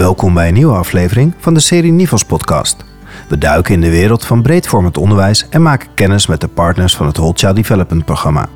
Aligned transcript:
Welkom 0.00 0.34
bij 0.34 0.48
een 0.48 0.54
nieuwe 0.54 0.76
aflevering 0.76 1.34
van 1.38 1.54
de 1.54 1.60
serie 1.60 1.92
Nivels 1.92 2.24
podcast. 2.24 2.76
We 3.28 3.38
duiken 3.38 3.74
in 3.74 3.80
de 3.80 3.90
wereld 3.90 4.24
van 4.24 4.42
breedvormend 4.42 4.98
onderwijs 4.98 5.48
en 5.48 5.62
maken 5.62 5.88
kennis 5.94 6.26
met 6.26 6.40
de 6.40 6.48
partners 6.48 6.96
van 6.96 7.06
het 7.06 7.16
Whole 7.16 7.32
Child 7.36 7.56
Development 7.56 8.04
programma. 8.04 8.48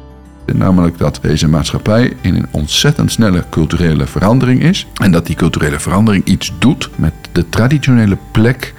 Namelijk 0.47 0.99
dat 0.99 1.19
deze 1.23 1.49
maatschappij 1.49 2.17
in 2.21 2.35
een 2.35 2.47
ontzettend 2.51 3.13
snelle 3.13 3.45
culturele 3.51 4.07
verandering 4.07 4.63
is. 4.63 4.87
En 4.95 5.13
dat 5.13 5.27
die 5.27 5.37
culturele 5.37 5.81
verandering 5.81 6.25
iets 6.25 6.53
doet 6.59 6.91
met 6.97 7.13
de 7.33 7.49
traditionele 7.49 8.19
plek 8.33 8.75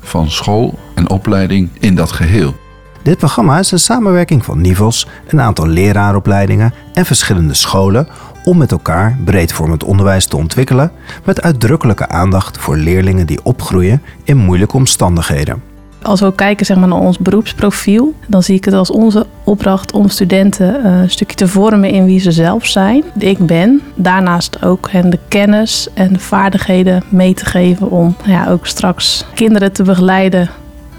van 0.00 0.30
school 0.30 0.78
en 0.94 1.10
opleiding 1.10 1.70
in 1.78 1.94
dat 1.94 2.12
geheel. 2.12 2.56
Dit 3.02 3.18
programma 3.18 3.58
is 3.58 3.70
een 3.70 3.78
samenwerking 3.78 4.44
van 4.44 4.60
Nivels, 4.60 5.08
een 5.26 5.40
aantal 5.40 5.66
leraaropleidingen 5.66 6.74
en 6.92 7.06
verschillende 7.06 7.54
scholen 7.54 8.08
om 8.46 8.58
met 8.58 8.72
elkaar 8.72 9.18
breedvormend 9.24 9.84
onderwijs 9.84 10.26
te 10.26 10.36
ontwikkelen 10.36 10.90
met 11.24 11.42
uitdrukkelijke 11.42 12.08
aandacht 12.08 12.58
voor 12.58 12.76
leerlingen 12.76 13.26
die 13.26 13.40
opgroeien 13.42 14.02
in 14.24 14.36
moeilijke 14.36 14.76
omstandigheden. 14.76 15.62
Als 16.02 16.20
we 16.20 16.26
ook 16.26 16.36
kijken 16.36 16.66
zeg 16.66 16.76
maar, 16.76 16.88
naar 16.88 16.98
ons 16.98 17.18
beroepsprofiel, 17.18 18.14
dan 18.26 18.42
zie 18.42 18.56
ik 18.56 18.64
het 18.64 18.74
als 18.74 18.90
onze 18.90 19.26
opdracht 19.44 19.92
om 19.92 20.08
studenten 20.08 20.84
eh, 20.84 21.00
een 21.00 21.10
stukje 21.10 21.36
te 21.36 21.48
vormen 21.48 21.90
in 21.90 22.04
wie 22.04 22.20
ze 22.20 22.32
zelf 22.32 22.66
zijn. 22.66 23.04
Ik 23.18 23.38
ben. 23.38 23.80
Daarnaast 23.94 24.64
ook 24.64 24.90
hen 24.90 25.10
de 25.10 25.18
kennis 25.28 25.88
en 25.94 26.12
de 26.12 26.18
vaardigheden 26.18 27.02
mee 27.08 27.34
te 27.34 27.44
geven 27.44 27.90
om 27.90 28.16
ja, 28.24 28.48
ook 28.48 28.66
straks 28.66 29.24
kinderen 29.34 29.72
te 29.72 29.82
begeleiden 29.82 30.50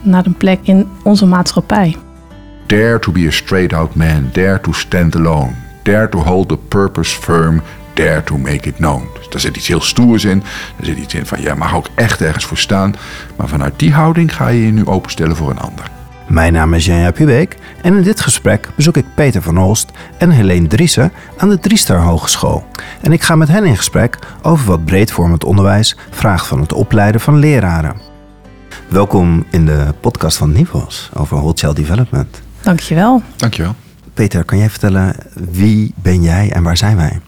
naar 0.02 0.26
een 0.26 0.38
plek 0.38 0.60
in 0.64 0.88
onze 1.04 1.26
maatschappij. 1.26 1.96
Dare 2.66 3.00
to 3.00 3.12
be 3.12 3.26
a 3.28 3.32
straight 3.32 3.74
out 3.74 3.96
man, 3.96 4.30
dare 4.32 4.62
to 4.62 4.72
stand 4.72 5.16
alone, 5.16 5.52
dare 5.88 6.10
to 6.10 6.20
hold 6.20 6.50
the 6.50 6.58
purpose 6.58 7.16
firm, 7.16 7.62
dare 7.94 8.24
to 8.24 8.38
make 8.38 8.68
it 8.68 8.76
known. 8.76 9.08
Dus 9.18 9.30
daar 9.30 9.42
zit 9.42 9.58
iets 9.58 9.68
heel 9.68 9.82
stoers 9.82 10.26
in. 10.26 10.40
Daar 10.78 10.86
zit 10.86 10.98
iets 10.98 11.14
in 11.14 11.26
van, 11.26 11.42
jij 11.42 11.56
mag 11.56 11.76
ook 11.76 11.88
echt 11.96 12.22
ergens 12.22 12.46
voor 12.46 12.58
staan. 12.58 12.96
Maar 13.36 13.48
vanuit 13.48 13.80
die 13.80 13.94
houding 13.94 14.36
ga 14.36 14.48
je 14.48 14.66
je 14.66 14.72
nu 14.72 14.86
openstellen 14.86 15.36
voor 15.36 15.50
een 15.50 15.60
ander. 15.60 15.92
Mijn 16.28 16.54
naam 16.54 16.74
is 16.74 16.86
Janja 16.86 17.12
Pubeek 17.12 17.58
en 17.82 17.96
in 17.96 18.04
dit 18.04 18.22
gesprek 18.22 18.70
bezoek 18.76 18.98
ik 18.98 19.06
Peter 19.16 19.42
van 19.42 19.58
Olst 19.58 19.92
en 20.18 20.30
Helene 20.30 20.68
Driessen 20.68 21.12
aan 21.38 21.50
de 21.50 21.60
Driestar 21.60 22.00
Hogeschool. 22.00 22.66
En 23.02 23.12
ik 23.12 23.22
ga 23.22 23.36
met 23.36 23.48
hen 23.48 23.66
in 23.66 23.78
gesprek 23.78 24.20
over 24.42 24.68
wat 24.68 24.86
breedvormend 24.86 25.44
onderwijs 25.44 25.96
vraagt 26.10 26.48
van 26.48 26.60
het 26.60 26.74
opleiden 26.74 27.22
van 27.22 27.40
leraren. 27.40 27.96
Welkom 28.88 29.46
in 29.50 29.66
de 29.66 29.94
podcast 30.00 30.38
van 30.38 30.52
Nivos 30.52 31.10
over 31.14 31.38
Whole 31.38 31.54
Child 31.56 31.76
Development. 31.76 32.42
Dankjewel. 32.62 33.22
Dankjewel. 33.36 33.76
Peter, 34.18 34.44
kan 34.44 34.58
jij 34.58 34.70
vertellen 34.70 35.16
wie 35.34 35.94
ben 35.96 36.22
jij 36.22 36.52
en 36.52 36.64
waar 36.64 36.78
zijn 36.78 36.96
wij? 36.96 37.20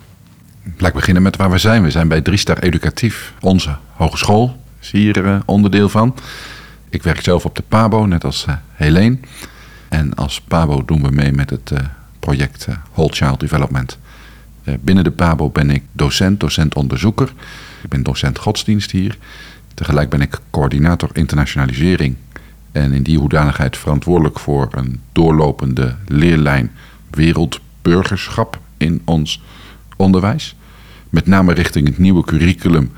Laat 0.77 0.89
ik 0.89 0.95
beginnen 0.95 1.23
met 1.23 1.35
waar 1.35 1.51
we 1.51 1.57
zijn. 1.57 1.83
We 1.83 1.91
zijn 1.91 2.07
bij 2.07 2.21
Driestar 2.21 2.57
Educatief, 2.57 3.33
onze 3.39 3.77
hogeschool. 3.93 4.61
Is 4.81 4.91
hier 4.91 5.25
uh, 5.25 5.39
onderdeel 5.45 5.89
van. 5.89 6.15
Ik 6.89 7.03
werk 7.03 7.21
zelf 7.21 7.45
op 7.45 7.55
de 7.55 7.63
PABO, 7.67 8.05
net 8.05 8.23
als 8.23 8.45
uh, 8.49 8.55
Helene. 8.73 9.17
En 9.89 10.13
als 10.13 10.41
PABO 10.41 10.85
doen 10.85 11.01
we 11.01 11.11
mee 11.11 11.31
met 11.31 11.49
het 11.49 11.71
uh, 11.71 11.79
project 12.19 12.67
Whole 12.93 13.13
Child 13.13 13.39
Development. 13.39 13.97
binnen 14.63 15.03
de 15.03 15.11
PABO 15.11 15.49
ben 15.49 15.69
ik 15.69 15.83
docent, 15.91 16.39
docent-onderzoeker. 16.39 17.33
Ik 17.81 17.89
ben 17.89 18.03
docent 18.03 18.37
godsdienst 18.37 18.91
hier. 18.91 19.17
Tegelijk 19.73 20.09
ben 20.09 20.21
ik 20.21 20.39
coördinator 20.49 21.09
internationalisering. 21.13 22.15
En 22.71 22.91
in 22.91 23.03
die 23.03 23.17
hoedanigheid 23.17 23.77
verantwoordelijk 23.77 24.39
voor 24.39 24.67
een 24.71 25.01
doorlopende 25.11 25.95
leerlijn 26.07 26.71
wereldburgerschap 27.09 28.59
in 28.77 29.01
ons 29.05 29.41
onderwijs. 29.95 30.55
Met 31.09 31.27
name 31.27 31.53
richting 31.53 31.87
het 31.87 31.97
nieuwe 31.97 32.23
curriculum 32.23 32.91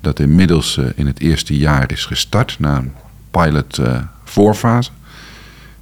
dat 0.00 0.20
inmiddels 0.20 0.76
uh, 0.76 0.86
in 0.94 1.06
het 1.06 1.20
eerste 1.20 1.56
jaar 1.56 1.92
is 1.92 2.04
gestart 2.04 2.56
na 2.58 2.76
een 2.76 2.92
pilot 3.30 3.78
uh, 3.78 4.02
voorfase. 4.24 4.90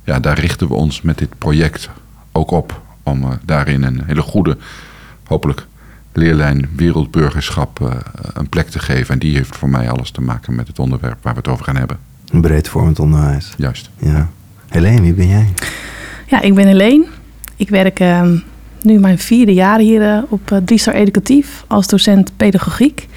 Ja, 0.04 0.20
daar 0.20 0.38
richten 0.38 0.68
we 0.68 0.74
ons 0.74 1.02
met 1.02 1.18
dit 1.18 1.38
project 1.38 1.90
ook 2.32 2.50
op 2.50 2.80
om 3.02 3.22
uh, 3.22 3.30
daarin 3.44 3.82
een 3.82 4.02
hele 4.06 4.22
goede, 4.22 4.56
hopelijk 5.24 5.66
leerlijn 6.12 6.68
wereldburgerschap 6.76 8.00
een 8.34 8.48
plek 8.48 8.68
te 8.68 8.78
geven. 8.78 9.14
En 9.14 9.18
die 9.18 9.36
heeft 9.36 9.56
voor 9.56 9.68
mij 9.68 9.90
alles 9.90 10.10
te 10.10 10.20
maken 10.20 10.54
met 10.54 10.68
het 10.68 10.78
onderwerp 10.78 11.18
waar 11.22 11.32
we 11.32 11.38
het 11.38 11.48
over 11.48 11.64
gaan 11.64 11.76
hebben. 11.76 11.98
Een 12.32 12.40
breedvormend 12.40 12.98
onderwijs. 12.98 13.54
Juist. 13.56 13.90
Ja. 13.98 14.28
Helene, 14.68 15.00
wie 15.00 15.14
ben 15.14 15.28
jij? 15.28 15.46
Ja, 16.26 16.40
ik 16.40 16.54
ben 16.54 16.66
Helene. 16.66 17.06
Ik 17.56 17.68
werk 17.68 18.00
uh, 18.00 18.30
nu 18.82 18.98
mijn 18.98 19.18
vierde 19.18 19.54
jaar 19.54 19.78
hier 19.78 20.02
uh, 20.02 20.22
op 20.28 20.50
uh, 20.50 20.58
Driestar 20.64 20.94
Educatief 20.94 21.64
als 21.66 21.86
docent 21.86 22.36
pedagogiek. 22.36 23.08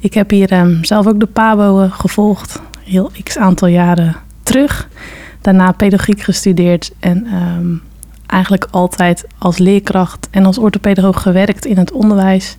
Ik 0.00 0.14
heb 0.14 0.30
hier 0.30 0.52
um, 0.52 0.84
zelf 0.84 1.06
ook 1.06 1.20
de 1.20 1.26
PABO 1.26 1.88
gevolgd, 1.90 2.60
heel 2.84 3.10
x 3.22 3.38
aantal 3.38 3.68
jaren 3.68 4.16
terug. 4.42 4.88
Daarna 5.40 5.72
pedagogiek 5.72 6.20
gestudeerd 6.20 6.92
en 6.98 7.26
um, 7.34 7.82
eigenlijk 8.26 8.66
altijd 8.70 9.24
als 9.38 9.58
leerkracht 9.58 10.28
en 10.30 10.46
als 10.46 10.58
orthopedagoog 10.58 11.22
gewerkt 11.22 11.64
in 11.66 11.76
het 11.78 11.92
onderwijs. 11.92 12.56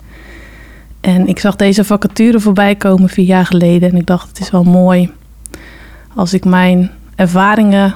En 1.01 1.27
ik 1.27 1.39
zag 1.39 1.55
deze 1.55 1.83
vacature 1.83 2.39
voorbij 2.39 2.75
komen 2.75 3.09
vier 3.09 3.25
jaar 3.25 3.45
geleden 3.45 3.89
en 3.89 3.97
ik 3.97 4.05
dacht 4.05 4.27
het 4.27 4.39
is 4.39 4.49
wel 4.49 4.63
mooi 4.63 5.11
als 6.15 6.33
ik 6.33 6.45
mijn 6.45 6.91
ervaringen 7.15 7.93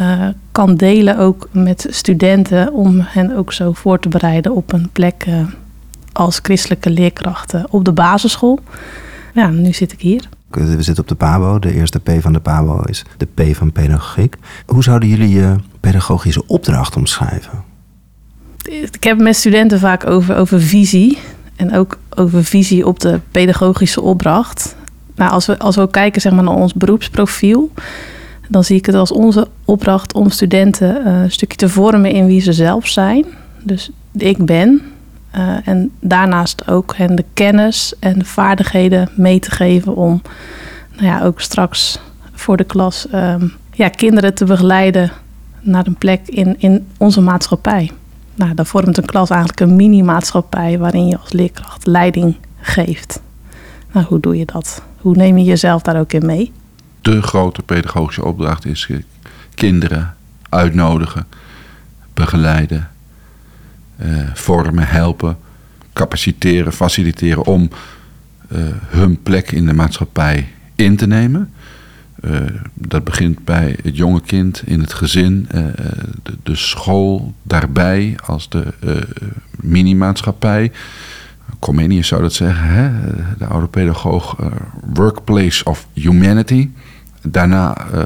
uh, 0.00 0.28
kan 0.52 0.74
delen 0.74 1.18
ook 1.18 1.48
met 1.50 1.86
studenten 1.90 2.72
om 2.72 3.00
hen 3.00 3.36
ook 3.36 3.52
zo 3.52 3.72
voor 3.72 3.98
te 3.98 4.08
bereiden 4.08 4.54
op 4.54 4.72
een 4.72 4.88
plek 4.92 5.24
uh, 5.28 5.46
als 6.12 6.38
christelijke 6.42 6.90
leerkrachten 6.90 7.66
op 7.70 7.84
de 7.84 7.92
basisschool. 7.92 8.58
Ja, 9.34 9.48
nu 9.48 9.72
zit 9.72 9.92
ik 9.92 10.00
hier. 10.00 10.28
We 10.48 10.82
zitten 10.82 11.02
op 11.02 11.08
de 11.08 11.14
PABO. 11.14 11.58
De 11.58 11.74
eerste 11.74 12.00
P 12.00 12.10
van 12.20 12.32
de 12.32 12.40
PABO 12.40 12.80
is 12.82 13.04
de 13.16 13.26
P 13.26 13.56
van 13.56 13.72
pedagogiek. 13.72 14.36
Hoe 14.66 14.82
zouden 14.82 15.08
jullie 15.08 15.28
je 15.28 15.56
pedagogische 15.80 16.46
opdracht 16.46 16.96
omschrijven? 16.96 17.64
Ik 18.68 19.04
heb 19.04 19.18
met 19.18 19.36
studenten 19.36 19.78
vaak 19.78 20.06
over, 20.06 20.36
over 20.36 20.60
visie. 20.60 21.18
En 21.56 21.74
ook 21.74 21.98
over 22.14 22.44
visie 22.44 22.86
op 22.86 23.00
de 23.00 23.20
pedagogische 23.30 24.00
opdracht. 24.00 24.76
Nou, 25.14 25.30
als 25.30 25.46
we, 25.46 25.58
als 25.58 25.76
we 25.76 25.90
kijken 25.90 26.20
zeg 26.20 26.32
maar, 26.32 26.44
naar 26.44 26.54
ons 26.54 26.74
beroepsprofiel, 26.74 27.70
dan 28.48 28.64
zie 28.64 28.76
ik 28.76 28.86
het 28.86 28.94
als 28.94 29.12
onze 29.12 29.48
opdracht 29.64 30.14
om 30.14 30.30
studenten 30.30 31.06
uh, 31.06 31.22
een 31.22 31.30
stukje 31.30 31.56
te 31.56 31.68
vormen 31.68 32.10
in 32.10 32.26
wie 32.26 32.40
ze 32.40 32.52
zelf 32.52 32.86
zijn. 32.86 33.24
Dus 33.62 33.90
ik 34.12 34.44
ben. 34.44 34.82
Uh, 35.36 35.68
en 35.68 35.90
daarnaast 36.00 36.68
ook 36.68 36.96
hen 36.96 37.14
de 37.14 37.24
kennis 37.34 37.94
en 37.98 38.18
de 38.18 38.24
vaardigheden 38.24 39.08
mee 39.16 39.38
te 39.38 39.50
geven 39.50 39.96
om 39.96 40.22
nou 40.96 41.06
ja, 41.06 41.22
ook 41.22 41.40
straks 41.40 42.00
voor 42.32 42.56
de 42.56 42.64
klas 42.64 43.06
um, 43.14 43.52
ja, 43.72 43.88
kinderen 43.88 44.34
te 44.34 44.44
begeleiden 44.44 45.12
naar 45.60 45.86
een 45.86 45.96
plek 45.96 46.28
in, 46.28 46.54
in 46.58 46.86
onze 46.98 47.20
maatschappij. 47.20 47.90
Nou, 48.34 48.54
dan 48.54 48.66
vormt 48.66 48.96
een 48.96 49.04
klas 49.04 49.30
eigenlijk 49.30 49.60
een 49.60 49.76
mini-maatschappij 49.76 50.78
waarin 50.78 51.06
je 51.06 51.18
als 51.18 51.32
leerkracht 51.32 51.86
leiding 51.86 52.36
geeft. 52.60 53.20
Nou, 53.92 54.06
hoe 54.06 54.20
doe 54.20 54.36
je 54.36 54.44
dat? 54.44 54.82
Hoe 55.04 55.16
neem 55.16 55.38
je 55.38 55.44
jezelf 55.44 55.82
daar 55.82 55.98
ook 55.98 56.12
in 56.12 56.26
mee? 56.26 56.52
De 57.00 57.22
grote 57.22 57.62
pedagogische 57.62 58.24
opdracht 58.24 58.66
is 58.66 58.88
kinderen 59.54 60.14
uitnodigen, 60.48 61.26
begeleiden, 62.14 62.90
uh, 64.02 64.30
vormen, 64.34 64.86
helpen, 64.88 65.36
capaciteren, 65.92 66.72
faciliteren 66.72 67.44
om 67.44 67.70
uh, 68.52 68.58
hun 68.86 69.22
plek 69.22 69.52
in 69.52 69.66
de 69.66 69.72
maatschappij 69.72 70.48
in 70.74 70.96
te 70.96 71.06
nemen. 71.06 71.52
Uh, 72.20 72.40
dat 72.74 73.04
begint 73.04 73.44
bij 73.44 73.76
het 73.82 73.96
jonge 73.96 74.20
kind 74.20 74.62
in 74.64 74.80
het 74.80 74.92
gezin, 74.92 75.48
de, 76.22 76.36
de, 76.42 76.56
school 76.56 77.34
daarbij 77.42 78.16
als 78.26 78.48
de 78.48 78.66
mini-maatschappij. 79.60 80.72
Comenius 81.64 82.08
zou 82.08 82.22
dat 82.22 82.32
zeggen, 82.32 82.68
hè? 82.68 82.90
de 83.38 83.46
oude 83.46 83.66
pedagoog, 83.66 84.36
uh, 84.40 84.46
Workplace 84.94 85.64
of 85.64 85.86
Humanity. 85.92 86.68
Daarna 87.22 87.86
uh, 87.94 88.00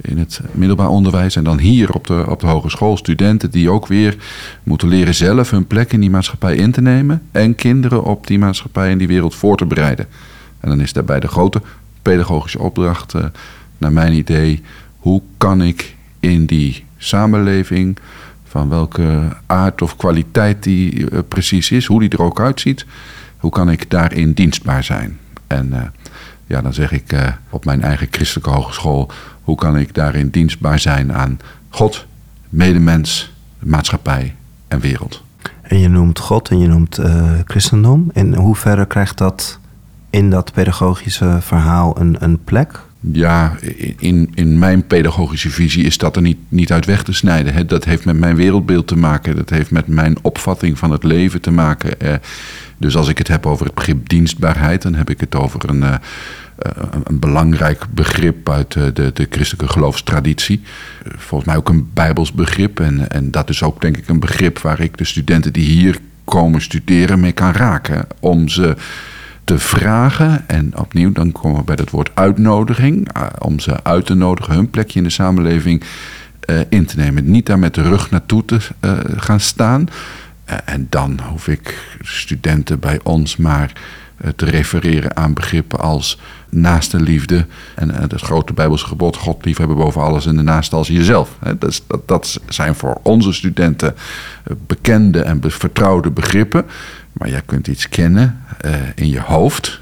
in 0.00 0.18
het 0.18 0.40
middelbaar 0.52 0.88
onderwijs 0.88 1.36
en 1.36 1.44
dan 1.44 1.58
hier 1.58 1.92
op 1.92 2.06
de, 2.06 2.24
op 2.28 2.40
de 2.40 2.46
hogeschool 2.46 2.96
studenten 2.96 3.50
die 3.50 3.70
ook 3.70 3.86
weer 3.86 4.16
moeten 4.62 4.88
leren 4.88 5.14
zelf 5.14 5.50
hun 5.50 5.66
plek 5.66 5.92
in 5.92 6.00
die 6.00 6.10
maatschappij 6.10 6.56
in 6.56 6.72
te 6.72 6.80
nemen 6.80 7.22
en 7.30 7.54
kinderen 7.54 8.04
op 8.04 8.26
die 8.26 8.38
maatschappij 8.38 8.90
en 8.90 8.98
die 8.98 9.08
wereld 9.08 9.34
voor 9.34 9.56
te 9.56 9.66
bereiden. 9.66 10.06
En 10.60 10.68
dan 10.68 10.80
is 10.80 10.92
daarbij 10.92 11.20
de 11.20 11.28
grote 11.28 11.62
pedagogische 12.02 12.58
opdracht, 12.58 13.14
uh, 13.14 13.24
naar 13.78 13.92
mijn 13.92 14.12
idee, 14.12 14.62
hoe 14.96 15.22
kan 15.36 15.62
ik 15.62 15.94
in 16.20 16.46
die 16.46 16.84
samenleving 16.96 17.98
van 18.52 18.68
welke 18.68 19.28
aard 19.46 19.82
of 19.82 19.96
kwaliteit 19.96 20.62
die 20.62 21.10
uh, 21.10 21.18
precies 21.28 21.70
is, 21.70 21.86
hoe 21.86 22.00
die 22.00 22.08
er 22.08 22.22
ook 22.22 22.40
uitziet. 22.40 22.86
Hoe 23.36 23.50
kan 23.50 23.70
ik 23.70 23.90
daarin 23.90 24.32
dienstbaar 24.32 24.84
zijn? 24.84 25.18
En 25.46 25.66
uh, 25.72 25.80
ja, 26.46 26.60
dan 26.60 26.74
zeg 26.74 26.92
ik 26.92 27.12
uh, 27.12 27.26
op 27.50 27.64
mijn 27.64 27.82
eigen 27.82 28.06
christelijke 28.10 28.50
hogeschool, 28.50 29.10
hoe 29.42 29.56
kan 29.56 29.76
ik 29.78 29.94
daarin 29.94 30.28
dienstbaar 30.28 30.78
zijn 30.78 31.12
aan 31.12 31.38
God, 31.68 32.06
medemens, 32.48 33.32
maatschappij 33.58 34.34
en 34.68 34.80
wereld. 34.80 35.22
En 35.62 35.78
je 35.78 35.88
noemt 35.88 36.18
God 36.18 36.48
en 36.48 36.58
je 36.58 36.68
noemt 36.68 37.00
christendom. 37.44 38.10
In 38.12 38.34
hoeverre 38.34 38.86
krijgt 38.86 39.18
dat 39.18 39.58
in 40.10 40.30
dat 40.30 40.52
pedagogische 40.52 41.38
verhaal 41.40 42.00
een, 42.00 42.16
een 42.18 42.44
plek? 42.44 42.80
Ja, 43.10 43.56
in, 43.98 44.30
in 44.34 44.58
mijn 44.58 44.86
pedagogische 44.86 45.50
visie 45.50 45.84
is 45.84 45.98
dat 45.98 46.16
er 46.16 46.22
niet, 46.22 46.38
niet 46.48 46.72
uit 46.72 46.86
weg 46.86 47.02
te 47.02 47.12
snijden. 47.12 47.54
Hè. 47.54 47.64
Dat 47.64 47.84
heeft 47.84 48.04
met 48.04 48.18
mijn 48.18 48.36
wereldbeeld 48.36 48.86
te 48.86 48.96
maken. 48.96 49.36
Dat 49.36 49.50
heeft 49.50 49.70
met 49.70 49.86
mijn 49.86 50.16
opvatting 50.22 50.78
van 50.78 50.90
het 50.90 51.04
leven 51.04 51.40
te 51.40 51.50
maken. 51.50 52.00
Eh, 52.00 52.14
dus 52.76 52.96
als 52.96 53.08
ik 53.08 53.18
het 53.18 53.28
heb 53.28 53.46
over 53.46 53.66
het 53.66 53.74
begrip 53.74 54.08
dienstbaarheid, 54.08 54.82
dan 54.82 54.94
heb 54.94 55.10
ik 55.10 55.20
het 55.20 55.34
over 55.34 55.68
een, 55.68 55.82
uh, 55.82 55.94
een 57.04 57.18
belangrijk 57.18 57.86
begrip 57.90 58.50
uit 58.50 58.72
de, 58.72 58.92
de, 58.92 59.10
de, 59.14 59.26
christelijke 59.30 59.72
geloofstraditie. 59.72 60.62
Volgens 61.04 61.50
mij 61.50 61.58
ook 61.58 61.68
een 61.68 61.90
bijbels 61.94 62.32
begrip. 62.32 62.80
En, 62.80 63.10
en 63.10 63.30
dat 63.30 63.48
is 63.48 63.62
ook 63.62 63.80
denk 63.80 63.96
ik 63.96 64.08
een 64.08 64.20
begrip 64.20 64.58
waar 64.58 64.80
ik 64.80 64.96
de 64.96 65.04
studenten 65.04 65.52
die 65.52 65.66
hier 65.66 65.98
komen 66.24 66.60
studeren 66.60 67.20
mee 67.20 67.32
kan 67.32 67.52
raken. 67.52 68.06
Om 68.20 68.48
ze 68.48 68.76
te 69.44 69.58
vragen, 69.58 70.48
en 70.48 70.78
opnieuw 70.78 71.12
dan 71.12 71.32
komen 71.32 71.58
we 71.58 71.64
bij 71.64 71.76
het 71.80 71.90
woord 71.90 72.10
uitnodiging, 72.14 73.08
om 73.38 73.60
ze 73.60 73.84
uit 73.84 74.06
te 74.06 74.14
nodigen, 74.14 74.54
hun 74.54 74.70
plekje 74.70 74.98
in 74.98 75.04
de 75.04 75.10
samenleving 75.10 75.82
in 76.68 76.86
te 76.86 76.96
nemen. 76.96 77.30
Niet 77.30 77.46
daar 77.46 77.58
met 77.58 77.74
de 77.74 77.82
rug 77.82 78.10
naartoe 78.10 78.44
te 78.44 78.58
gaan 79.16 79.40
staan. 79.40 79.88
en 80.64 80.86
dan 80.90 81.20
hoef 81.28 81.48
ik 81.48 81.96
studenten 82.00 82.78
bij 82.78 83.00
ons 83.02 83.36
maar 83.36 83.72
te 84.36 84.44
refereren 84.44 85.16
aan 85.16 85.34
begrippen 85.34 85.78
als 85.78 86.18
naaste 86.48 87.00
liefde. 87.00 87.46
En 87.74 87.90
het 87.90 88.20
grote 88.20 88.52
Bijbelse 88.52 88.86
gebod, 88.86 89.16
God 89.16 89.44
liefhebben 89.44 89.76
boven 89.76 90.02
alles 90.02 90.26
en 90.26 90.36
de 90.36 90.42
naaste 90.42 90.76
als 90.76 90.88
jezelf. 90.88 91.36
Dat, 91.58 91.82
dat, 91.86 92.08
dat 92.08 92.40
zijn 92.48 92.74
voor 92.74 93.00
onze 93.02 93.32
studenten 93.32 93.94
bekende 94.66 95.22
en 95.22 95.40
vertrouwde 95.46 96.10
begrippen. 96.10 96.64
Maar 97.12 97.28
jij 97.28 97.42
kunt 97.44 97.66
iets 97.66 97.88
kennen 97.88 98.40
uh, 98.64 98.74
in 98.94 99.08
je 99.08 99.20
hoofd. 99.20 99.80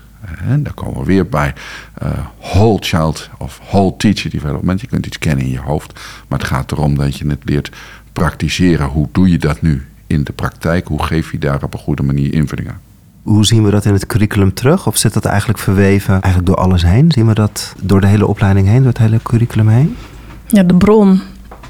En 0.49 0.63
daar 0.63 0.73
komen 0.73 1.01
we 1.01 1.07
weer 1.07 1.29
bij 1.29 1.55
uh, 2.03 2.09
whole 2.41 2.79
child 2.81 3.31
of 3.39 3.61
whole 3.69 3.97
teacher 3.97 4.31
development. 4.31 4.81
Je 4.81 4.87
kunt 4.87 5.07
iets 5.07 5.19
kennen 5.19 5.45
in 5.45 5.51
je 5.51 5.61
hoofd. 5.61 6.01
Maar 6.29 6.39
het 6.39 6.49
gaat 6.49 6.73
erom 6.73 6.97
dat 6.97 7.17
je 7.17 7.29
het 7.29 7.43
leert 7.45 7.71
praktiseren. 8.13 8.87
Hoe 8.87 9.09
doe 9.13 9.31
je 9.31 9.39
dat 9.39 9.63
nu 9.63 9.87
in 10.07 10.25
de 10.25 10.33
praktijk? 10.33 10.89
Hoe 10.89 11.03
geef 11.03 11.33
je 11.33 11.39
daar 11.39 11.63
op 11.63 11.75
een 11.75 11.81
goede 11.81 12.03
manier 12.03 12.33
invulling 12.33 12.69
aan? 12.69 12.81
Hoe 13.23 13.45
zien 13.45 13.65
we 13.65 13.71
dat 13.71 13.85
in 13.85 13.93
het 13.93 14.07
curriculum 14.07 14.55
terug? 14.55 14.87
Of 14.87 14.97
zit 14.97 15.13
dat 15.13 15.25
eigenlijk 15.25 15.59
verweven 15.59 16.13
eigenlijk 16.13 16.47
door 16.47 16.57
alles 16.57 16.83
heen? 16.83 17.13
Zien 17.13 17.27
we 17.27 17.35
dat 17.35 17.75
door 17.83 18.01
de 18.01 18.07
hele 18.07 18.27
opleiding 18.27 18.67
heen, 18.67 18.79
door 18.79 18.87
het 18.87 18.99
hele 18.99 19.23
curriculum 19.23 19.69
heen? 19.69 19.97
Ja, 20.47 20.63
de 20.63 20.75
bron 20.75 21.21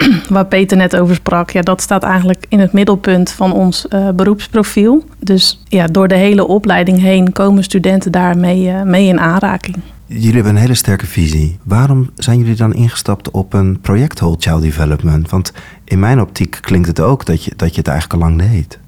waar 0.28 0.46
Peter 0.46 0.76
net 0.76 0.96
over 0.96 1.14
sprak, 1.14 1.50
ja, 1.50 1.60
dat 1.60 1.82
staat 1.82 2.02
eigenlijk 2.02 2.46
in 2.48 2.58
het 2.58 2.72
middelpunt 2.72 3.30
van 3.30 3.52
ons 3.52 3.86
uh, 3.88 4.08
beroepsprofiel. 4.10 5.04
Dus 5.18 5.62
ja, 5.68 5.86
door 5.86 6.08
de 6.08 6.14
hele 6.14 6.46
opleiding 6.46 7.00
heen 7.00 7.32
komen 7.32 7.64
studenten 7.64 8.12
daarmee 8.12 8.66
uh, 8.66 8.82
mee 8.82 9.06
in 9.06 9.20
aanraking. 9.20 9.76
Jullie 10.06 10.34
hebben 10.34 10.54
een 10.54 10.60
hele 10.60 10.74
sterke 10.74 11.06
visie. 11.06 11.58
Waarom 11.62 12.10
zijn 12.14 12.38
jullie 12.38 12.54
dan 12.54 12.74
ingestapt 12.74 13.30
op 13.30 13.52
een 13.52 13.80
project 13.80 14.20
Whole 14.20 14.36
Child 14.38 14.62
Development? 14.62 15.30
Want 15.30 15.52
in 15.84 15.98
mijn 15.98 16.20
optiek 16.20 16.58
klinkt 16.60 16.88
het 16.88 17.00
ook 17.00 17.26
dat 17.26 17.44
je, 17.44 17.52
dat 17.56 17.70
je 17.70 17.78
het 17.78 17.88
eigenlijk 17.88 18.22
al 18.22 18.28
lang 18.28 18.50
deed. 18.50 18.78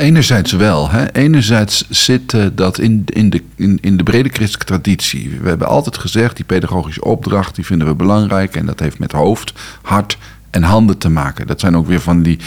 Enerzijds 0.00 0.52
wel. 0.52 0.90
Hè. 0.90 1.12
Enerzijds 1.12 1.84
zit 1.88 2.32
uh, 2.32 2.46
dat 2.52 2.78
in, 2.78 3.02
in, 3.06 3.30
de, 3.30 3.42
in, 3.54 3.78
in 3.80 3.96
de 3.96 4.02
brede 4.02 4.28
christelijke 4.28 4.72
traditie. 4.72 5.38
We 5.42 5.48
hebben 5.48 5.66
altijd 5.66 5.98
gezegd, 5.98 6.36
die 6.36 6.44
pedagogische 6.44 7.04
opdracht, 7.04 7.54
die 7.54 7.66
vinden 7.66 7.86
we 7.86 7.94
belangrijk. 7.94 8.56
En 8.56 8.66
dat 8.66 8.80
heeft 8.80 8.98
met 8.98 9.12
hoofd, 9.12 9.52
hart 9.82 10.18
en 10.50 10.62
handen 10.62 10.98
te 10.98 11.08
maken. 11.08 11.46
Dat 11.46 11.60
zijn 11.60 11.76
ook 11.76 11.86
weer 11.86 12.00
van 12.00 12.22
die 12.22 12.38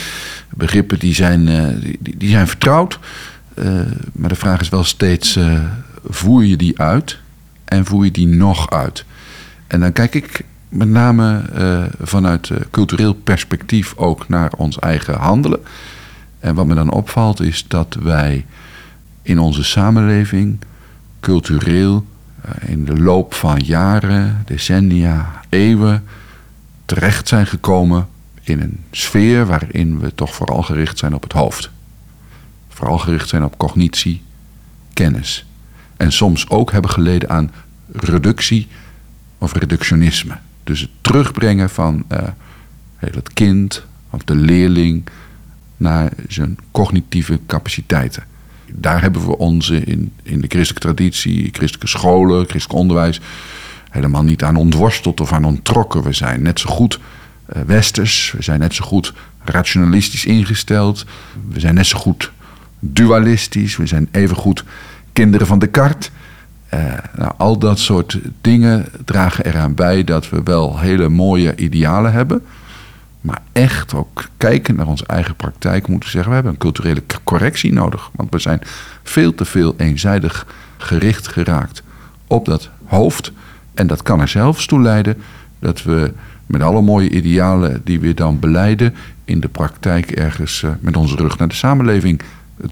begrippen 0.50 0.98
die 0.98 1.14
zijn, 1.14 1.48
uh, 1.48 1.66
die, 2.00 2.16
die, 2.18 2.28
zijn 2.28 2.48
vertrouwd. 2.48 2.98
Uh, 3.58 3.64
maar 4.12 4.28
de 4.28 4.34
vraag 4.34 4.60
is 4.60 4.68
wel 4.68 4.84
steeds, 4.84 5.38
voer 6.08 6.44
je 6.44 6.56
die 6.56 6.80
uit? 6.80 7.18
En 7.64 7.84
voer 7.84 8.04
je 8.04 8.10
die 8.10 8.26
nog 8.26 8.70
uit? 8.70 9.04
En 9.66 9.80
dan 9.80 9.92
kijk 9.92 10.14
ik 10.14 10.40
met 10.68 10.88
name 10.88 11.40
vanuit 12.02 12.50
cultureel 12.70 13.14
perspectief 13.14 13.96
ook 13.96 14.28
naar 14.28 14.52
ons 14.56 14.78
eigen 14.78 15.14
handelen. 15.14 15.60
En 16.44 16.54
wat 16.54 16.66
me 16.66 16.74
dan 16.74 16.90
opvalt 16.90 17.40
is 17.40 17.64
dat 17.68 17.96
wij 18.02 18.46
in 19.22 19.38
onze 19.38 19.64
samenleving 19.64 20.58
cultureel 21.20 22.06
eh, 22.40 22.68
in 22.68 22.84
de 22.84 22.96
loop 22.96 23.34
van 23.34 23.58
jaren, 23.58 24.42
decennia, 24.46 25.40
eeuwen 25.48 26.04
terecht 26.84 27.28
zijn 27.28 27.46
gekomen 27.46 28.08
in 28.42 28.60
een 28.60 28.80
sfeer 28.90 29.46
waarin 29.46 29.98
we 29.98 30.14
toch 30.14 30.34
vooral 30.34 30.62
gericht 30.62 30.98
zijn 30.98 31.14
op 31.14 31.22
het 31.22 31.32
hoofd. 31.32 31.70
Vooral 32.68 32.98
gericht 32.98 33.28
zijn 33.28 33.44
op 33.44 33.58
cognitie, 33.58 34.22
kennis. 34.92 35.46
En 35.96 36.12
soms 36.12 36.48
ook 36.48 36.72
hebben 36.72 36.90
geleden 36.90 37.28
aan 37.28 37.52
reductie 37.92 38.68
of 39.38 39.52
reductionisme. 39.52 40.36
Dus 40.64 40.80
het 40.80 40.90
terugbrengen 41.00 41.70
van 41.70 42.04
uh, 42.12 42.18
het 42.96 43.32
kind 43.32 43.84
of 44.10 44.22
de 44.22 44.36
leerling 44.36 45.08
naar 45.76 46.12
zijn 46.28 46.58
cognitieve 46.70 47.38
capaciteiten. 47.46 48.24
Daar 48.72 49.00
hebben 49.00 49.26
we 49.26 49.38
onze 49.38 49.84
in, 49.84 50.12
in 50.22 50.40
de 50.40 50.48
christelijke 50.48 50.88
traditie, 50.88 51.48
christelijke 51.52 51.88
scholen, 51.88 52.46
christelijk 52.46 52.80
onderwijs 52.80 53.20
helemaal 53.94 54.22
niet 54.22 54.42
aan 54.42 54.56
ontworsteld 54.56 55.20
of 55.20 55.32
aan 55.32 55.44
onttrokken. 55.44 56.02
We 56.02 56.12
zijn 56.12 56.42
net 56.42 56.60
zo 56.60 56.70
goed 56.70 56.98
uh, 57.56 57.62
westers, 57.62 58.34
we 58.36 58.42
zijn 58.42 58.60
net 58.60 58.74
zo 58.74 58.84
goed 58.84 59.12
rationalistisch 59.44 60.24
ingesteld, 60.24 61.04
we 61.48 61.60
zijn 61.60 61.74
net 61.74 61.86
zo 61.86 61.98
goed 61.98 62.32
dualistisch, 62.78 63.76
we 63.76 63.86
zijn 63.86 64.08
even 64.10 64.36
goed 64.36 64.64
kinderen 65.12 65.46
van 65.46 65.58
Descartes. 65.58 66.10
Uh, 66.74 66.80
nou, 67.16 67.32
al 67.36 67.58
dat 67.58 67.78
soort 67.78 68.18
dingen 68.40 68.86
dragen 69.04 69.44
eraan 69.44 69.74
bij 69.74 70.04
dat 70.04 70.30
we 70.30 70.42
wel 70.42 70.78
hele 70.78 71.08
mooie 71.08 71.56
idealen 71.56 72.12
hebben. 72.12 72.42
Maar 73.24 73.42
echt 73.52 73.94
ook 73.94 74.24
kijken 74.36 74.76
naar 74.76 74.86
onze 74.86 75.06
eigen 75.06 75.36
praktijk 75.36 75.88
moeten 75.88 76.10
zeggen: 76.10 76.28
we 76.28 76.34
hebben 76.34 76.52
een 76.52 76.58
culturele 76.58 77.02
correctie 77.24 77.72
nodig. 77.72 78.10
Want 78.14 78.30
we 78.30 78.38
zijn 78.38 78.60
veel 79.02 79.34
te 79.34 79.44
veel 79.44 79.74
eenzijdig 79.76 80.46
gericht 80.76 81.28
geraakt 81.28 81.82
op 82.26 82.44
dat 82.44 82.70
hoofd. 82.84 83.32
En 83.74 83.86
dat 83.86 84.02
kan 84.02 84.20
er 84.20 84.28
zelfs 84.28 84.66
toe 84.66 84.80
leiden 84.80 85.16
dat 85.58 85.82
we 85.82 86.12
met 86.46 86.62
alle 86.62 86.82
mooie 86.82 87.10
idealen 87.10 87.80
die 87.84 88.00
we 88.00 88.14
dan 88.14 88.38
beleiden, 88.38 88.94
in 89.24 89.40
de 89.40 89.48
praktijk 89.48 90.10
ergens 90.10 90.62
uh, 90.62 90.70
met 90.80 90.96
onze 90.96 91.16
rug 91.16 91.38
naar 91.38 91.48
de 91.48 91.54
samenleving 91.54 92.20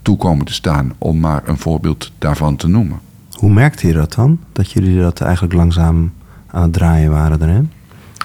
toekomen 0.02 0.46
te 0.46 0.52
staan. 0.52 0.92
Om 0.98 1.20
maar 1.20 1.42
een 1.44 1.58
voorbeeld 1.58 2.12
daarvan 2.18 2.56
te 2.56 2.68
noemen. 2.68 3.00
Hoe 3.30 3.52
merkte 3.52 3.86
je 3.86 3.92
dat 3.92 4.12
dan? 4.12 4.38
Dat 4.52 4.70
jullie 4.70 5.00
dat 5.00 5.20
eigenlijk 5.20 5.54
langzaam 5.54 6.12
aan 6.46 6.62
het 6.62 6.72
draaien 6.72 7.10
waren 7.10 7.42
erin? 7.42 7.70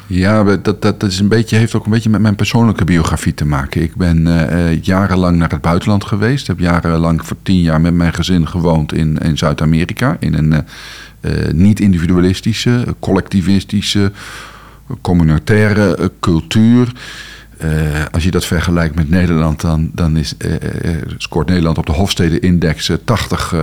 Ja, 0.08 0.44
dat, 0.44 0.82
dat, 0.82 1.04
is 1.04 1.20
een 1.20 1.28
beetje, 1.28 1.58
heeft 1.58 1.76
ook 1.76 1.86
een 1.86 1.92
beetje 1.92 2.10
met 2.10 2.22
mijn 2.22 2.36
persoonlijke 2.36 2.84
biografie 2.84 3.34
te 3.34 3.46
maken. 3.46 3.82
Ik 3.82 3.96
ben 3.96 4.28
uh, 4.28 4.82
jarenlang 4.82 5.38
naar 5.38 5.50
het 5.50 5.62
buitenland 5.62 6.06
geweest. 6.06 6.48
Heb 6.48 6.60
jarenlang 6.60 7.26
voor 7.26 7.38
tien 7.44 7.62
jaar 7.62 7.82
met 7.82 7.94
mijn 7.94 8.14
gezin 8.14 8.48
gewoond 8.48 8.94
in, 8.94 9.18
in 9.18 9.38
Zuid-Amerika. 9.38 10.18
In 10.20 10.34
een 10.34 10.54
uh, 11.22 11.32
niet-individualistische, 11.52 12.96
collectivistische, 13.00 14.12
communautaire 15.02 16.12
cultuur. 16.20 16.92
Uh, 17.64 18.06
als 18.12 18.24
je 18.24 18.32
dat 18.32 18.46
vergelijkt 18.46 18.96
met 18.96 19.10
Nederland, 19.10 19.62
dan, 19.62 19.92
dan 19.94 20.18
is, 20.18 20.34
uh, 20.38 20.52
uh, 20.52 20.96
scoort 21.18 21.48
Nederland 21.48 21.78
op 21.78 21.86
de 21.86 21.92
Hofstede-index 21.92 22.92
80 23.06 23.56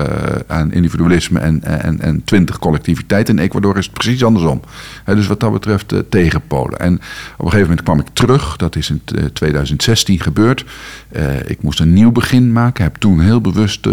aan 0.47 0.73
individualisme 0.73 1.39
en, 1.39 1.63
en, 1.63 2.01
en 2.01 2.25
20 2.25 2.59
collectiviteit. 2.59 3.29
In 3.29 3.39
Ecuador 3.39 3.79
is 3.79 3.85
het 3.85 3.95
precies 3.95 4.25
andersom. 4.25 4.61
dus 5.05 5.27
wat 5.27 5.41
dat 5.41 5.53
betreft 5.53 5.95
tegenpolen. 6.09 6.79
En 6.79 6.95
op 6.95 7.01
een 7.45 7.51
gegeven 7.51 7.61
moment 7.61 7.83
kwam 7.83 8.01
ik 8.01 8.07
terug, 8.13 8.57
dat 8.57 8.77
is 8.77 8.91
in 8.91 9.03
2016 9.33 10.21
gebeurd. 10.21 10.65
ik 11.47 11.63
moest 11.63 11.81
een 11.81 11.93
nieuw 11.93 12.13
begin 12.13 12.53
maken, 12.53 12.85
heb 12.85 12.97
toen 12.97 13.21
heel 13.21 13.41
bewust 13.41 13.87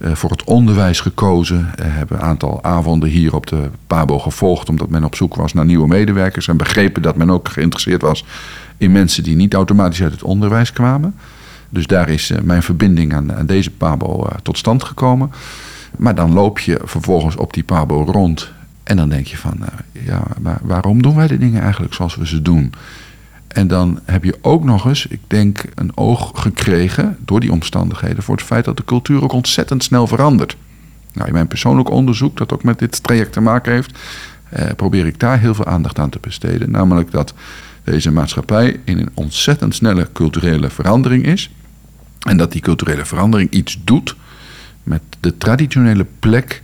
voor 0.00 0.30
het 0.30 0.44
onderwijs 0.44 1.00
gekozen. 1.00 1.70
heb 1.82 2.10
een 2.10 2.20
aantal 2.20 2.64
avonden 2.64 3.08
hier 3.08 3.34
op 3.34 3.46
de 3.46 3.70
PABO 3.86 4.18
gevolgd, 4.18 4.68
omdat 4.68 4.88
men 4.88 5.04
op 5.04 5.16
zoek 5.16 5.34
was 5.34 5.52
naar 5.52 5.64
nieuwe 5.64 5.88
medewerkers. 5.88 6.48
En 6.48 6.56
begrepen 6.56 7.02
dat 7.02 7.16
men 7.16 7.30
ook 7.30 7.48
geïnteresseerd 7.48 8.02
was 8.02 8.24
in 8.78 8.92
mensen 8.92 9.22
die 9.22 9.36
niet 9.36 9.54
automatisch 9.54 10.02
uit 10.02 10.12
het 10.12 10.22
onderwijs 10.22 10.72
kwamen. 10.72 11.14
Dus 11.68 11.86
daar 11.86 12.08
is 12.08 12.30
eh, 12.30 12.40
mijn 12.40 12.62
verbinding 12.62 13.14
aan, 13.14 13.34
aan 13.34 13.46
deze 13.46 13.70
Pabo 13.70 14.24
uh, 14.24 14.38
tot 14.42 14.58
stand 14.58 14.84
gekomen. 14.84 15.30
Maar 15.96 16.14
dan 16.14 16.32
loop 16.32 16.58
je 16.58 16.80
vervolgens 16.84 17.36
op 17.36 17.52
die 17.52 17.64
Pabo 17.64 18.04
rond. 18.04 18.52
En 18.82 18.96
dan 18.96 19.08
denk 19.08 19.26
je 19.26 19.36
van, 19.36 19.56
uh, 19.60 20.04
ja, 20.06 20.22
maar 20.40 20.58
waarom 20.62 21.02
doen 21.02 21.16
wij 21.16 21.26
de 21.26 21.38
dingen 21.38 21.62
eigenlijk 21.62 21.94
zoals 21.94 22.16
we 22.16 22.26
ze 22.26 22.42
doen? 22.42 22.72
En 23.48 23.68
dan 23.68 24.00
heb 24.04 24.24
je 24.24 24.38
ook 24.40 24.64
nog 24.64 24.86
eens, 24.86 25.06
ik 25.06 25.20
denk, 25.26 25.64
een 25.74 25.96
oog 25.96 26.30
gekregen 26.34 27.16
door 27.20 27.40
die 27.40 27.52
omstandigheden 27.52 28.22
voor 28.22 28.36
het 28.36 28.44
feit 28.44 28.64
dat 28.64 28.76
de 28.76 28.84
cultuur 28.84 29.22
ook 29.22 29.32
ontzettend 29.32 29.84
snel 29.84 30.06
verandert. 30.06 30.56
Nou, 31.12 31.28
in 31.28 31.34
mijn 31.34 31.46
persoonlijk 31.46 31.90
onderzoek, 31.90 32.36
dat 32.36 32.52
ook 32.52 32.62
met 32.62 32.78
dit 32.78 33.02
traject 33.02 33.32
te 33.32 33.40
maken 33.40 33.72
heeft, 33.72 33.98
eh, 34.48 34.66
probeer 34.76 35.06
ik 35.06 35.20
daar 35.20 35.38
heel 35.38 35.54
veel 35.54 35.64
aandacht 35.64 35.98
aan 35.98 36.10
te 36.10 36.18
besteden. 36.20 36.70
Namelijk 36.70 37.10
dat 37.10 37.34
deze 37.86 38.10
maatschappij 38.10 38.80
in 38.84 38.98
een 38.98 39.10
ontzettend 39.14 39.74
snelle 39.74 40.08
culturele 40.12 40.70
verandering 40.70 41.26
is. 41.26 41.50
En 42.20 42.36
dat 42.36 42.52
die 42.52 42.60
culturele 42.60 43.04
verandering 43.04 43.50
iets 43.50 43.80
doet 43.84 44.16
met 44.82 45.02
de 45.20 45.36
traditionele 45.36 46.06
plek 46.18 46.62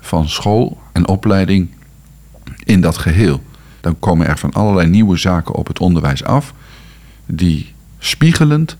van 0.00 0.28
school 0.28 0.80
en 0.92 1.08
opleiding 1.08 1.68
in 2.64 2.80
dat 2.80 2.98
geheel. 2.98 3.42
Dan 3.80 3.98
komen 3.98 4.26
er 4.26 4.38
van 4.38 4.52
allerlei 4.52 4.88
nieuwe 4.88 5.16
zaken 5.16 5.54
op 5.54 5.66
het 5.66 5.78
onderwijs 5.78 6.24
af, 6.24 6.54
die 7.26 7.72
spiegelend 7.98 8.76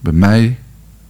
bij 0.00 0.12
mij 0.12 0.58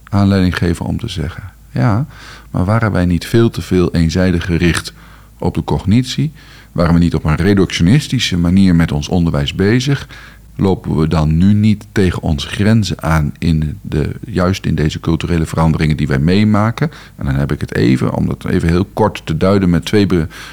aanleiding 0.03 0.57
geven 0.57 0.85
om 0.85 0.99
te 0.99 1.07
zeggen: 1.07 1.43
ja, 1.71 2.05
maar 2.51 2.65
waren 2.65 2.91
wij 2.91 3.05
niet 3.05 3.25
veel 3.27 3.49
te 3.49 3.61
veel 3.61 3.93
eenzijdig 3.93 4.45
gericht 4.45 4.93
op 5.37 5.53
de 5.53 5.63
cognitie? 5.63 6.31
Waren 6.73 6.93
we 6.93 6.99
niet 6.99 7.15
op 7.15 7.23
een 7.23 7.35
reductionistische 7.35 8.37
manier 8.37 8.75
met 8.75 8.91
ons 8.91 9.07
onderwijs 9.07 9.55
bezig? 9.55 10.07
Lopen 10.55 10.97
we 10.97 11.07
dan 11.07 11.37
nu 11.37 11.53
niet 11.53 11.85
tegen 11.91 12.21
onze 12.21 12.47
grenzen 12.47 13.01
aan, 13.01 13.33
in 13.37 13.79
de, 13.81 14.11
juist 14.25 14.65
in 14.65 14.75
deze 14.75 14.99
culturele 14.99 15.45
veranderingen 15.45 15.97
die 15.97 16.07
wij 16.07 16.19
meemaken? 16.19 16.91
En 17.15 17.25
dan 17.25 17.35
heb 17.35 17.51
ik 17.51 17.61
het 17.61 17.75
even, 17.75 18.13
om 18.13 18.27
dat 18.27 18.45
even 18.45 18.69
heel 18.69 18.85
kort 18.93 19.21
te 19.25 19.37
duiden 19.37 19.69
met 19.69 19.85
twee 19.85 20.07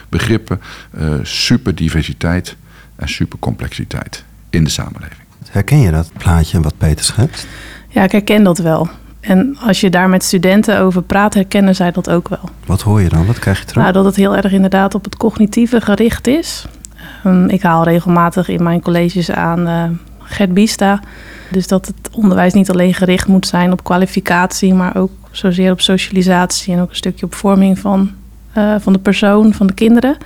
begrippen: 0.09 0.61
uh, 0.99 1.15
superdiversiteit 1.23 2.57
en 2.97 3.09
supercomplexiteit 3.09 4.25
in 4.51 4.65
de 4.65 4.71
samenleving. 4.71 5.21
Herken 5.51 5.79
je 5.79 5.91
dat 5.91 6.11
plaatje 6.19 6.61
wat 6.61 6.75
Peter 6.79 7.05
schetst? 7.05 7.47
Ja, 7.89 8.03
ik 8.03 8.13
herken 8.13 8.43
dat 8.43 8.59
wel. 8.59 8.89
En 9.21 9.57
als 9.67 9.81
je 9.81 9.91
daar 9.91 10.09
met 10.09 10.25
studenten 10.25 10.79
over 10.79 11.03
praat, 11.03 11.35
herkennen 11.35 11.75
zij 11.75 11.91
dat 11.91 12.11
ook 12.11 12.29
wel. 12.29 12.49
Wat 12.67 12.83
hoor 12.83 13.01
je 13.01 13.09
dan? 13.09 13.27
Wat 13.27 13.39
krijg 13.39 13.59
je 13.59 13.65
terug? 13.65 13.83
Nou, 13.83 13.95
dat 13.95 14.05
het 14.05 14.17
heel 14.17 14.37
erg 14.37 14.53
inderdaad 14.53 14.95
op 14.95 15.05
het 15.05 15.17
cognitieve 15.17 15.81
gericht 15.81 16.27
is. 16.27 16.67
Um, 17.27 17.49
ik 17.49 17.63
haal 17.63 17.85
regelmatig 17.85 18.49
in 18.49 18.63
mijn 18.63 18.81
colleges 18.81 19.31
aan 19.31 19.69
uh, 19.69 19.85
Gert 20.19 20.55
Bista. 20.55 21.01
Dus 21.51 21.67
dat 21.67 21.87
het 21.87 22.11
onderwijs 22.15 22.53
niet 22.53 22.71
alleen 22.71 22.95
gericht 22.95 23.29
moet 23.29 23.47
zijn 23.47 23.73
op 23.73 23.85
kwalificatie, 23.85 24.75
maar 24.75 24.97
ook 24.97 25.11
zozeer 25.31 25.73
op 25.73 25.81
socialisatie 25.81 26.75
en 26.75 26.81
ook 26.81 26.91
een 26.91 26.97
stukje 26.97 27.27
op 27.27 27.35
vorming 27.35 27.79
van, 27.79 28.11
uh, 28.59 28.75
van 28.79 28.93
de 28.93 28.99
persoon, 28.99 29.53
van 29.55 29.67
de 29.67 29.75
kinderen. 29.75 30.17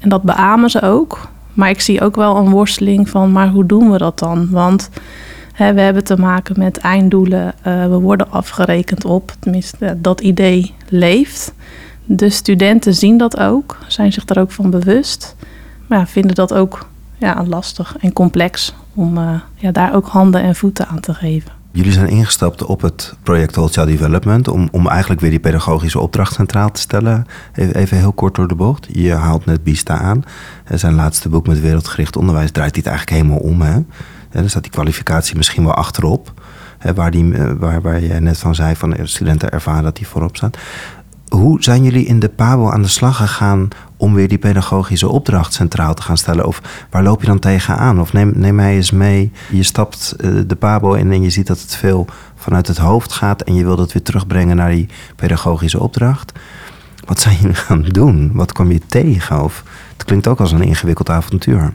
En 0.00 0.08
dat 0.08 0.22
beamen 0.22 0.70
ze 0.70 0.82
ook. 0.82 1.28
Maar 1.52 1.70
ik 1.70 1.80
zie 1.80 2.00
ook 2.00 2.16
wel 2.16 2.36
een 2.36 2.50
worsteling 2.50 3.08
van, 3.08 3.32
maar 3.32 3.48
hoe 3.48 3.66
doen 3.66 3.90
we 3.90 3.98
dat 3.98 4.18
dan? 4.18 4.50
Want 4.50 4.90
we 5.56 5.80
hebben 5.80 6.04
te 6.04 6.16
maken 6.16 6.58
met 6.58 6.78
einddoelen. 6.78 7.54
Uh, 7.66 7.86
we 7.86 7.98
worden 7.98 8.30
afgerekend 8.30 9.04
op. 9.04 9.32
Tenminste, 9.38 9.96
dat 10.00 10.20
idee 10.20 10.74
leeft. 10.88 11.52
De 12.04 12.30
studenten 12.30 12.94
zien 12.94 13.18
dat 13.18 13.38
ook, 13.38 13.78
zijn 13.86 14.12
zich 14.12 14.24
daar 14.24 14.42
ook 14.42 14.52
van 14.52 14.70
bewust. 14.70 15.36
Maar 15.86 16.08
vinden 16.08 16.34
dat 16.34 16.54
ook 16.54 16.86
ja, 17.18 17.44
lastig 17.46 17.96
en 18.00 18.12
complex 18.12 18.74
om 18.94 19.18
uh, 19.18 19.40
ja, 19.54 19.72
daar 19.72 19.94
ook 19.94 20.06
handen 20.06 20.42
en 20.42 20.54
voeten 20.54 20.86
aan 20.86 21.00
te 21.00 21.14
geven. 21.14 21.52
Jullie 21.72 21.92
zijn 21.92 22.08
ingestapt 22.08 22.64
op 22.64 22.80
het 22.80 23.14
project 23.22 23.54
Whole 23.54 23.70
Child 23.70 23.86
Development 23.86 24.48
om, 24.48 24.68
om 24.72 24.88
eigenlijk 24.88 25.20
weer 25.20 25.30
die 25.30 25.38
pedagogische 25.38 26.00
opdracht 26.00 26.34
centraal 26.34 26.70
te 26.70 26.80
stellen. 26.80 27.26
Even, 27.54 27.74
even 27.74 27.96
heel 27.96 28.12
kort 28.12 28.34
door 28.34 28.48
de 28.48 28.54
bocht. 28.54 28.86
Je 28.92 29.12
haalt 29.12 29.44
net 29.44 29.64
Bista 29.64 29.98
aan. 29.98 30.24
Zijn 30.74 30.94
laatste 30.94 31.28
boek 31.28 31.46
met 31.46 31.60
wereldgericht 31.60 32.16
onderwijs 32.16 32.50
draait 32.50 32.74
dit 32.74 32.86
eigenlijk 32.86 33.16
helemaal 33.16 33.42
om. 33.42 33.62
Hè? 33.62 33.78
Dan 34.40 34.48
staat 34.48 34.62
die 34.62 34.72
kwalificatie 34.72 35.36
misschien 35.36 35.64
wel 35.64 35.74
achterop. 35.74 36.32
Hè, 36.78 36.94
waar, 36.94 37.10
die, 37.10 37.34
eh, 37.34 37.52
waar, 37.58 37.80
waar 37.80 38.00
je 38.00 38.20
net 38.20 38.38
van 38.38 38.54
zei, 38.54 38.76
van 38.76 38.96
studenten 39.02 39.50
ervaren 39.50 39.82
dat 39.82 39.96
die 39.96 40.06
voorop 40.06 40.36
staat. 40.36 40.58
Hoe 41.28 41.62
zijn 41.62 41.82
jullie 41.82 42.06
in 42.06 42.20
de 42.20 42.28
PABO 42.28 42.70
aan 42.70 42.82
de 42.82 42.88
slag 42.88 43.16
gegaan 43.16 43.68
om 43.96 44.14
weer 44.14 44.28
die 44.28 44.38
pedagogische 44.38 45.08
opdracht 45.08 45.52
centraal 45.52 45.94
te 45.94 46.02
gaan 46.02 46.16
stellen? 46.16 46.46
Of 46.46 46.86
waar 46.90 47.02
loop 47.02 47.20
je 47.20 47.26
dan 47.26 47.38
tegenaan? 47.38 48.00
Of 48.00 48.12
neem, 48.12 48.32
neem 48.34 48.54
mij 48.54 48.74
eens 48.74 48.90
mee, 48.90 49.32
je 49.50 49.62
stapt 49.62 50.16
eh, 50.18 50.30
de 50.46 50.54
PABO 50.54 50.92
in 50.92 51.12
en 51.12 51.22
je 51.22 51.30
ziet 51.30 51.46
dat 51.46 51.60
het 51.60 51.76
veel 51.76 52.06
vanuit 52.36 52.66
het 52.66 52.78
hoofd 52.78 53.12
gaat 53.12 53.42
en 53.42 53.54
je 53.54 53.64
wilt 53.64 53.78
het 53.78 53.92
weer 53.92 54.02
terugbrengen 54.02 54.56
naar 54.56 54.70
die 54.70 54.88
pedagogische 55.16 55.80
opdracht. 55.80 56.32
Wat 57.04 57.20
zijn 57.20 57.36
jullie 57.40 57.54
gaan 57.54 57.82
doen? 57.82 58.30
Wat 58.34 58.52
kwam 58.52 58.72
je 58.72 58.80
tegen? 58.86 59.42
Of, 59.42 59.62
het 59.92 60.04
klinkt 60.04 60.26
ook 60.26 60.40
als 60.40 60.52
een 60.52 60.62
ingewikkeld 60.62 61.10
avontuur. 61.10 61.72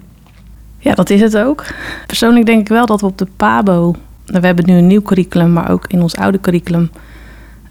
Ja, 0.79 0.93
dat 0.93 1.09
is 1.09 1.21
het 1.21 1.37
ook. 1.37 1.65
Persoonlijk 2.07 2.45
denk 2.45 2.59
ik 2.59 2.67
wel 2.67 2.85
dat 2.85 3.01
we 3.01 3.07
op 3.07 3.17
de 3.17 3.27
PABO, 3.35 3.95
we 4.25 4.39
hebben 4.39 4.65
nu 4.65 4.73
een 4.73 4.87
nieuw 4.87 5.01
curriculum, 5.01 5.53
maar 5.53 5.71
ook 5.71 5.87
in 5.87 6.01
ons 6.01 6.15
oude 6.15 6.39
curriculum, 6.39 6.91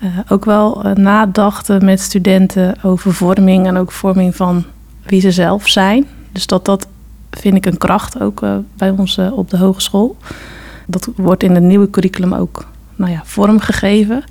uh, 0.02 0.18
ook 0.28 0.44
wel 0.44 0.86
uh, 0.86 0.92
nadachten 0.92 1.84
met 1.84 2.00
studenten 2.00 2.74
over 2.82 3.14
vorming 3.14 3.66
en 3.66 3.76
ook 3.76 3.92
vorming 3.92 4.36
van 4.36 4.64
wie 5.02 5.20
ze 5.20 5.30
zelf 5.30 5.68
zijn. 5.68 6.06
Dus 6.32 6.46
dat 6.46 6.64
dat 6.64 6.86
vind 7.30 7.56
ik 7.56 7.66
een 7.66 7.78
kracht 7.78 8.20
ook 8.20 8.42
uh, 8.42 8.56
bij 8.76 8.90
ons 8.90 9.18
op 9.18 9.50
de 9.50 9.56
hogeschool. 9.56 10.16
Dat 10.86 11.08
wordt 11.16 11.42
in 11.42 11.54
het 11.54 11.62
nieuwe 11.62 11.90
curriculum 11.90 12.34
ook 12.34 12.66
nou 12.96 13.10
ja, 13.10 13.20
vormgegeven. 13.24 14.24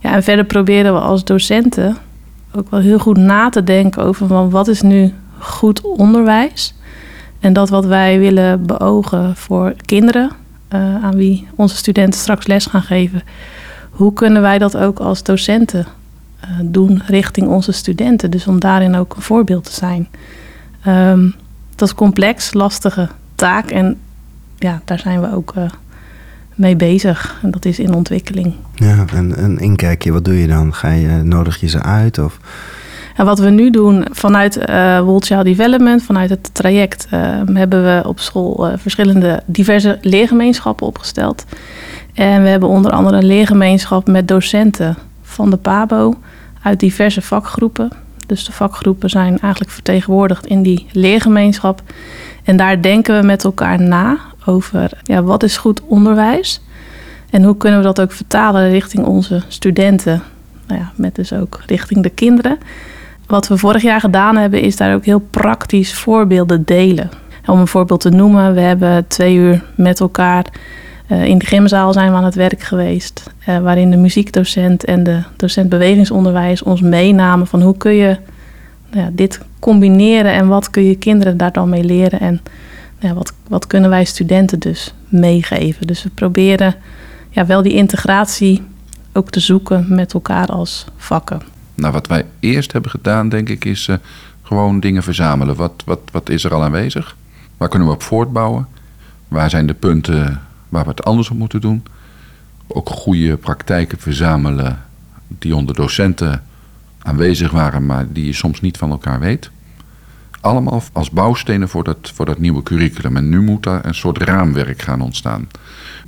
Ja, 0.00 0.14
en 0.14 0.22
verder 0.22 0.44
proberen 0.44 0.94
we 0.94 1.00
als 1.00 1.24
docenten 1.24 1.96
ook 2.54 2.70
wel 2.70 2.80
heel 2.80 2.98
goed 2.98 3.16
na 3.16 3.48
te 3.48 3.64
denken 3.64 4.02
over 4.02 4.50
wat 4.50 4.68
is 4.68 4.82
nu 4.82 5.14
goed 5.38 5.80
onderwijs 5.80 6.74
en 7.42 7.52
dat 7.52 7.68
wat 7.68 7.84
wij 7.84 8.18
willen 8.18 8.66
beogen 8.66 9.36
voor 9.36 9.74
kinderen, 9.84 10.30
uh, 10.70 11.04
aan 11.04 11.16
wie 11.16 11.46
onze 11.54 11.76
studenten 11.76 12.20
straks 12.20 12.46
les 12.46 12.66
gaan 12.66 12.82
geven, 12.82 13.22
hoe 13.90 14.12
kunnen 14.12 14.42
wij 14.42 14.58
dat 14.58 14.76
ook 14.76 14.98
als 14.98 15.22
docenten 15.22 15.86
uh, 16.44 16.50
doen 16.62 17.02
richting 17.06 17.48
onze 17.48 17.72
studenten? 17.72 18.30
Dus 18.30 18.46
om 18.46 18.60
daarin 18.60 18.94
ook 18.94 19.16
een 19.16 19.22
voorbeeld 19.22 19.64
te 19.64 19.72
zijn. 19.72 20.08
Um, 20.86 21.34
dat 21.74 21.88
is 21.88 21.94
complex, 21.94 22.52
lastige 22.52 23.08
taak 23.34 23.70
en 23.70 23.98
ja, 24.58 24.80
daar 24.84 24.98
zijn 24.98 25.20
we 25.20 25.34
ook 25.34 25.52
uh, 25.58 25.64
mee 26.54 26.76
bezig. 26.76 27.38
En 27.42 27.50
dat 27.50 27.64
is 27.64 27.78
in 27.78 27.94
ontwikkeling. 27.94 28.54
Ja, 28.74 29.04
en 29.14 29.44
een 29.44 29.58
inkijkje, 29.58 30.12
wat 30.12 30.24
doe 30.24 30.40
je 30.40 30.46
dan? 30.46 30.74
Ga 30.74 30.90
je, 30.90 31.08
nodig 31.08 31.60
je 31.60 31.68
ze 31.68 31.82
uit 31.82 32.18
of... 32.18 32.38
En 33.16 33.24
wat 33.24 33.38
we 33.38 33.50
nu 33.50 33.70
doen 33.70 34.06
vanuit 34.10 34.56
uh, 34.68 35.00
World 35.00 35.24
Child 35.24 35.44
Development, 35.44 36.02
vanuit 36.02 36.30
het 36.30 36.54
traject, 36.54 37.06
uh, 37.14 37.20
hebben 37.52 37.84
we 37.84 38.08
op 38.08 38.20
school 38.20 38.68
uh, 38.68 38.72
verschillende 38.76 39.42
diverse 39.46 39.98
leergemeenschappen 40.00 40.86
opgesteld. 40.86 41.44
En 42.14 42.42
we 42.42 42.48
hebben 42.48 42.68
onder 42.68 42.92
andere 42.92 43.16
een 43.16 43.26
leergemeenschap 43.26 44.06
met 44.06 44.28
docenten 44.28 44.96
van 45.22 45.50
de 45.50 45.56
PABO 45.56 46.14
uit 46.62 46.80
diverse 46.80 47.22
vakgroepen. 47.22 47.90
Dus 48.26 48.44
de 48.44 48.52
vakgroepen 48.52 49.10
zijn 49.10 49.38
eigenlijk 49.38 49.72
vertegenwoordigd 49.72 50.46
in 50.46 50.62
die 50.62 50.86
leergemeenschap. 50.92 51.82
En 52.44 52.56
daar 52.56 52.82
denken 52.82 53.20
we 53.20 53.26
met 53.26 53.44
elkaar 53.44 53.80
na 53.80 54.18
over 54.46 54.90
ja, 55.02 55.22
wat 55.22 55.42
is 55.42 55.56
goed 55.56 55.80
onderwijs 55.86 56.60
en 57.30 57.42
hoe 57.42 57.56
kunnen 57.56 57.78
we 57.78 57.84
dat 57.84 58.00
ook 58.00 58.12
vertalen 58.12 58.70
richting 58.70 59.06
onze 59.06 59.42
studenten. 59.48 60.22
Nou 60.66 60.80
ja, 60.80 60.92
met 60.94 61.14
dus 61.14 61.32
ook 61.32 61.60
richting 61.66 62.02
de 62.02 62.10
kinderen. 62.10 62.58
Wat 63.32 63.48
we 63.48 63.58
vorig 63.58 63.82
jaar 63.82 64.00
gedaan 64.00 64.36
hebben, 64.36 64.60
is 64.60 64.76
daar 64.76 64.94
ook 64.94 65.04
heel 65.04 65.18
praktisch 65.30 65.94
voorbeelden 65.94 66.64
delen. 66.64 67.10
Om 67.46 67.58
een 67.58 67.66
voorbeeld 67.66 68.00
te 68.00 68.10
noemen, 68.10 68.54
we 68.54 68.60
hebben 68.60 69.06
twee 69.06 69.36
uur 69.36 69.64
met 69.76 70.00
elkaar 70.00 70.46
uh, 71.08 71.24
in 71.24 71.38
de 71.38 71.46
gymzaal 71.46 71.92
zijn 71.92 72.10
we 72.10 72.16
aan 72.16 72.24
het 72.24 72.34
werk 72.34 72.62
geweest. 72.62 73.30
Uh, 73.48 73.58
waarin 73.58 73.90
de 73.90 73.96
muziekdocent 73.96 74.84
en 74.84 75.02
de 75.02 75.22
docent 75.36 75.68
bewegingsonderwijs 75.68 76.62
ons 76.62 76.80
meenamen 76.80 77.46
van 77.46 77.62
hoe 77.62 77.76
kun 77.76 77.94
je 77.94 78.16
nou 78.90 79.04
ja, 79.04 79.10
dit 79.12 79.40
combineren 79.58 80.32
en 80.32 80.48
wat 80.48 80.70
kun 80.70 80.84
je 80.84 80.96
kinderen 80.96 81.36
daar 81.36 81.52
dan 81.52 81.68
mee 81.68 81.84
leren. 81.84 82.20
En 82.20 82.40
ja, 82.98 83.14
wat, 83.14 83.32
wat 83.48 83.66
kunnen 83.66 83.90
wij 83.90 84.04
studenten 84.04 84.58
dus 84.58 84.94
meegeven. 85.08 85.86
Dus 85.86 86.02
we 86.02 86.10
proberen 86.14 86.74
ja, 87.30 87.46
wel 87.46 87.62
die 87.62 87.74
integratie 87.74 88.62
ook 89.12 89.30
te 89.30 89.40
zoeken 89.40 89.86
met 89.88 90.14
elkaar 90.14 90.46
als 90.46 90.84
vakken. 90.96 91.51
Nou, 91.74 91.92
wat 91.92 92.06
wij 92.06 92.26
eerst 92.40 92.72
hebben 92.72 92.90
gedaan, 92.90 93.28
denk 93.28 93.48
ik, 93.48 93.64
is 93.64 93.86
uh, 93.86 93.96
gewoon 94.42 94.80
dingen 94.80 95.02
verzamelen. 95.02 95.56
Wat, 95.56 95.82
wat, 95.84 96.00
wat 96.12 96.28
is 96.28 96.44
er 96.44 96.54
al 96.54 96.62
aanwezig? 96.62 97.16
Waar 97.56 97.68
kunnen 97.68 97.88
we 97.88 97.94
op 97.94 98.02
voortbouwen? 98.02 98.66
Waar 99.28 99.50
zijn 99.50 99.66
de 99.66 99.74
punten 99.74 100.40
waar 100.68 100.84
we 100.84 100.90
het 100.90 101.04
anders 101.04 101.30
op 101.30 101.36
moeten 101.36 101.60
doen? 101.60 101.82
Ook 102.66 102.88
goede 102.88 103.36
praktijken 103.36 103.98
verzamelen 103.98 104.82
die 105.28 105.56
onder 105.56 105.74
docenten 105.74 106.42
aanwezig 106.98 107.50
waren, 107.50 107.86
maar 107.86 108.12
die 108.12 108.26
je 108.26 108.32
soms 108.32 108.60
niet 108.60 108.76
van 108.76 108.90
elkaar 108.90 109.20
weet. 109.20 109.50
Allemaal 110.42 110.82
als 110.92 111.10
bouwstenen 111.10 111.68
voor 111.68 111.84
dat, 111.84 112.10
voor 112.14 112.26
dat 112.26 112.38
nieuwe 112.38 112.62
curriculum. 112.62 113.16
En 113.16 113.28
nu 113.28 113.40
moet 113.40 113.62
daar 113.62 113.84
een 113.84 113.94
soort 113.94 114.18
raamwerk 114.18 114.82
gaan 114.82 115.00
ontstaan. 115.00 115.48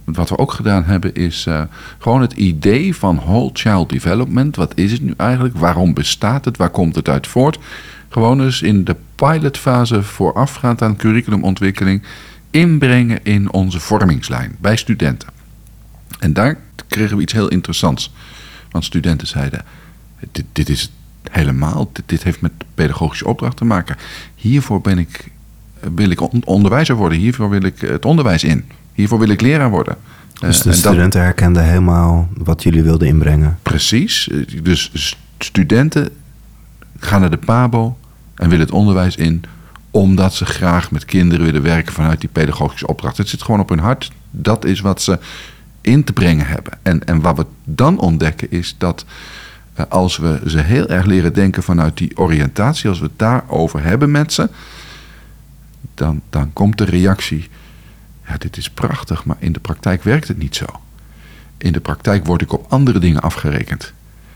Wat 0.04 0.28
we 0.28 0.38
ook 0.38 0.52
gedaan 0.52 0.84
hebben 0.84 1.14
is 1.14 1.46
uh, 1.46 1.62
gewoon 1.98 2.20
het 2.20 2.32
idee 2.32 2.96
van 2.96 3.16
whole 3.16 3.50
child 3.52 3.88
development. 3.88 4.56
Wat 4.56 4.72
is 4.76 4.92
het 4.92 5.02
nu 5.02 5.14
eigenlijk? 5.16 5.56
Waarom 5.56 5.94
bestaat 5.94 6.44
het? 6.44 6.56
Waar 6.56 6.70
komt 6.70 6.94
het 6.94 7.08
uit 7.08 7.26
voort? 7.26 7.58
Gewoon 8.08 8.42
eens 8.42 8.62
in 8.62 8.84
de 8.84 8.96
pilotfase 9.14 10.02
voorafgaand 10.02 10.82
aan 10.82 10.96
curriculumontwikkeling 10.96 12.02
inbrengen 12.50 13.24
in 13.24 13.52
onze 13.52 13.80
vormingslijn 13.80 14.56
bij 14.60 14.76
studenten. 14.76 15.28
En 16.18 16.32
daar 16.32 16.58
kregen 16.88 17.16
we 17.16 17.22
iets 17.22 17.32
heel 17.32 17.48
interessants. 17.48 18.12
Want 18.70 18.84
studenten 18.84 19.26
zeiden: 19.26 19.64
dit, 20.30 20.44
dit 20.52 20.68
is 20.68 20.90
helemaal, 21.30 21.90
dit, 21.92 22.04
dit 22.06 22.22
heeft 22.22 22.40
met 22.40 22.52
pedagogische 22.74 23.26
opdracht 23.26 23.56
te 23.56 23.64
maken. 23.64 23.96
Hiervoor 24.34 24.80
ben 24.80 24.98
ik, 24.98 25.30
wil 25.94 26.10
ik 26.10 26.46
onderwijzer 26.48 26.94
worden, 26.94 27.18
hiervoor 27.18 27.50
wil 27.50 27.62
ik 27.62 27.80
het 27.80 28.04
onderwijs 28.04 28.44
in. 28.44 28.64
Hiervoor 28.92 29.18
wil 29.18 29.28
ik 29.28 29.40
leraar 29.40 29.70
worden. 29.70 29.96
Dus 30.40 30.62
de 30.62 30.72
studenten 30.72 31.20
herkenden 31.20 31.64
helemaal 31.64 32.28
wat 32.36 32.62
jullie 32.62 32.82
wilden 32.82 33.08
inbrengen. 33.08 33.58
Precies. 33.62 34.30
Dus 34.62 35.16
studenten 35.38 36.08
gaan 36.98 37.20
naar 37.20 37.30
de 37.30 37.36
PABO 37.36 37.96
en 38.34 38.48
willen 38.48 38.64
het 38.64 38.74
onderwijs 38.74 39.16
in 39.16 39.42
omdat 39.90 40.34
ze 40.34 40.44
graag 40.44 40.90
met 40.90 41.04
kinderen 41.04 41.44
willen 41.44 41.62
werken 41.62 41.92
vanuit 41.92 42.20
die 42.20 42.28
pedagogische 42.32 42.86
opdracht. 42.86 43.16
Het 43.16 43.28
zit 43.28 43.42
gewoon 43.42 43.60
op 43.60 43.68
hun 43.68 43.78
hart. 43.78 44.10
Dat 44.30 44.64
is 44.64 44.80
wat 44.80 45.02
ze 45.02 45.18
in 45.80 46.04
te 46.04 46.12
brengen 46.12 46.46
hebben. 46.46 46.78
En, 46.82 47.04
en 47.04 47.20
wat 47.20 47.36
we 47.36 47.46
dan 47.64 47.98
ontdekken 47.98 48.50
is 48.50 48.74
dat 48.78 49.04
eh, 49.04 49.14
als 49.88 50.16
we 50.16 50.40
ze 50.46 50.58
heel 50.58 50.88
erg 50.88 51.04
leren 51.04 51.32
denken 51.32 51.62
vanuit 51.62 51.96
die 51.96 52.16
oriëntatie, 52.16 52.88
als 52.88 52.98
we 52.98 53.04
het 53.04 53.18
daarover 53.18 53.82
hebben 53.82 54.10
met 54.10 54.32
ze, 54.32 54.48
dan, 55.94 56.22
dan 56.30 56.52
komt 56.52 56.78
de 56.78 56.84
reactie: 56.84 57.48
ja, 58.26 58.36
dit 58.36 58.56
is 58.56 58.70
prachtig, 58.70 59.24
maar 59.24 59.36
in 59.38 59.52
de 59.52 59.60
praktijk 59.60 60.02
werkt 60.02 60.28
het 60.28 60.38
niet 60.38 60.56
zo. 60.56 60.66
In 61.58 61.72
de 61.72 61.80
praktijk 61.80 62.26
word 62.26 62.42
ik 62.42 62.52
op 62.52 62.66
andere 62.68 62.98
dingen 62.98 63.22
afgerekend. 63.22 63.92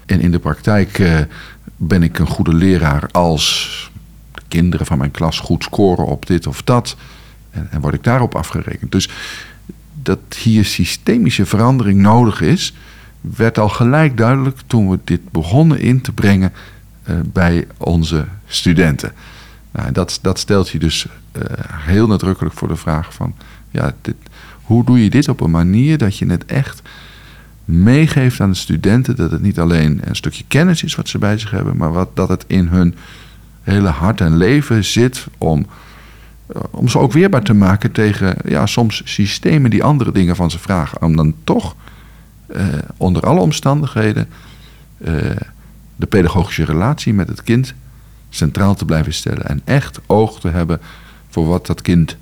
En 0.06 0.20
in 0.20 0.30
de 0.30 0.38
praktijk 0.38 0.98
uh, 0.98 1.18
ben 1.76 2.02
ik 2.02 2.18
een 2.18 2.26
goede 2.26 2.54
leraar 2.54 3.08
als 3.10 3.90
de 4.32 4.42
kinderen 4.48 4.86
van 4.86 4.98
mijn 4.98 5.10
klas 5.10 5.38
goed 5.38 5.62
scoren 5.62 6.06
op 6.06 6.26
dit 6.26 6.46
of 6.46 6.62
dat. 6.62 6.96
En, 7.50 7.68
en 7.70 7.80
word 7.80 7.94
ik 7.94 8.04
daarop 8.04 8.34
afgerekend. 8.34 8.92
Dus 8.92 9.08
dat 10.02 10.18
hier 10.38 10.64
systemische 10.64 11.46
verandering 11.46 12.00
nodig 12.00 12.40
is, 12.40 12.74
werd 13.20 13.58
al 13.58 13.68
gelijk 13.68 14.16
duidelijk 14.16 14.58
toen 14.66 14.90
we 14.90 14.98
dit 15.04 15.30
begonnen 15.30 15.80
in 15.80 16.00
te 16.00 16.12
brengen 16.12 16.52
uh, 17.08 17.16
bij 17.32 17.66
onze 17.76 18.24
studenten. 18.46 19.12
Nou, 19.70 19.92
dat, 19.92 20.18
dat 20.22 20.38
stelt 20.38 20.68
je 20.68 20.78
dus 20.78 21.06
uh, 21.06 21.42
heel 21.72 22.06
nadrukkelijk 22.06 22.54
voor 22.54 22.68
de 22.68 22.76
vraag 22.76 23.14
van, 23.14 23.34
ja, 23.70 23.94
dit, 24.00 24.14
hoe 24.62 24.84
doe 24.84 25.02
je 25.02 25.10
dit 25.10 25.28
op 25.28 25.40
een 25.40 25.50
manier 25.50 25.98
dat 25.98 26.16
je 26.16 26.26
het 26.26 26.44
echt 26.44 26.82
meegeeft 27.64 28.40
aan 28.40 28.50
de 28.50 28.56
studenten 28.56 29.16
dat 29.16 29.30
het 29.30 29.42
niet 29.42 29.58
alleen 29.58 30.00
een 30.04 30.16
stukje 30.16 30.44
kennis 30.48 30.82
is 30.82 30.94
wat 30.94 31.08
ze 31.08 31.18
bij 31.18 31.38
zich 31.38 31.50
hebben, 31.50 31.76
maar 31.76 31.92
wat, 31.92 32.16
dat 32.16 32.28
het 32.28 32.44
in 32.46 32.66
hun 32.66 32.94
hele 33.62 33.88
hart 33.88 34.20
en 34.20 34.36
leven 34.36 34.84
zit 34.84 35.26
om, 35.38 35.66
uh, 36.56 36.62
om 36.70 36.88
ze 36.88 36.98
ook 36.98 37.12
weerbaar 37.12 37.42
te 37.42 37.54
maken 37.54 37.92
tegen 37.92 38.36
ja, 38.44 38.66
soms 38.66 39.02
systemen 39.04 39.70
die 39.70 39.84
andere 39.84 40.12
dingen 40.12 40.36
van 40.36 40.50
ze 40.50 40.58
vragen. 40.58 41.02
Om 41.02 41.16
dan 41.16 41.34
toch 41.44 41.76
uh, 42.48 42.64
onder 42.96 43.22
alle 43.22 43.40
omstandigheden 43.40 44.28
uh, 44.98 45.36
de 45.96 46.06
pedagogische 46.06 46.64
relatie 46.64 47.14
met 47.14 47.28
het 47.28 47.42
kind 47.42 47.74
centraal 48.30 48.74
te 48.74 48.84
blijven 48.84 49.12
stellen 49.14 49.46
en 49.46 49.60
echt 49.64 50.00
oog 50.06 50.40
te 50.40 50.48
hebben 50.48 50.80
voor 51.28 51.46
wat 51.46 51.66
dat 51.66 51.82
kind 51.82 52.16